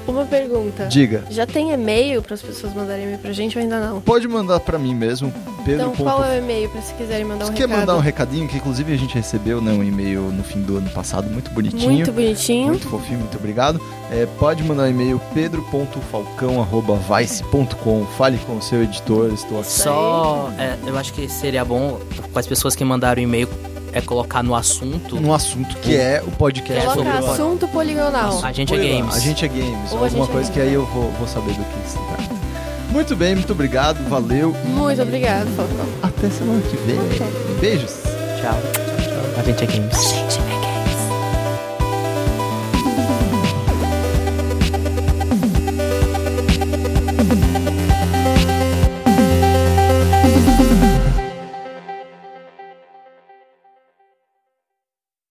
[0.08, 0.86] Uma pergunta.
[0.86, 1.24] Diga.
[1.30, 4.02] Já tem e-mail para as pessoas mandarem e-mail pra gente ou ainda não?
[4.02, 5.34] Pode mandar pra mim mesmo,
[5.66, 5.92] Pedro.
[5.92, 7.70] Então, qual é o e-mail para se quiserem mandar um Você recado?
[7.70, 8.48] quer mandar um recadinho?
[8.48, 11.92] Que inclusive a gente recebeu né, um e-mail no fim do ano passado, muito bonitinho.
[11.92, 12.68] Muito bonitinho.
[12.68, 13.82] Muito fofinho, muito obrigado.
[14.12, 18.06] É, pode mandar um e-mail pedro.falcão.vice.com.
[18.18, 19.72] Fale com o seu editor, estou aqui.
[19.72, 22.00] Só, é, eu acho que seria bom
[22.32, 23.50] com as pessoas que mandaram e-mail
[23.92, 25.20] é colocar no assunto.
[25.20, 28.42] Num assunto que é o podcast sobre Coloca o- assunto poligonal.
[28.44, 29.16] A gente é Põe lá, games.
[29.16, 29.92] A gente é games.
[29.92, 30.78] Ou a alguma é coisa que games, aí é.
[30.78, 32.36] eu vou, vou saber do que se trata.
[32.90, 34.56] Muito bem, muito obrigado, valeu.
[34.64, 35.86] e Muito obrigado, Falcão.
[36.04, 37.00] Até semana que vem.
[37.60, 37.96] Beijos.
[38.42, 38.60] Tchau.
[39.38, 40.04] A gente é games.
[40.10, 40.55] Gente.